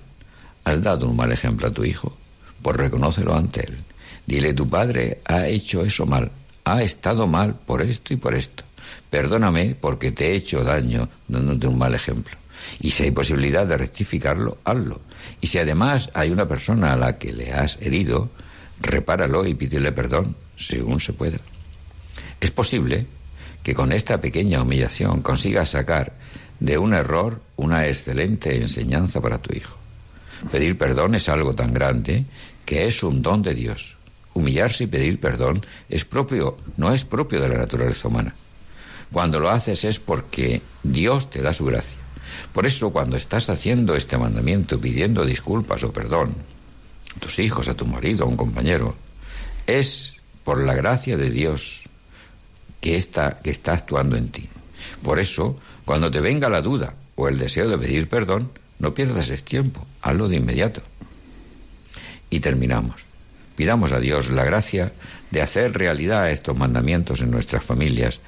has 0.64 0.82
dado 0.82 1.08
un 1.08 1.16
mal 1.16 1.30
ejemplo 1.30 1.68
a 1.68 1.72
tu 1.72 1.84
hijo, 1.84 2.16
pues 2.62 2.78
reconócelo 2.78 3.36
ante 3.36 3.66
él. 3.66 3.76
Dile, 4.24 4.54
tu 4.54 4.66
padre 4.66 5.20
ha 5.26 5.46
hecho 5.46 5.84
eso 5.84 6.06
mal, 6.06 6.30
ha 6.64 6.82
estado 6.82 7.26
mal 7.26 7.54
por 7.54 7.82
esto 7.82 8.14
y 8.14 8.16
por 8.16 8.34
esto. 8.34 8.64
Perdóname 9.10 9.76
porque 9.78 10.12
te 10.12 10.30
he 10.30 10.34
hecho 10.34 10.64
daño 10.64 11.08
dándote 11.28 11.66
un 11.66 11.78
mal 11.78 11.94
ejemplo. 11.94 12.36
Y 12.80 12.90
si 12.90 13.04
hay 13.04 13.10
posibilidad 13.10 13.66
de 13.66 13.76
rectificarlo, 13.76 14.58
hazlo. 14.64 15.00
Y 15.40 15.48
si 15.48 15.58
además 15.58 16.10
hay 16.14 16.30
una 16.30 16.46
persona 16.46 16.92
a 16.92 16.96
la 16.96 17.18
que 17.18 17.32
le 17.32 17.52
has 17.52 17.80
herido, 17.80 18.30
repáralo 18.80 19.46
y 19.46 19.54
pídele 19.54 19.92
perdón, 19.92 20.36
según 20.56 21.00
se 21.00 21.12
pueda. 21.12 21.38
Es 22.40 22.50
posible 22.50 23.06
que 23.62 23.74
con 23.74 23.92
esta 23.92 24.20
pequeña 24.20 24.62
humillación 24.62 25.22
consigas 25.22 25.70
sacar 25.70 26.14
de 26.60 26.78
un 26.78 26.94
error 26.94 27.40
una 27.56 27.86
excelente 27.86 28.56
enseñanza 28.56 29.20
para 29.20 29.38
tu 29.38 29.54
hijo. 29.54 29.76
Pedir 30.50 30.76
perdón 30.76 31.14
es 31.14 31.28
algo 31.28 31.54
tan 31.54 31.72
grande 31.72 32.24
que 32.64 32.86
es 32.86 33.02
un 33.02 33.22
don 33.22 33.42
de 33.42 33.54
Dios. 33.54 33.96
Humillarse 34.34 34.84
y 34.84 34.86
pedir 34.86 35.20
perdón 35.20 35.64
es 35.88 36.04
propio, 36.04 36.58
no 36.76 36.92
es 36.92 37.04
propio 37.04 37.40
de 37.40 37.48
la 37.48 37.58
naturaleza 37.58 38.08
humana. 38.08 38.34
Cuando 39.12 39.40
lo 39.40 39.50
haces 39.50 39.84
es 39.84 39.98
porque 39.98 40.62
Dios 40.82 41.30
te 41.30 41.42
da 41.42 41.52
su 41.52 41.66
gracia. 41.66 41.96
Por 42.52 42.66
eso 42.66 42.90
cuando 42.90 43.16
estás 43.16 43.50
haciendo 43.50 43.94
este 43.94 44.16
mandamiento 44.16 44.80
pidiendo 44.80 45.24
disculpas 45.24 45.84
o 45.84 45.92
perdón 45.92 46.34
a 47.16 47.20
tus 47.20 47.38
hijos, 47.38 47.68
a 47.68 47.74
tu 47.74 47.86
marido, 47.86 48.24
a 48.24 48.28
un 48.28 48.36
compañero, 48.36 48.94
es 49.66 50.16
por 50.44 50.62
la 50.62 50.74
gracia 50.74 51.16
de 51.16 51.30
Dios 51.30 51.84
que 52.80 52.96
está, 52.96 53.38
que 53.42 53.50
está 53.50 53.74
actuando 53.74 54.16
en 54.16 54.28
ti. 54.30 54.48
Por 55.02 55.18
eso, 55.18 55.58
cuando 55.84 56.10
te 56.10 56.20
venga 56.20 56.48
la 56.48 56.62
duda 56.62 56.94
o 57.14 57.28
el 57.28 57.38
deseo 57.38 57.68
de 57.68 57.78
pedir 57.78 58.08
perdón, 58.08 58.50
no 58.78 58.94
pierdas 58.94 59.30
el 59.30 59.42
tiempo, 59.42 59.86
hazlo 60.00 60.28
de 60.28 60.36
inmediato. 60.36 60.82
Y 62.30 62.40
terminamos. 62.40 63.04
Pidamos 63.62 63.92
a 63.92 64.00
Dios 64.00 64.28
la 64.30 64.42
gracia 64.42 64.90
de 65.30 65.40
hacer 65.40 65.72
realidad 65.72 66.32
estos 66.32 66.56
mandamientos 66.56 67.22
en 67.22 67.30
nuestras 67.30 67.62
familias 67.62 68.18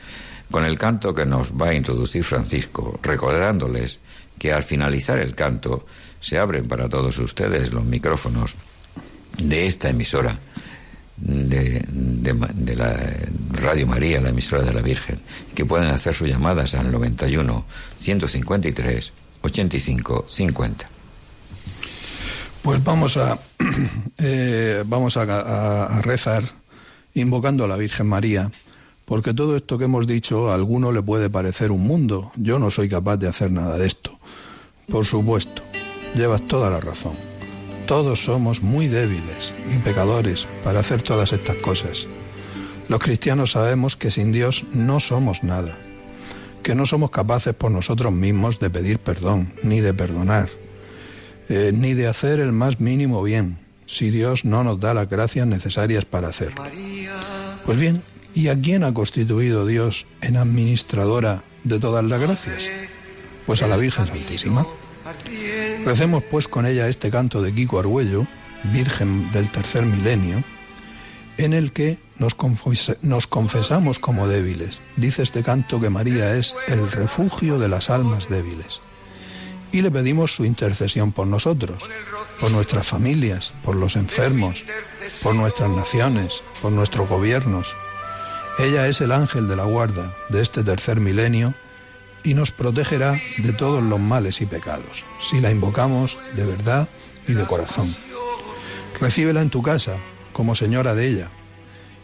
con 0.48 0.64
el 0.64 0.78
canto 0.78 1.12
que 1.12 1.26
nos 1.26 1.60
va 1.60 1.70
a 1.70 1.74
introducir 1.74 2.22
Francisco, 2.22 3.00
recordándoles 3.02 3.98
que 4.38 4.52
al 4.52 4.62
finalizar 4.62 5.18
el 5.18 5.34
canto 5.34 5.86
se 6.20 6.38
abren 6.38 6.68
para 6.68 6.88
todos 6.88 7.18
ustedes 7.18 7.72
los 7.72 7.84
micrófonos 7.84 8.54
de 9.42 9.66
esta 9.66 9.88
emisora 9.88 10.38
de, 11.16 11.84
la 12.76 12.96
Radio 13.60 13.88
María, 13.88 14.20
la 14.20 14.28
emisora 14.28 14.62
de 14.62 14.72
la 14.72 14.82
Virgen, 14.82 15.18
que 15.52 15.64
pueden 15.64 15.90
hacer 15.90 16.14
sus 16.14 16.28
llamadas 16.28 16.74
al 16.76 16.92
91 16.92 17.64
153 17.98 19.12
85 19.42 20.26
50. 20.28 20.93
Pues 22.64 22.82
vamos 22.82 23.18
a, 23.18 23.38
eh, 24.18 24.84
vamos 24.86 25.18
a, 25.18 26.00
rezar 26.00 26.44
invocando 27.12 27.62
a 27.62 27.68
la 27.68 27.76
Virgen 27.76 28.06
María, 28.06 28.50
porque 29.04 29.34
todo 29.34 29.54
esto 29.54 29.76
que 29.76 29.84
hemos 29.84 30.06
dicho 30.06 30.50
a 30.50 30.54
alguno 30.54 30.90
le 30.90 31.02
puede 31.02 31.28
parecer 31.28 31.70
un 31.70 31.86
mundo. 31.86 32.32
Yo 32.36 32.58
no 32.58 32.70
soy 32.70 32.88
capaz 32.88 33.18
de 33.18 33.28
hacer 33.28 33.50
nada 33.50 33.76
de 33.76 33.86
esto. 33.86 34.18
Por 34.88 35.04
supuesto, 35.04 35.60
llevas 36.14 36.40
toda 36.48 36.70
la 36.70 36.80
razón. 36.80 37.12
Todos 37.86 38.24
somos 38.24 38.62
muy 38.62 38.88
débiles 38.88 39.52
y 39.70 39.78
pecadores 39.80 40.48
para 40.64 40.80
hacer 40.80 41.02
todas 41.02 41.34
estas 41.34 41.56
cosas. 41.56 42.06
Los 42.88 43.00
cristianos 43.00 43.50
sabemos 43.50 43.94
que 43.94 44.10
sin 44.10 44.32
Dios 44.32 44.64
no 44.72 45.00
somos 45.00 45.42
nada, 45.42 45.76
que 46.62 46.74
no 46.74 46.86
somos 46.86 47.10
capaces 47.10 47.52
por 47.52 47.70
nosotros 47.70 48.10
mismos 48.14 48.58
de 48.58 48.70
pedir 48.70 49.00
perdón, 49.00 49.52
ni 49.62 49.80
de 49.80 49.92
perdonar, 49.92 50.48
eh, 51.48 51.72
ni 51.74 51.94
de 51.94 52.06
hacer 52.06 52.40
el 52.40 52.52
más 52.52 52.80
mínimo 52.80 53.22
bien, 53.22 53.58
si 53.86 54.10
Dios 54.10 54.44
no 54.44 54.64
nos 54.64 54.80
da 54.80 54.94
las 54.94 55.08
gracias 55.08 55.46
necesarias 55.46 56.04
para 56.04 56.28
hacerlo. 56.28 56.64
Pues 57.64 57.78
bien, 57.78 58.02
¿y 58.34 58.48
a 58.48 58.60
quién 58.60 58.84
ha 58.84 58.94
constituido 58.94 59.66
Dios 59.66 60.06
en 60.20 60.36
administradora 60.36 61.44
de 61.64 61.78
todas 61.78 62.04
las 62.04 62.20
gracias? 62.20 62.68
Pues 63.46 63.62
a 63.62 63.68
la 63.68 63.76
Virgen 63.76 64.06
Santísima. 64.06 64.66
Recemos 65.84 66.22
pues 66.30 66.48
con 66.48 66.66
ella 66.66 66.88
este 66.88 67.10
canto 67.10 67.42
de 67.42 67.54
Kiko 67.54 67.78
Argüello, 67.78 68.26
Virgen 68.72 69.30
del 69.32 69.50
tercer 69.50 69.84
milenio, 69.84 70.42
en 71.36 71.52
el 71.52 71.72
que 71.72 71.98
nos, 72.18 72.36
nos, 73.02 73.26
confesamos 73.26 73.98
como 73.98 74.28
débiles. 74.28 74.80
Dice 74.96 75.22
este 75.22 75.42
canto 75.42 75.80
que 75.80 75.90
María 75.90 76.36
es 76.36 76.54
el 76.68 76.90
refugio 76.90 77.58
de 77.58 77.68
las 77.68 77.90
almas 77.90 78.28
débiles. 78.28 78.80
Y 79.74 79.82
le 79.82 79.90
pedimos 79.90 80.32
su 80.32 80.44
intercesión 80.44 81.10
por 81.10 81.26
nosotros, 81.26 81.82
por 82.38 82.52
nuestras 82.52 82.86
familias, 82.86 83.54
por 83.64 83.74
los 83.74 83.96
enfermos, 83.96 84.64
por 85.20 85.34
nuestras 85.34 85.68
naciones, 85.68 86.44
por 86.62 86.70
nuestros 86.70 87.08
gobiernos. 87.08 87.74
Ella 88.60 88.86
es 88.86 89.00
el 89.00 89.10
ángel 89.10 89.48
de 89.48 89.56
la 89.56 89.64
guarda 89.64 90.14
de 90.28 90.42
este 90.42 90.62
tercer 90.62 91.00
milenio 91.00 91.56
y 92.22 92.34
nos 92.34 92.52
protegerá 92.52 93.20
de 93.38 93.52
todos 93.52 93.82
los 93.82 93.98
males 93.98 94.40
y 94.42 94.46
pecados, 94.46 95.04
si 95.20 95.40
la 95.40 95.50
invocamos 95.50 96.18
de 96.36 96.46
verdad 96.46 96.88
y 97.26 97.32
de 97.32 97.44
corazón. 97.44 97.92
Recíbela 99.00 99.42
en 99.42 99.50
tu 99.50 99.60
casa, 99.60 99.96
como 100.32 100.54
señora 100.54 100.94
de 100.94 101.08
ella, 101.08 101.30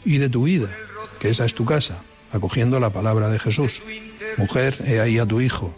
y 0.04 0.18
de 0.18 0.28
tu 0.28 0.42
vida, 0.42 0.76
que 1.20 1.28
esa 1.28 1.44
es 1.44 1.54
tu 1.54 1.64
casa, 1.66 2.02
acogiendo 2.32 2.80
la 2.80 2.90
palabra 2.90 3.28
de 3.28 3.38
Jesús. 3.38 3.80
Mujer, 4.38 4.76
he 4.88 4.98
ahí 4.98 5.20
a 5.20 5.26
tu 5.26 5.40
hijo, 5.40 5.72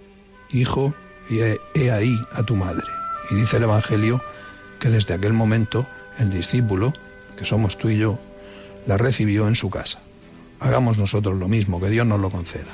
hijo, 0.49 0.95
y 1.29 1.41
he, 1.41 1.91
ahí 1.91 2.19
a 2.33 2.43
tu 2.43 2.57
madre. 2.57 2.87
Y 3.31 3.35
dice 3.35 3.57
el 3.57 3.65
Evangelio 3.65 4.23
que 4.79 4.91
desde 4.91 5.15
aquel 5.15 5.33
momento 5.33 5.87
el 6.19 6.31
discípulo, 6.31 6.93
que 7.37 7.45
somos 7.45 7.79
tú 7.79 7.89
y 7.89 7.99
yo, 7.99 8.19
la 8.87 8.99
recibió 8.99 9.49
en 9.49 9.55
su 9.55 9.71
casa. 9.71 10.01
Hagamos 10.61 10.99
nosotros 10.99 11.39
lo 11.39 11.49
mismo, 11.49 11.81
que 11.81 11.89
Dios 11.89 12.07
nos 12.07 12.21
lo 12.21 12.31
conceda. 12.31 12.73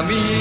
Camino. 0.00 0.39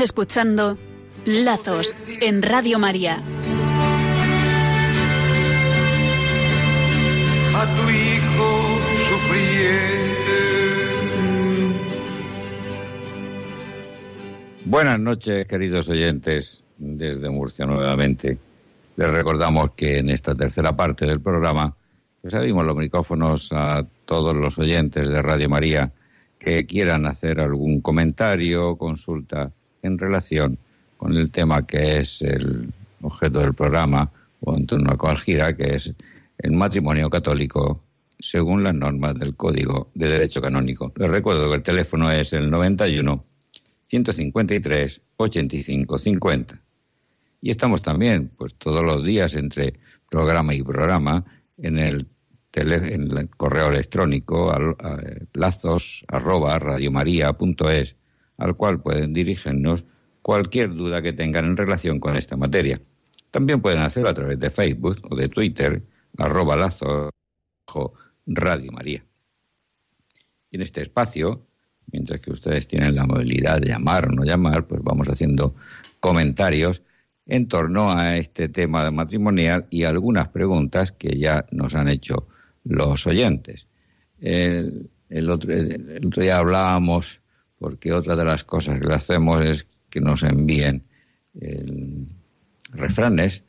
Estás 0.00 0.12
escuchando 0.12 0.78
Lazos 1.26 1.94
en 2.22 2.40
Radio 2.40 2.78
María. 2.78 3.22
A 7.54 7.66
tu 7.66 7.90
hijo 7.90 8.78
sufriente. 9.10 9.60
Buenas 14.64 14.98
noches, 14.98 15.46
queridos 15.46 15.90
oyentes, 15.90 16.62
desde 16.78 17.28
Murcia 17.28 17.66
nuevamente. 17.66 18.38
Les 18.96 19.10
recordamos 19.10 19.72
que 19.72 19.98
en 19.98 20.08
esta 20.08 20.34
tercera 20.34 20.74
parte 20.74 21.04
del 21.04 21.20
programa 21.20 21.76
pues 22.22 22.32
abrimos 22.32 22.64
los 22.64 22.76
micrófonos 22.76 23.52
a 23.52 23.84
todos 24.06 24.34
los 24.34 24.58
oyentes 24.58 25.10
de 25.10 25.20
Radio 25.20 25.50
María 25.50 25.92
que 26.38 26.64
quieran 26.64 27.04
hacer 27.04 27.38
algún 27.38 27.82
comentario, 27.82 28.76
consulta 28.76 29.52
en 29.82 29.98
relación 29.98 30.58
con 30.96 31.16
el 31.16 31.30
tema 31.30 31.66
que 31.66 31.98
es 31.98 32.22
el 32.22 32.72
objeto 33.02 33.40
del 33.40 33.54
programa 33.54 34.10
o 34.40 34.56
en 34.56 34.66
torno 34.66 34.92
a 34.92 34.96
cual 34.96 35.18
gira, 35.18 35.56
que 35.56 35.74
es 35.74 35.92
el 36.38 36.52
matrimonio 36.52 37.08
católico 37.10 37.82
según 38.18 38.62
las 38.62 38.74
normas 38.74 39.18
del 39.18 39.34
Código 39.34 39.90
de 39.94 40.08
Derecho 40.08 40.42
Canónico. 40.42 40.92
Les 40.96 41.08
recuerdo 41.08 41.48
que 41.48 41.56
el 41.56 41.62
teléfono 41.62 42.10
es 42.10 42.32
el 42.32 42.50
91 42.50 43.24
153 43.86 45.00
85 45.16 45.98
50. 45.98 46.60
Y 47.42 47.50
estamos 47.50 47.82
también, 47.82 48.30
pues 48.36 48.54
todos 48.54 48.84
los 48.84 49.02
días 49.04 49.34
entre 49.34 49.80
programa 50.10 50.54
y 50.54 50.62
programa, 50.62 51.24
en 51.56 51.78
el 51.78 52.06
el 52.52 53.28
correo 53.36 53.68
electrónico 53.68 54.52
al, 54.52 54.76
lazos 55.32 56.04
arroba 56.08 56.58
radiomaria.es, 56.58 57.96
al 58.40 58.56
cual 58.56 58.80
pueden 58.80 59.12
dirigirnos 59.12 59.84
cualquier 60.22 60.74
duda 60.74 61.02
que 61.02 61.12
tengan 61.12 61.44
en 61.44 61.56
relación 61.56 62.00
con 62.00 62.16
esta 62.16 62.36
materia. 62.36 62.80
También 63.30 63.60
pueden 63.60 63.80
hacerlo 63.80 64.08
a 64.08 64.14
través 64.14 64.40
de 64.40 64.50
Facebook 64.50 65.00
o 65.08 65.14
de 65.14 65.28
Twitter, 65.28 65.82
arroba 66.18 66.56
lazos 66.56 67.10
Radio 68.26 68.72
María. 68.72 69.04
Y 70.50 70.56
en 70.56 70.62
este 70.62 70.82
espacio, 70.82 71.46
mientras 71.92 72.20
que 72.20 72.32
ustedes 72.32 72.66
tienen 72.66 72.96
la 72.96 73.06
movilidad 73.06 73.60
de 73.60 73.68
llamar 73.68 74.08
o 74.08 74.12
no 74.12 74.24
llamar, 74.24 74.66
pues 74.66 74.82
vamos 74.82 75.08
haciendo 75.08 75.54
comentarios 76.00 76.82
en 77.26 77.46
torno 77.46 77.92
a 77.92 78.16
este 78.16 78.48
tema 78.48 78.90
matrimonial 78.90 79.66
y 79.70 79.84
algunas 79.84 80.28
preguntas 80.28 80.90
que 80.90 81.16
ya 81.16 81.46
nos 81.52 81.74
han 81.76 81.88
hecho 81.88 82.26
los 82.64 83.06
oyentes. 83.06 83.68
el, 84.20 84.90
el 85.08 85.30
otro 85.30 86.22
día 86.22 86.38
hablábamos, 86.38 87.19
porque 87.60 87.92
otra 87.92 88.16
de 88.16 88.24
las 88.24 88.42
cosas 88.42 88.80
que 88.80 88.86
le 88.86 88.94
hacemos 88.94 89.42
es 89.42 89.68
que 89.90 90.00
nos 90.00 90.22
envíen 90.22 90.82
refranes, 92.72 93.44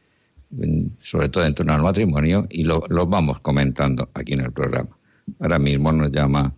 sobre 0.99 1.30
todo 1.30 1.45
en 1.45 1.55
torno 1.55 1.74
al 1.74 1.82
matrimonio, 1.82 2.45
y 2.49 2.64
lo, 2.64 2.84
los 2.89 3.09
vamos 3.09 3.39
comentando 3.39 4.09
aquí 4.14 4.34
en 4.34 4.41
el 4.41 4.51
programa. 4.51 4.89
Ahora 5.39 5.59
mismo 5.59 5.91
nos 5.91 6.12
llama 6.12 6.53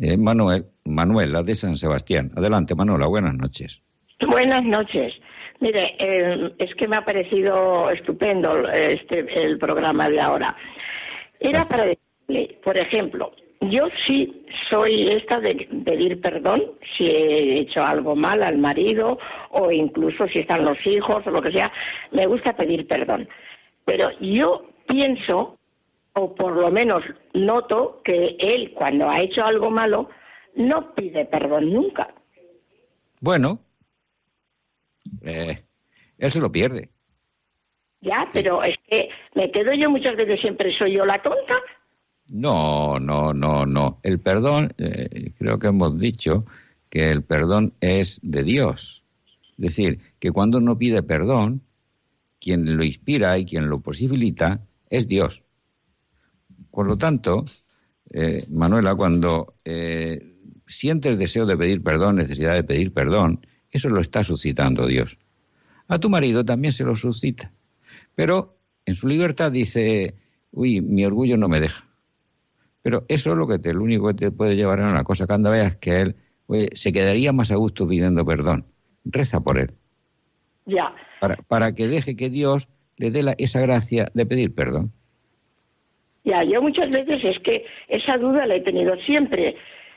eh, 0.00 0.16
Manuel, 0.16 0.66
Manuela 0.84 1.42
de 1.42 1.54
San 1.54 1.76
Sebastián. 1.76 2.32
Adelante, 2.36 2.74
Manuela, 2.74 3.06
buenas 3.06 3.34
noches. 3.34 3.80
Buenas 4.26 4.62
noches. 4.64 5.14
Mire, 5.60 5.94
eh, 5.98 6.52
es 6.58 6.74
que 6.74 6.88
me 6.88 6.96
ha 6.96 7.04
parecido 7.04 7.90
estupendo 7.90 8.68
este 8.68 9.20
el 9.42 9.58
programa 9.58 10.08
de 10.08 10.20
ahora. 10.20 10.56
Era 11.40 11.62
para 11.64 11.86
decirle, 11.86 12.58
por 12.62 12.76
ejemplo, 12.76 13.32
yo 13.70 13.88
sí 14.06 14.44
soy 14.70 15.08
esta 15.08 15.40
de 15.40 15.68
pedir 15.84 16.20
perdón 16.20 16.62
si 16.96 17.06
he 17.06 17.60
hecho 17.60 17.82
algo 17.82 18.16
mal 18.16 18.42
al 18.42 18.58
marido 18.58 19.18
o 19.50 19.70
incluso 19.70 20.26
si 20.28 20.40
están 20.40 20.64
los 20.64 20.78
hijos 20.86 21.26
o 21.26 21.30
lo 21.30 21.42
que 21.42 21.52
sea, 21.52 21.72
me 22.12 22.26
gusta 22.26 22.56
pedir 22.56 22.86
perdón. 22.86 23.28
Pero 23.84 24.10
yo 24.20 24.66
pienso, 24.86 25.58
o 26.14 26.34
por 26.34 26.56
lo 26.56 26.70
menos 26.70 27.00
noto, 27.34 28.00
que 28.04 28.36
él 28.38 28.72
cuando 28.74 29.08
ha 29.08 29.20
hecho 29.20 29.44
algo 29.44 29.70
malo 29.70 30.08
no 30.54 30.94
pide 30.94 31.24
perdón 31.26 31.72
nunca. 31.72 32.12
Bueno, 33.20 33.60
eh, 35.22 35.62
él 36.18 36.30
se 36.30 36.40
lo 36.40 36.50
pierde. 36.50 36.90
Ya, 38.00 38.28
pero 38.32 38.62
es 38.62 38.76
que 38.88 39.08
me 39.34 39.50
quedo 39.50 39.72
yo 39.72 39.90
muchas 39.90 40.16
veces 40.16 40.40
siempre 40.40 40.76
soy 40.76 40.92
yo 40.92 41.04
la 41.04 41.20
tonta 41.22 41.56
no, 42.28 42.98
no, 42.98 43.32
no, 43.32 43.66
no. 43.66 44.00
El 44.02 44.18
perdón, 44.18 44.74
eh, 44.78 45.32
creo 45.38 45.58
que 45.58 45.68
hemos 45.68 45.98
dicho 45.98 46.44
que 46.88 47.10
el 47.10 47.22
perdón 47.22 47.74
es 47.80 48.20
de 48.22 48.42
Dios. 48.42 49.02
Es 49.58 49.64
decir, 49.64 50.00
que 50.18 50.32
cuando 50.32 50.58
uno 50.58 50.76
pide 50.76 51.02
perdón, 51.02 51.62
quien 52.40 52.76
lo 52.76 52.84
inspira 52.84 53.38
y 53.38 53.44
quien 53.44 53.68
lo 53.68 53.80
posibilita 53.80 54.60
es 54.90 55.08
Dios. 55.08 55.42
Por 56.70 56.86
lo 56.86 56.98
tanto, 56.98 57.44
eh, 58.10 58.44
Manuela, 58.48 58.94
cuando 58.94 59.54
eh, 59.64 60.34
sientes 60.66 61.18
deseo 61.18 61.46
de 61.46 61.56
pedir 61.56 61.82
perdón, 61.82 62.16
necesidad 62.16 62.54
de 62.54 62.64
pedir 62.64 62.92
perdón, 62.92 63.46
eso 63.70 63.88
lo 63.88 64.00
está 64.00 64.22
suscitando 64.22 64.86
Dios. 64.86 65.18
A 65.88 65.98
tu 65.98 66.10
marido 66.10 66.44
también 66.44 66.72
se 66.72 66.84
lo 66.84 66.94
suscita. 66.94 67.52
Pero 68.14 68.58
en 68.84 68.94
su 68.94 69.08
libertad 69.08 69.52
dice, 69.52 70.14
uy, 70.50 70.80
mi 70.80 71.04
orgullo 71.04 71.36
no 71.36 71.48
me 71.48 71.60
deja. 71.60 71.85
Pero 72.86 73.04
eso 73.08 73.32
es 73.32 73.36
lo 73.36 73.48
que 73.48 73.58
te, 73.58 73.74
lo 73.74 73.82
único 73.82 74.06
que 74.06 74.14
te 74.14 74.30
puede 74.30 74.54
llevar 74.54 74.80
a 74.80 74.88
una 74.88 75.02
cosa. 75.02 75.26
Cuando 75.26 75.50
veas 75.50 75.74
que 75.78 76.02
él 76.02 76.14
se 76.72 76.92
quedaría 76.92 77.32
más 77.32 77.50
a 77.50 77.56
gusto 77.56 77.88
pidiendo 77.88 78.24
perdón, 78.24 78.64
reza 79.04 79.40
por 79.40 79.58
él. 79.58 79.72
Ya. 80.66 80.94
Para, 81.18 81.34
para 81.48 81.74
que 81.74 81.88
deje 81.88 82.14
que 82.14 82.30
Dios 82.30 82.68
le 82.96 83.10
dé 83.10 83.24
la, 83.24 83.34
esa 83.38 83.58
gracia 83.58 84.08
de 84.14 84.24
pedir 84.24 84.54
perdón. 84.54 84.92
Ya, 86.22 86.44
yo 86.44 86.62
muchas 86.62 86.90
veces 86.90 87.24
es 87.24 87.40
que 87.40 87.64
esa 87.88 88.18
duda 88.18 88.46
la 88.46 88.54
he 88.54 88.60
tenido 88.60 88.94
siempre. 88.98 89.56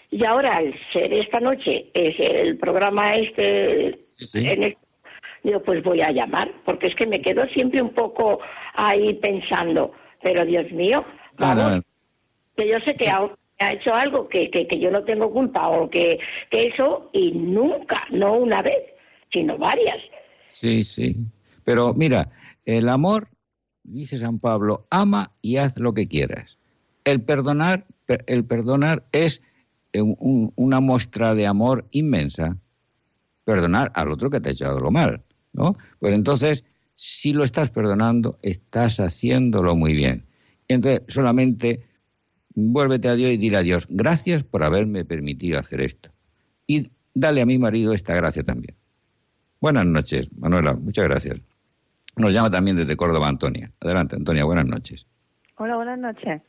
Y 0.10 0.26
ahora, 0.26 0.58
al 0.58 0.74
ser 0.92 1.14
esta 1.14 1.40
noche, 1.40 1.92
es 1.94 2.16
el 2.20 2.58
programa 2.58 3.14
este, 3.14 4.00
En 4.34 4.76
digo, 5.44 5.62
pues 5.62 5.84
voy 5.84 6.02
a 6.02 6.10
llamar, 6.10 6.52
porque 6.66 6.88
es 6.88 6.96
que 6.96 7.06
me 7.06 7.22
quedo 7.22 7.44
siempre 7.50 7.84
un 7.84 7.94
poco 7.94 8.40
ahí 8.74 9.14
pensando, 9.14 9.92
pero 10.24 10.44
Dios 10.44 10.72
mío, 10.72 11.06
ah, 11.38 11.54
vamos, 11.54 11.84
que 12.60 12.68
yo 12.68 12.80
sé 12.82 12.96
que 12.96 13.10
ha, 13.10 13.72
hecho 13.72 13.94
algo 13.94 14.28
que, 14.28 14.50
que, 14.52 14.68
yo 14.80 14.92
no 14.92 15.04
tengo 15.04 15.32
culpa 15.32 15.70
o 15.70 15.90
que, 15.90 16.20
eso, 16.52 17.10
y 17.14 17.32
nunca, 17.32 18.04
no 18.12 18.34
una 18.34 18.62
vez, 18.62 18.84
sino 19.32 19.58
varias. 19.58 19.98
Sí, 20.42 20.84
sí. 20.84 21.16
Pero 21.64 21.94
mira, 21.94 22.30
el 22.66 22.90
amor, 22.90 23.30
dice 23.84 24.18
San 24.18 24.40
Pablo, 24.40 24.88
ama 24.90 25.32
y 25.42 25.58
haz 25.58 25.78
lo 25.78 25.94
que 25.94 26.08
quieras. 26.08 26.58
El 27.06 27.22
perdonar, 27.22 27.86
el 28.28 28.44
perdonar 28.46 29.04
es 29.12 29.42
una 29.94 30.80
muestra 30.80 31.34
de 31.34 31.48
amor 31.48 31.86
inmensa. 31.92 32.58
Perdonar 33.46 33.92
al 33.96 34.12
otro 34.12 34.30
que 34.30 34.40
te 34.42 34.50
ha 34.50 34.52
hecho 34.52 34.68
algo 34.68 34.92
mal, 34.92 35.24
¿no? 35.54 35.76
Pues 36.00 36.14
entonces, 36.14 36.66
si 36.96 37.34
lo 37.34 37.44
estás 37.44 37.72
perdonando, 37.72 38.38
estás 38.42 39.00
haciéndolo 39.00 39.76
muy 39.76 39.94
bien. 39.94 40.26
Entonces, 40.68 41.02
solamente 41.08 41.89
vuélvete 42.68 43.08
a 43.08 43.16
Dios 43.16 43.32
y 43.32 43.38
dile 43.38 43.58
a 43.58 43.64
Dios, 43.64 43.88
gracias 43.90 44.44
por 44.44 44.64
haberme 44.64 45.06
permitido 45.06 45.60
hacer 45.60 45.82
esto. 45.82 46.10
Y 46.68 46.92
dale 47.14 47.42
a 47.42 47.46
mi 47.46 47.58
marido 47.58 47.94
esta 47.94 48.16
gracia 48.16 48.44
también. 48.44 48.76
Buenas 49.62 49.86
noches, 49.86 50.30
Manuela, 50.38 50.74
muchas 50.74 51.06
gracias. 51.06 51.42
Nos 52.16 52.34
llama 52.34 52.52
también 52.52 52.78
desde 52.78 52.96
Córdoba 52.96 53.28
Antonia. 53.28 53.72
Adelante, 53.80 54.16
Antonia, 54.16 54.44
buenas 54.46 54.66
noches. 54.66 55.06
Hola, 55.56 55.76
buenas 55.76 56.00
noches. 56.00 56.42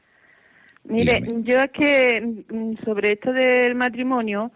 Mire, 0.84 1.22
yo 1.42 1.58
es 1.58 1.70
que 1.72 2.44
mm, 2.48 2.84
sobre 2.84 3.12
esto 3.12 3.32
del 3.32 3.74
matrimonio, 3.74 4.50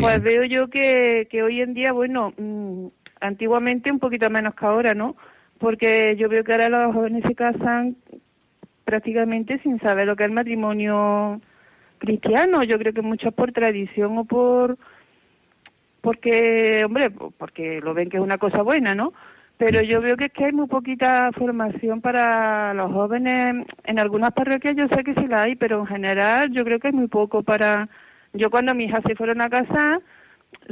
pues 0.00 0.22
veo 0.22 0.44
yo 0.44 0.68
que, 0.68 1.26
que 1.30 1.42
hoy 1.42 1.60
en 1.60 1.74
día, 1.74 1.92
bueno, 1.92 2.32
mm, 2.36 2.86
antiguamente 3.20 3.90
un 3.90 3.98
poquito 3.98 4.28
menos 4.30 4.54
que 4.54 4.66
ahora, 4.66 4.94
¿no? 4.94 5.16
Porque 5.58 6.16
yo 6.18 6.28
veo 6.28 6.44
que 6.44 6.52
ahora 6.52 6.68
los 6.68 6.94
jóvenes 6.94 7.22
se 7.26 7.34
casan 7.34 7.96
prácticamente 8.84 9.58
sin 9.60 9.80
saber 9.80 10.06
lo 10.06 10.16
que 10.16 10.24
es 10.24 10.28
el 10.28 10.34
matrimonio 10.34 11.40
cristiano. 11.98 12.62
Yo 12.62 12.78
creo 12.78 12.92
que 12.92 13.02
muchos 13.02 13.32
por 13.34 13.52
tradición 13.52 14.18
o 14.18 14.24
por 14.24 14.76
porque, 16.04 16.84
hombre, 16.84 17.10
porque 17.38 17.80
lo 17.80 17.94
ven 17.94 18.10
que 18.10 18.18
es 18.18 18.22
una 18.22 18.36
cosa 18.36 18.60
buena, 18.60 18.94
¿no? 18.94 19.14
Pero 19.56 19.80
yo 19.80 20.02
veo 20.02 20.16
que 20.16 20.26
es 20.26 20.32
que 20.32 20.44
hay 20.44 20.52
muy 20.52 20.66
poquita 20.66 21.30
formación 21.32 22.02
para 22.02 22.74
los 22.74 22.92
jóvenes. 22.92 23.66
En 23.84 23.98
algunas 23.98 24.32
parroquias 24.32 24.76
yo 24.76 24.86
sé 24.88 25.02
que 25.02 25.14
sí 25.14 25.26
la 25.26 25.42
hay, 25.44 25.56
pero 25.56 25.80
en 25.80 25.86
general 25.86 26.50
yo 26.52 26.62
creo 26.62 26.78
que 26.78 26.88
hay 26.88 26.92
muy 26.92 27.08
poco 27.08 27.42
para... 27.42 27.88
Yo 28.34 28.50
cuando 28.50 28.74
mis 28.74 28.88
hijas 28.88 29.02
se 29.06 29.14
fueron 29.14 29.40
a 29.40 29.48
casa, 29.48 30.00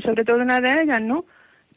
sobre 0.04 0.24
todo 0.24 0.36
una 0.42 0.60
de 0.60 0.82
ellas, 0.82 1.00
¿no? 1.00 1.24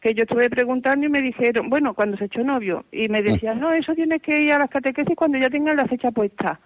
Que 0.05 0.13
yo 0.13 0.21
estuve 0.21 0.51
preguntando 0.51 1.07
y 1.07 1.09
me 1.09 1.19
dijeron, 1.19 1.67
bueno, 1.67 1.95
cuando 1.95 2.15
se 2.15 2.25
echó 2.25 2.43
novio, 2.43 2.85
y 2.91 3.09
me 3.09 3.23
decían, 3.23 3.59
no, 3.59 3.73
eso 3.73 3.95
tienes 3.95 4.21
que 4.21 4.39
ir 4.39 4.53
a 4.53 4.59
las 4.59 4.69
catequesis 4.69 5.15
cuando 5.15 5.39
ya 5.39 5.49
tengan 5.49 5.77
la 5.77 5.87
fecha 5.87 6.11
puesta. 6.11 6.59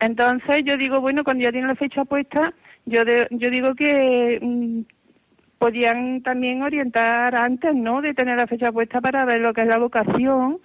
Entonces 0.00 0.62
yo 0.64 0.76
digo, 0.76 1.00
bueno, 1.00 1.22
cuando 1.22 1.44
ya 1.44 1.52
tienen 1.52 1.68
la 1.68 1.76
fecha 1.76 2.04
puesta, 2.04 2.52
yo, 2.84 3.02
yo 3.30 3.50
digo 3.50 3.76
que 3.76 4.40
mm, 4.42 4.80
podían 5.60 6.20
también 6.22 6.60
orientar 6.62 7.36
antes, 7.36 7.76
¿no?, 7.76 8.02
de 8.02 8.12
tener 8.12 8.36
la 8.36 8.48
fecha 8.48 8.72
puesta 8.72 9.00
para 9.00 9.24
ver 9.24 9.40
lo 9.40 9.54
que 9.54 9.62
es 9.62 9.68
la 9.68 9.78
vocación, 9.78 10.58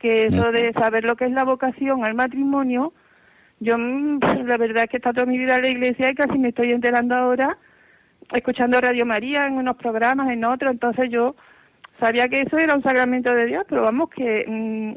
que 0.00 0.26
eso 0.26 0.50
de 0.50 0.72
saber 0.72 1.04
lo 1.04 1.14
que 1.14 1.26
es 1.26 1.30
la 1.30 1.44
vocación 1.44 2.04
al 2.04 2.14
matrimonio, 2.14 2.92
yo 3.60 3.78
mm, 3.78 4.18
la 4.44 4.56
verdad 4.56 4.86
es 4.86 4.90
que 4.90 4.96
está 4.96 5.12
toda 5.12 5.26
mi 5.26 5.38
vida 5.38 5.54
en 5.54 5.62
la 5.62 5.68
iglesia 5.68 6.10
y 6.10 6.16
casi 6.16 6.36
me 6.36 6.48
estoy 6.48 6.72
enterando 6.72 7.14
ahora 7.14 7.56
escuchando 8.32 8.80
Radio 8.80 9.06
María 9.06 9.46
en 9.46 9.54
unos 9.54 9.76
programas, 9.76 10.30
en 10.30 10.44
otros, 10.44 10.72
entonces 10.72 11.10
yo 11.10 11.36
sabía 11.98 12.28
que 12.28 12.40
eso 12.40 12.58
era 12.58 12.74
un 12.74 12.82
sacramento 12.82 13.34
de 13.34 13.46
Dios, 13.46 13.64
pero 13.68 13.82
vamos 13.82 14.10
que 14.10 14.44
mm, 14.46 14.96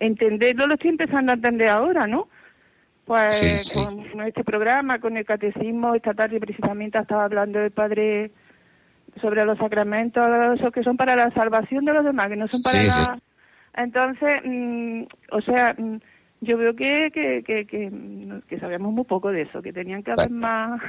entenderlo 0.00 0.66
lo 0.66 0.74
estoy 0.74 0.90
empezando 0.90 1.32
a 1.32 1.36
entender 1.36 1.68
ahora, 1.68 2.06
¿no? 2.06 2.28
Pues 3.04 3.72
con 3.74 4.20
este 4.22 4.44
programa, 4.44 5.00
con 5.00 5.16
el 5.16 5.24
catecismo, 5.24 5.94
esta 5.94 6.14
tarde 6.14 6.38
precisamente 6.38 6.98
estaba 6.98 7.24
hablando 7.24 7.58
el 7.60 7.72
padre 7.72 8.30
sobre 9.20 9.44
los 9.44 9.58
sacramentos, 9.58 10.24
esos 10.54 10.72
que 10.72 10.82
son 10.82 10.96
para 10.96 11.16
la 11.16 11.30
salvación 11.32 11.84
de 11.84 11.92
los 11.92 12.04
demás, 12.04 12.28
que 12.28 12.36
no 12.36 12.48
son 12.48 12.62
para 12.62 12.84
la... 12.84 13.18
Entonces, 13.74 14.40
mm, 14.44 15.02
o 15.32 15.40
sea, 15.40 15.74
mm, 15.76 15.96
yo 16.42 16.58
veo 16.58 16.74
que, 16.74 17.10
que, 17.12 17.42
que, 17.44 17.66
que, 18.48 18.60
sabíamos 18.60 18.92
muy 18.92 19.04
poco 19.04 19.30
de 19.30 19.42
eso, 19.42 19.62
que 19.62 19.72
tenían 19.72 20.02
que 20.02 20.12
haber 20.12 20.30
más... 20.30 20.80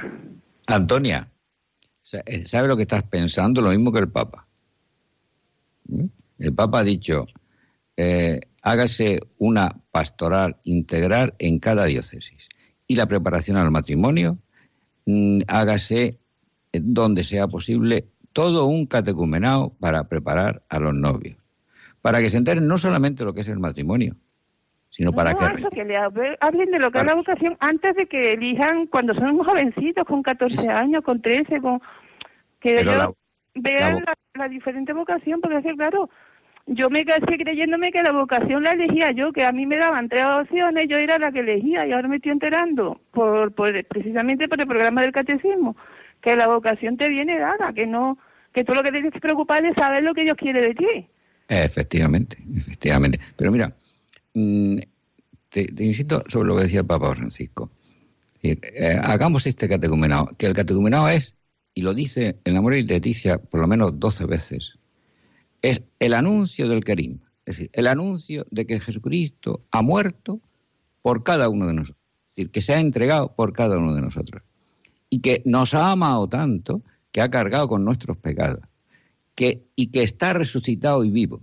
Antonia, 0.66 1.28
¿Sabe 2.04 2.68
lo 2.68 2.76
que 2.76 2.82
estás 2.82 3.02
pensando? 3.04 3.62
Lo 3.62 3.70
mismo 3.70 3.90
que 3.90 4.00
el 4.00 4.10
Papa. 4.10 4.46
¿Mm? 5.88 6.04
El 6.38 6.54
Papa 6.54 6.80
ha 6.80 6.84
dicho, 6.84 7.26
eh, 7.96 8.40
hágase 8.60 9.20
una 9.38 9.80
pastoral 9.90 10.58
integral 10.64 11.34
en 11.38 11.58
cada 11.58 11.86
diócesis. 11.86 12.48
Y 12.86 12.96
la 12.96 13.06
preparación 13.06 13.56
al 13.56 13.70
matrimonio, 13.70 14.38
mm, 15.06 15.42
hágase 15.46 16.18
eh, 16.72 16.80
donde 16.82 17.24
sea 17.24 17.48
posible 17.48 18.08
todo 18.34 18.66
un 18.66 18.84
catecumenado 18.84 19.70
para 19.80 20.06
preparar 20.06 20.62
a 20.68 20.78
los 20.78 20.94
novios. 20.94 21.38
Para 22.02 22.20
que 22.20 22.28
se 22.28 22.36
enteren 22.36 22.66
no 22.66 22.76
solamente 22.76 23.24
lo 23.24 23.32
que 23.32 23.40
es 23.40 23.48
el 23.48 23.60
matrimonio, 23.60 24.16
sino 24.94 25.12
para 25.12 25.34
que... 25.34 25.68
que 25.74 25.84
le 25.84 25.96
hablen 25.96 26.70
de 26.70 26.78
lo 26.78 26.92
que 26.92 26.98
es 26.98 27.04
la 27.04 27.16
vocación 27.16 27.56
antes 27.58 27.96
de 27.96 28.06
que 28.06 28.30
elijan 28.30 28.86
cuando 28.86 29.12
son 29.14 29.38
jovencitos, 29.38 30.04
con 30.06 30.22
14 30.22 30.70
años, 30.70 31.02
con 31.02 31.20
13, 31.20 31.60
con... 31.60 31.82
Que 32.60 32.80
ellos 32.80 33.12
vean 33.56 34.04
la, 34.34 34.48
diferente 34.48 34.92
vocación, 34.92 35.40
porque 35.40 35.58
es 35.58 35.64
que, 35.64 35.74
claro, 35.74 36.08
yo 36.66 36.90
me 36.90 37.04
casé 37.04 37.36
creyéndome 37.36 37.90
que 37.90 38.04
la 38.04 38.12
vocación 38.12 38.62
la 38.62 38.70
elegía 38.70 39.10
yo, 39.10 39.32
que 39.32 39.44
a 39.44 39.50
mí 39.50 39.66
me 39.66 39.78
daban 39.78 40.08
tres 40.08 40.24
opciones, 40.24 40.86
yo 40.88 40.96
era 40.96 41.18
la 41.18 41.32
que 41.32 41.40
elegía 41.40 41.86
y 41.86 41.92
ahora 41.92 42.06
me 42.06 42.16
estoy 42.16 42.30
enterando, 42.30 43.00
por, 43.10 43.52
por 43.52 43.84
precisamente 43.86 44.48
por 44.48 44.60
el 44.60 44.68
programa 44.68 45.02
del 45.02 45.12
catecismo, 45.12 45.76
que 46.20 46.36
la 46.36 46.46
vocación 46.46 46.96
te 46.96 47.08
viene 47.08 47.36
dada, 47.38 47.72
que 47.72 47.86
no, 47.86 48.16
que 48.52 48.62
tú 48.62 48.72
lo 48.74 48.82
que 48.82 48.92
tienes 48.92 49.12
que 49.12 49.20
preocupar 49.20 49.66
es 49.66 49.74
saber 49.74 50.04
lo 50.04 50.14
que 50.14 50.22
Dios 50.22 50.36
quiere 50.36 50.60
de 50.60 50.74
ti. 50.74 51.08
Efectivamente, 51.48 52.38
efectivamente. 52.56 53.18
Pero 53.36 53.50
mira, 53.50 53.74
mm, 54.34 54.78
te, 55.48 55.66
insisto 55.78 56.22
sobre 56.28 56.48
lo 56.48 56.56
que 56.56 56.62
decía 56.62 56.80
el 56.80 56.86
Papa 56.86 57.14
Francisco. 57.14 57.70
Eh, 58.42 59.00
hagamos 59.02 59.46
este 59.46 59.68
catecumenado, 59.68 60.28
que 60.36 60.46
el 60.46 60.52
catecumenado 60.52 61.08
es, 61.08 61.34
y 61.72 61.80
lo 61.80 61.94
dice 61.94 62.36
en 62.44 62.54
la 62.54 62.60
Moral 62.60 62.80
y 62.80 62.82
Leticia 62.82 63.38
por 63.38 63.60
lo 63.60 63.66
menos 63.66 63.98
12 63.98 64.26
veces, 64.26 64.78
es 65.62 65.82
el 65.98 66.12
anuncio 66.12 66.68
del 66.68 66.84
Kerim, 66.84 67.20
es 67.46 67.56
decir, 67.56 67.70
el 67.72 67.86
anuncio 67.86 68.46
de 68.50 68.66
que 68.66 68.80
Jesucristo 68.80 69.62
ha 69.70 69.80
muerto 69.80 70.40
por 71.00 71.24
cada 71.24 71.48
uno 71.48 71.66
de 71.66 71.72
nosotros, 71.72 72.04
es 72.30 72.36
decir, 72.36 72.50
que 72.50 72.60
se 72.60 72.74
ha 72.74 72.80
entregado 72.80 73.34
por 73.34 73.54
cada 73.54 73.78
uno 73.78 73.94
de 73.94 74.02
nosotros 74.02 74.42
y 75.08 75.20
que 75.20 75.42
nos 75.46 75.74
ha 75.74 75.90
amado 75.90 76.28
tanto 76.28 76.82
que 77.12 77.22
ha 77.22 77.30
cargado 77.30 77.68
con 77.68 77.84
nuestros 77.84 78.16
pecados 78.18 78.60
que, 79.34 79.64
y 79.76 79.88
que 79.88 80.02
está 80.02 80.32
resucitado 80.32 81.04
y 81.04 81.10
vivo. 81.10 81.40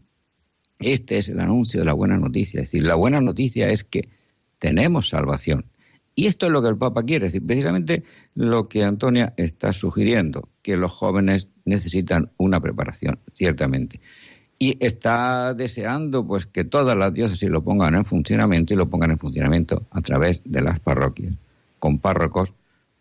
Este 0.82 1.18
es 1.18 1.30
el 1.30 1.40
anuncio 1.40 1.80
de 1.80 1.86
la 1.86 1.94
buena 1.94 2.18
noticia, 2.18 2.62
es 2.62 2.72
decir, 2.72 2.86
la 2.86 2.96
buena 2.96 3.22
noticia 3.22 3.70
es 3.70 3.84
que 3.84 4.10
tenemos 4.60 5.10
salvación. 5.10 5.66
Y 6.14 6.28
esto 6.28 6.48
es 6.48 6.52
lo 6.52 6.62
que 6.62 6.68
el 6.68 6.78
Papa 6.78 7.04
quiere, 7.04 7.28
es 7.28 7.34
decir, 7.34 7.46
precisamente 7.46 8.04
lo 8.36 8.68
que 8.68 8.84
Antonia 8.84 9.34
está 9.38 9.72
sugiriendo, 9.74 10.50
que 10.62 10.76
los 10.76 10.92
jóvenes 10.92 11.48
necesitan 11.66 12.30
una 12.38 12.60
preparación, 12.60 13.20
ciertamente. 13.30 14.00
Y 14.60 14.78
está 14.86 15.54
deseando 15.54 16.26
pues 16.26 16.46
que 16.46 16.64
todas 16.64 16.98
las 16.98 17.14
diócesis 17.14 17.50
lo 17.50 17.64
pongan 17.64 17.96
en 17.96 18.06
funcionamiento 18.06 18.74
y 18.74 18.78
lo 18.78 18.90
pongan 18.90 19.12
en 19.12 19.18
funcionamiento 19.18 19.88
a 19.92 20.02
través 20.02 20.42
de 20.44 20.62
las 20.62 20.80
parroquias, 20.80 21.34
con 21.80 22.00
párrocos 22.00 22.54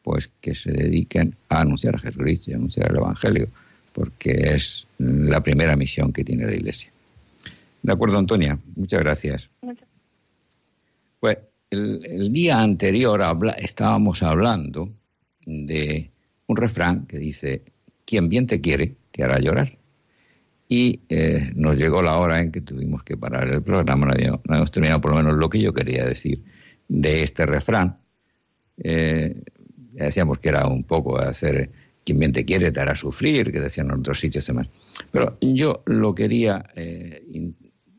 pues 0.02 0.30
que 0.40 0.54
se 0.54 0.72
dediquen 0.72 1.36
a 1.48 1.60
anunciar 1.60 1.96
a 1.96 1.98
Jesucristo 1.98 2.50
y 2.50 2.54
a 2.54 2.56
anunciar 2.56 2.90
el 2.90 2.96
Evangelio, 2.96 3.48
porque 3.92 4.54
es 4.54 4.86
la 4.98 5.42
primera 5.42 5.76
misión 5.76 6.12
que 6.12 6.24
tiene 6.24 6.46
la 6.46 6.54
Iglesia. 6.54 6.90
De 7.82 7.92
acuerdo, 7.92 8.18
Antonia, 8.18 8.58
muchas 8.76 9.00
gracias. 9.00 9.50
Pues 11.18 11.38
el, 11.70 12.32
día 12.32 12.60
anterior 12.60 13.22
estábamos 13.58 14.22
hablando 14.22 14.90
de 15.46 16.10
un 16.46 16.56
refrán 16.56 17.06
que 17.06 17.18
dice, 17.18 17.62
quien 18.04 18.28
bien 18.28 18.46
te 18.46 18.60
quiere, 18.60 18.96
te 19.12 19.24
hará 19.24 19.38
llorar. 19.38 19.78
Y 20.68 21.00
eh, 21.08 21.50
nos 21.54 21.76
llegó 21.76 22.00
la 22.00 22.18
hora 22.18 22.40
en 22.40 22.52
que 22.52 22.60
tuvimos 22.60 23.02
que 23.02 23.16
parar 23.16 23.48
el 23.48 23.62
programa, 23.62 24.06
no 24.06 24.12
habíamos, 24.12 24.70
terminado 24.70 25.00
por 25.00 25.12
lo 25.12 25.16
menos 25.18 25.36
lo 25.36 25.48
que 25.48 25.60
yo 25.60 25.72
quería 25.72 26.04
decir 26.04 26.42
de 26.88 27.22
este 27.22 27.46
refrán. 27.46 27.98
Eh, 28.78 29.42
decíamos 29.92 30.38
que 30.38 30.48
era 30.48 30.66
un 30.66 30.84
poco 30.84 31.18
hacer 31.18 31.70
quien 32.04 32.18
bien 32.18 32.32
te 32.32 32.44
quiere 32.44 32.72
te 32.72 32.80
hará 32.80 32.96
sufrir, 32.96 33.52
que 33.52 33.60
decían 33.60 33.88
en 33.88 34.00
otros 34.00 34.20
sitios 34.20 34.46
demás. 34.46 34.68
Pero 35.10 35.36
yo 35.40 35.82
lo 35.86 36.14
quería 36.14 36.64
eh, 36.74 37.22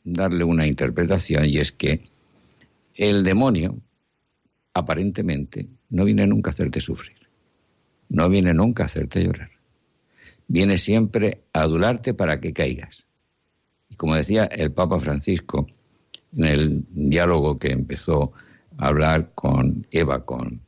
darle 0.04 0.44
una 0.44 0.68
interpretación 0.68 1.46
y 1.46 1.58
es 1.58 1.72
que 1.72 2.02
el 2.96 3.24
demonio, 3.24 3.80
aparentemente, 4.74 5.68
no 5.90 6.06
viene 6.06 6.28
nunca 6.28 6.50
a 6.50 6.54
hacerte 6.54 6.80
sufrir, 6.80 7.18
no 8.10 8.30
viene 8.30 8.54
nunca 8.54 8.84
a 8.84 8.86
hacerte 8.88 9.24
llorar, 9.24 9.52
viene 10.48 10.78
siempre 10.78 11.44
a 11.54 11.62
adularte 11.62 12.14
para 12.14 12.40
que 12.40 12.54
caigas. 12.54 13.06
Y 13.90 13.96
como 13.96 14.16
decía 14.16 14.46
el 14.46 14.72
Papa 14.72 15.00
Francisco 15.00 15.68
en 16.36 16.46
el 16.46 16.86
diálogo 16.90 17.58
que 17.58 17.72
empezó 17.72 18.32
a 18.78 18.88
hablar 18.88 19.32
con 19.36 19.86
Eva, 19.92 20.26
con, 20.26 20.62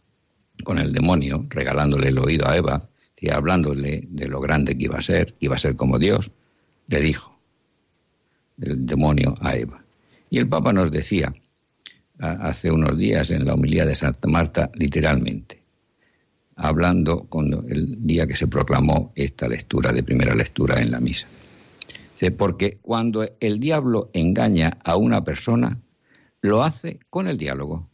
con 0.64 0.78
el 0.78 0.92
demonio, 0.92 1.46
regalándole 1.50 2.10
el 2.10 2.20
oído 2.20 2.48
a 2.48 2.58
Eva, 2.58 2.90
y 3.24 3.30
hablándole 3.30 4.04
de 4.10 4.28
lo 4.28 4.42
grande 4.42 4.78
que 4.78 4.84
iba 4.84 4.98
a 4.98 5.02
ser, 5.02 5.34
iba 5.40 5.56
a 5.56 5.58
ser 5.58 5.78
como 5.78 5.98
Dios, 5.98 6.32
le 6.88 7.00
dijo 7.00 7.33
el 8.62 8.86
demonio 8.86 9.36
a 9.42 9.56
Eva. 9.56 9.84
Y 10.30 10.38
el 10.38 10.48
Papa 10.48 10.74
nos 10.74 10.92
decía 10.92 11.34
hace 12.20 12.72
unos 12.72 12.98
días 12.98 13.32
en 13.32 13.46
la 13.46 13.56
humildad 13.56 13.88
de 13.88 13.96
Santa 13.96 14.28
Marta, 14.28 14.72
literalmente, 14.76 15.62
hablando 16.56 17.26
con 17.26 17.52
el 17.70 18.06
día 18.06 18.28
que 18.28 18.36
se 18.36 18.48
proclamó 18.48 19.12
esta 19.16 19.48
lectura 19.48 19.92
de 19.92 20.04
primera 20.04 20.36
lectura 20.36 20.82
en 20.82 20.92
la 20.92 21.00
misa. 21.00 21.28
Porque 22.38 22.78
cuando 22.82 23.26
el 23.40 23.60
diablo 23.60 24.10
engaña 24.14 24.78
a 24.84 24.96
una 24.96 25.24
persona, 25.24 25.80
lo 26.42 26.64
hace 26.64 27.00
con 27.10 27.28
el 27.28 27.38
diálogo. 27.38 27.90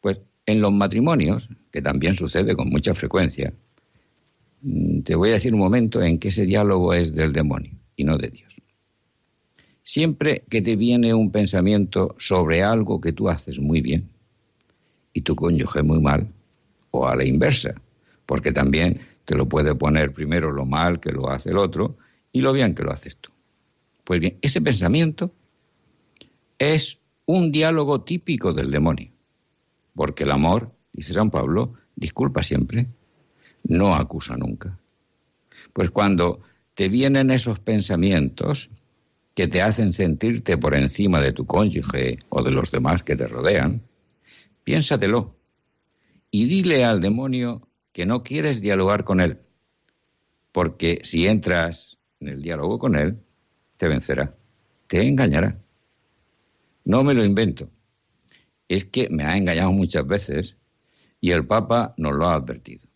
Pues 0.00 0.20
en 0.46 0.60
los 0.60 0.72
matrimonios, 0.72 1.48
que 1.70 1.80
también 1.80 2.14
sucede 2.14 2.54
con 2.54 2.68
mucha 2.68 2.94
frecuencia, 2.94 3.52
mm, 4.62 5.00
te 5.00 5.14
voy 5.14 5.30
a 5.30 5.34
decir 5.34 5.54
un 5.54 5.60
momento 5.60 6.02
en 6.02 6.18
que 6.18 6.28
ese 6.28 6.44
diálogo 6.44 6.92
es 6.92 7.14
del 7.14 7.32
demonio 7.32 7.72
y 7.96 8.04
no 8.04 8.18
de 8.18 8.28
Dios. 8.28 8.60
Siempre 9.82 10.44
que 10.48 10.62
te 10.62 10.76
viene 10.76 11.14
un 11.14 11.30
pensamiento 11.30 12.14
sobre 12.18 12.62
algo 12.62 13.00
que 13.00 13.12
tú 13.12 13.28
haces 13.28 13.58
muy 13.58 13.80
bien 13.80 14.08
y 15.12 15.22
tu 15.22 15.34
cónyuge 15.34 15.82
muy 15.82 16.00
mal, 16.00 16.28
o 16.90 17.06
a 17.06 17.16
la 17.16 17.24
inversa, 17.24 17.74
porque 18.26 18.52
también 18.52 19.00
te 19.24 19.34
lo 19.34 19.48
puede 19.48 19.74
poner 19.74 20.12
primero 20.12 20.50
lo 20.50 20.66
mal 20.66 21.00
que 21.00 21.12
lo 21.12 21.30
hace 21.30 21.50
el 21.50 21.58
otro 21.58 21.96
y 22.32 22.40
lo 22.40 22.52
bien 22.52 22.74
que 22.74 22.82
lo 22.82 22.92
haces 22.92 23.16
tú. 23.16 23.30
Pues 24.04 24.20
bien, 24.20 24.38
ese 24.42 24.60
pensamiento 24.60 25.32
es 26.58 26.98
un 27.26 27.52
diálogo 27.52 28.02
típico 28.02 28.52
del 28.52 28.70
demonio, 28.70 29.10
porque 29.94 30.24
el 30.24 30.30
amor, 30.30 30.72
dice 30.92 31.12
San 31.12 31.30
Pablo, 31.30 31.74
disculpa 31.94 32.42
siempre, 32.42 32.86
no 33.64 33.94
acusa 33.94 34.36
nunca. 34.36 34.78
Pues 35.72 35.90
cuando 35.90 36.40
te 36.74 36.88
vienen 36.88 37.30
esos 37.30 37.58
pensamientos 37.60 38.70
que 39.34 39.46
te 39.46 39.62
hacen 39.62 39.92
sentirte 39.92 40.58
por 40.58 40.74
encima 40.74 41.20
de 41.20 41.32
tu 41.32 41.46
cónyuge 41.46 42.18
o 42.28 42.42
de 42.42 42.50
los 42.50 42.70
demás 42.70 43.02
que 43.02 43.16
te 43.16 43.26
rodean, 43.26 43.82
piénsatelo 44.64 45.36
y 46.30 46.46
dile 46.46 46.84
al 46.84 47.00
demonio 47.00 47.68
que 47.92 48.06
no 48.06 48.22
quieres 48.22 48.60
dialogar 48.60 49.04
con 49.04 49.20
él, 49.20 49.38
porque 50.52 51.00
si 51.02 51.26
entras 51.26 51.98
en 52.20 52.28
el 52.28 52.42
diálogo 52.42 52.78
con 52.78 52.96
él, 52.96 53.20
te 53.76 53.88
vencerá, 53.88 54.36
te 54.86 55.06
engañará. 55.06 55.58
No 56.84 57.04
me 57.04 57.14
lo 57.14 57.24
invento, 57.24 57.70
es 58.68 58.84
que 58.84 59.08
me 59.10 59.24
ha 59.24 59.36
engañado 59.36 59.72
muchas 59.72 60.06
veces 60.06 60.56
y 61.20 61.32
el 61.32 61.46
Papa 61.46 61.94
nos 61.96 62.14
lo 62.14 62.26
ha 62.26 62.34
advertido. 62.34 62.88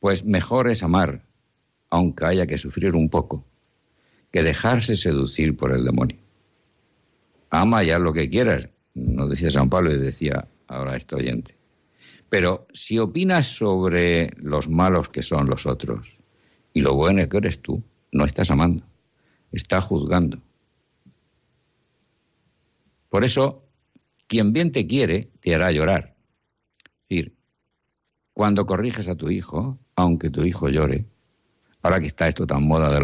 Pues 0.00 0.24
mejor 0.24 0.70
es 0.70 0.82
amar, 0.82 1.24
aunque 1.90 2.24
haya 2.24 2.46
que 2.46 2.58
sufrir 2.58 2.94
un 2.94 3.08
poco, 3.08 3.46
que 4.32 4.42
dejarse 4.42 4.96
seducir 4.96 5.56
por 5.56 5.72
el 5.72 5.84
demonio. 5.84 6.16
Ama 7.50 7.82
ya 7.82 7.98
lo 7.98 8.12
que 8.12 8.30
quieras, 8.30 8.68
nos 8.94 9.30
decía 9.30 9.50
San 9.50 9.68
Pablo 9.68 9.92
y 9.92 9.98
decía 9.98 10.48
ahora 10.66 10.96
este 10.96 11.16
oyente. 11.16 11.56
Pero 12.30 12.66
si 12.72 12.98
opinas 12.98 13.46
sobre 13.46 14.30
los 14.38 14.68
malos 14.68 15.10
que 15.10 15.22
son 15.22 15.50
los 15.50 15.66
otros 15.66 16.18
y 16.72 16.80
lo 16.80 16.94
bueno 16.94 17.28
que 17.28 17.36
eres 17.36 17.60
tú, 17.60 17.84
no 18.10 18.24
estás 18.24 18.50
amando, 18.50 18.84
estás 19.52 19.84
juzgando. 19.84 20.40
Por 23.10 23.24
eso, 23.24 23.68
quien 24.26 24.54
bien 24.54 24.72
te 24.72 24.86
quiere, 24.86 25.28
te 25.42 25.54
hará 25.54 25.70
llorar. 25.72 26.14
Es 27.02 27.08
decir, 27.08 27.34
cuando 28.32 28.64
corriges 28.64 29.10
a 29.10 29.14
tu 29.14 29.28
hijo, 29.28 29.78
aunque 29.94 30.30
tu 30.30 30.42
hijo 30.44 30.70
llore, 30.70 31.04
ahora 31.82 32.00
que 32.00 32.06
está 32.06 32.28
esto 32.28 32.46
tan 32.46 32.66
moda 32.66 32.90
de 32.90 33.00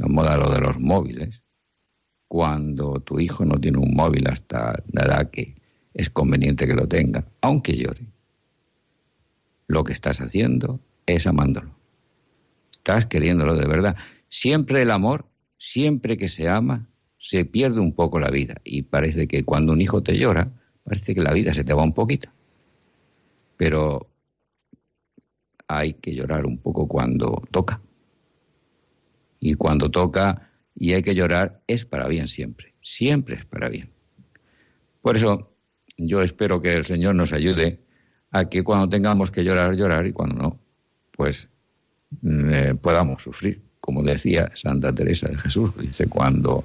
la 0.00 0.08
moda 0.08 0.38
lo 0.38 0.50
de 0.50 0.60
los 0.60 0.80
móviles, 0.80 1.42
cuando 2.26 3.00
tu 3.00 3.20
hijo 3.20 3.44
no 3.44 3.60
tiene 3.60 3.76
un 3.76 3.94
móvil 3.94 4.26
hasta 4.28 4.82
la 4.92 5.02
edad 5.02 5.30
que 5.30 5.56
es 5.92 6.08
conveniente 6.08 6.66
que 6.66 6.74
lo 6.74 6.88
tenga, 6.88 7.26
aunque 7.42 7.76
llore, 7.76 8.06
lo 9.66 9.84
que 9.84 9.92
estás 9.92 10.22
haciendo 10.22 10.80
es 11.04 11.26
amándolo. 11.26 11.74
Estás 12.72 13.04
queriéndolo 13.04 13.54
de 13.54 13.66
verdad. 13.66 13.96
Siempre 14.30 14.80
el 14.80 14.90
amor, 14.90 15.26
siempre 15.58 16.16
que 16.16 16.28
se 16.28 16.48
ama, 16.48 16.88
se 17.18 17.44
pierde 17.44 17.80
un 17.80 17.92
poco 17.92 18.18
la 18.18 18.30
vida. 18.30 18.54
Y 18.64 18.82
parece 18.82 19.28
que 19.28 19.44
cuando 19.44 19.72
un 19.72 19.82
hijo 19.82 20.02
te 20.02 20.16
llora, 20.16 20.50
parece 20.82 21.14
que 21.14 21.20
la 21.20 21.34
vida 21.34 21.52
se 21.52 21.62
te 21.62 21.74
va 21.74 21.82
un 21.82 21.92
poquito. 21.92 22.30
Pero 23.58 24.08
hay 25.68 25.92
que 25.92 26.14
llorar 26.14 26.46
un 26.46 26.56
poco 26.56 26.88
cuando 26.88 27.42
toca. 27.50 27.82
Y 29.40 29.54
cuando 29.54 29.90
toca 29.90 30.50
y 30.74 30.92
hay 30.92 31.02
que 31.02 31.14
llorar, 31.14 31.62
es 31.66 31.84
para 31.84 32.06
bien 32.06 32.28
siempre. 32.28 32.74
Siempre 32.82 33.36
es 33.36 33.44
para 33.44 33.68
bien. 33.68 33.90
Por 35.02 35.16
eso 35.16 35.50
yo 35.96 36.20
espero 36.22 36.62
que 36.62 36.74
el 36.74 36.86
Señor 36.86 37.14
nos 37.14 37.32
ayude 37.32 37.80
a 38.30 38.48
que 38.48 38.62
cuando 38.62 38.88
tengamos 38.88 39.30
que 39.30 39.42
llorar, 39.42 39.74
llorar 39.74 40.06
y 40.06 40.12
cuando 40.12 40.36
no, 40.36 40.60
pues 41.12 41.48
mm, 42.22 42.50
eh, 42.52 42.74
podamos 42.74 43.22
sufrir. 43.22 43.62
como 43.80 44.02
decía 44.02 44.50
Santa 44.54 44.94
Teresa 44.94 45.28
de 45.28 45.38
Jesús, 45.38 45.72
dice, 45.76 46.06
cuando, 46.06 46.62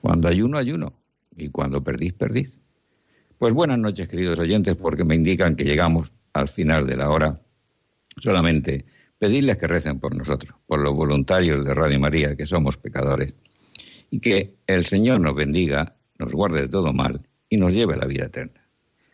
cuando 0.00 0.28
ayuno, 0.28 0.58
ayuno, 0.58 0.94
y 1.36 1.48
cuando 1.48 1.82
perdís, 1.82 2.12
perdís. 2.12 2.60
Pues 3.38 3.52
buenas 3.52 3.78
noches, 3.78 4.08
queridos 4.08 4.38
oyentes, 4.38 4.76
porque 4.76 5.04
me 5.04 5.14
indican 5.14 5.56
que 5.56 5.64
llegamos 5.64 6.12
al 6.32 6.48
final 6.48 6.86
de 6.86 6.96
la 6.96 7.10
hora. 7.10 7.40
Solamente 8.18 8.84
pedirles 9.20 9.58
que 9.58 9.66
recen 9.66 10.00
por 10.00 10.16
nosotros, 10.16 10.58
por 10.66 10.80
los 10.80 10.94
voluntarios 10.94 11.62
de 11.62 11.74
Radio 11.74 12.00
María, 12.00 12.34
que 12.34 12.46
somos 12.46 12.78
pecadores, 12.78 13.34
y 14.10 14.18
que 14.18 14.54
el 14.66 14.86
Señor 14.86 15.20
nos 15.20 15.34
bendiga, 15.34 15.94
nos 16.18 16.32
guarde 16.32 16.62
de 16.62 16.68
todo 16.68 16.94
mal 16.94 17.20
y 17.48 17.58
nos 17.58 17.74
lleve 17.74 17.94
a 17.94 17.98
la 17.98 18.06
vida 18.06 18.24
eterna. 18.24 18.66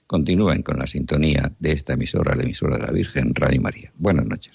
Continúen 0.07 0.63
con 0.63 0.79
la 0.79 0.87
sintonía 0.87 1.53
de 1.59 1.73
esta 1.73 1.95
emisora, 1.95 2.37
la 2.37 2.45
emisora 2.45 2.77
de 2.77 2.85
la 2.85 2.93
Virgen, 2.93 3.35
Radio 3.35 3.61
María. 3.61 3.93
Buenas 3.97 4.27
noches. 4.27 4.55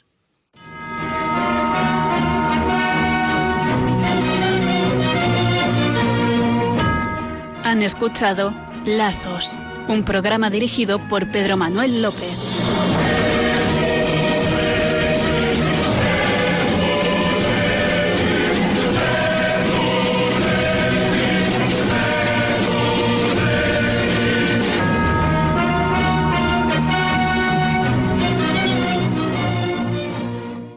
Han 7.66 7.82
escuchado 7.84 8.54
Lazos, 8.86 9.60
un 9.89 10.04
programa 10.04 10.49
dirigido 10.49 10.99
por 11.10 11.30
Pedro 11.30 11.58
Manuel 11.58 12.02
López. 12.02 13.41